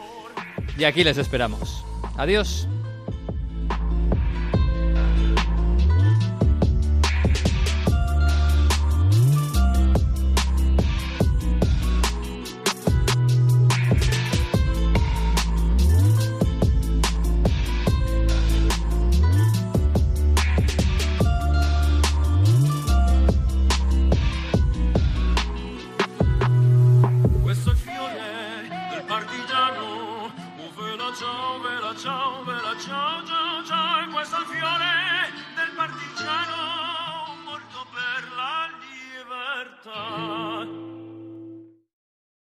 Y 0.78 0.84
aquí 0.84 1.04
les 1.04 1.18
esperamos. 1.18 1.84
Adiós. 2.16 2.68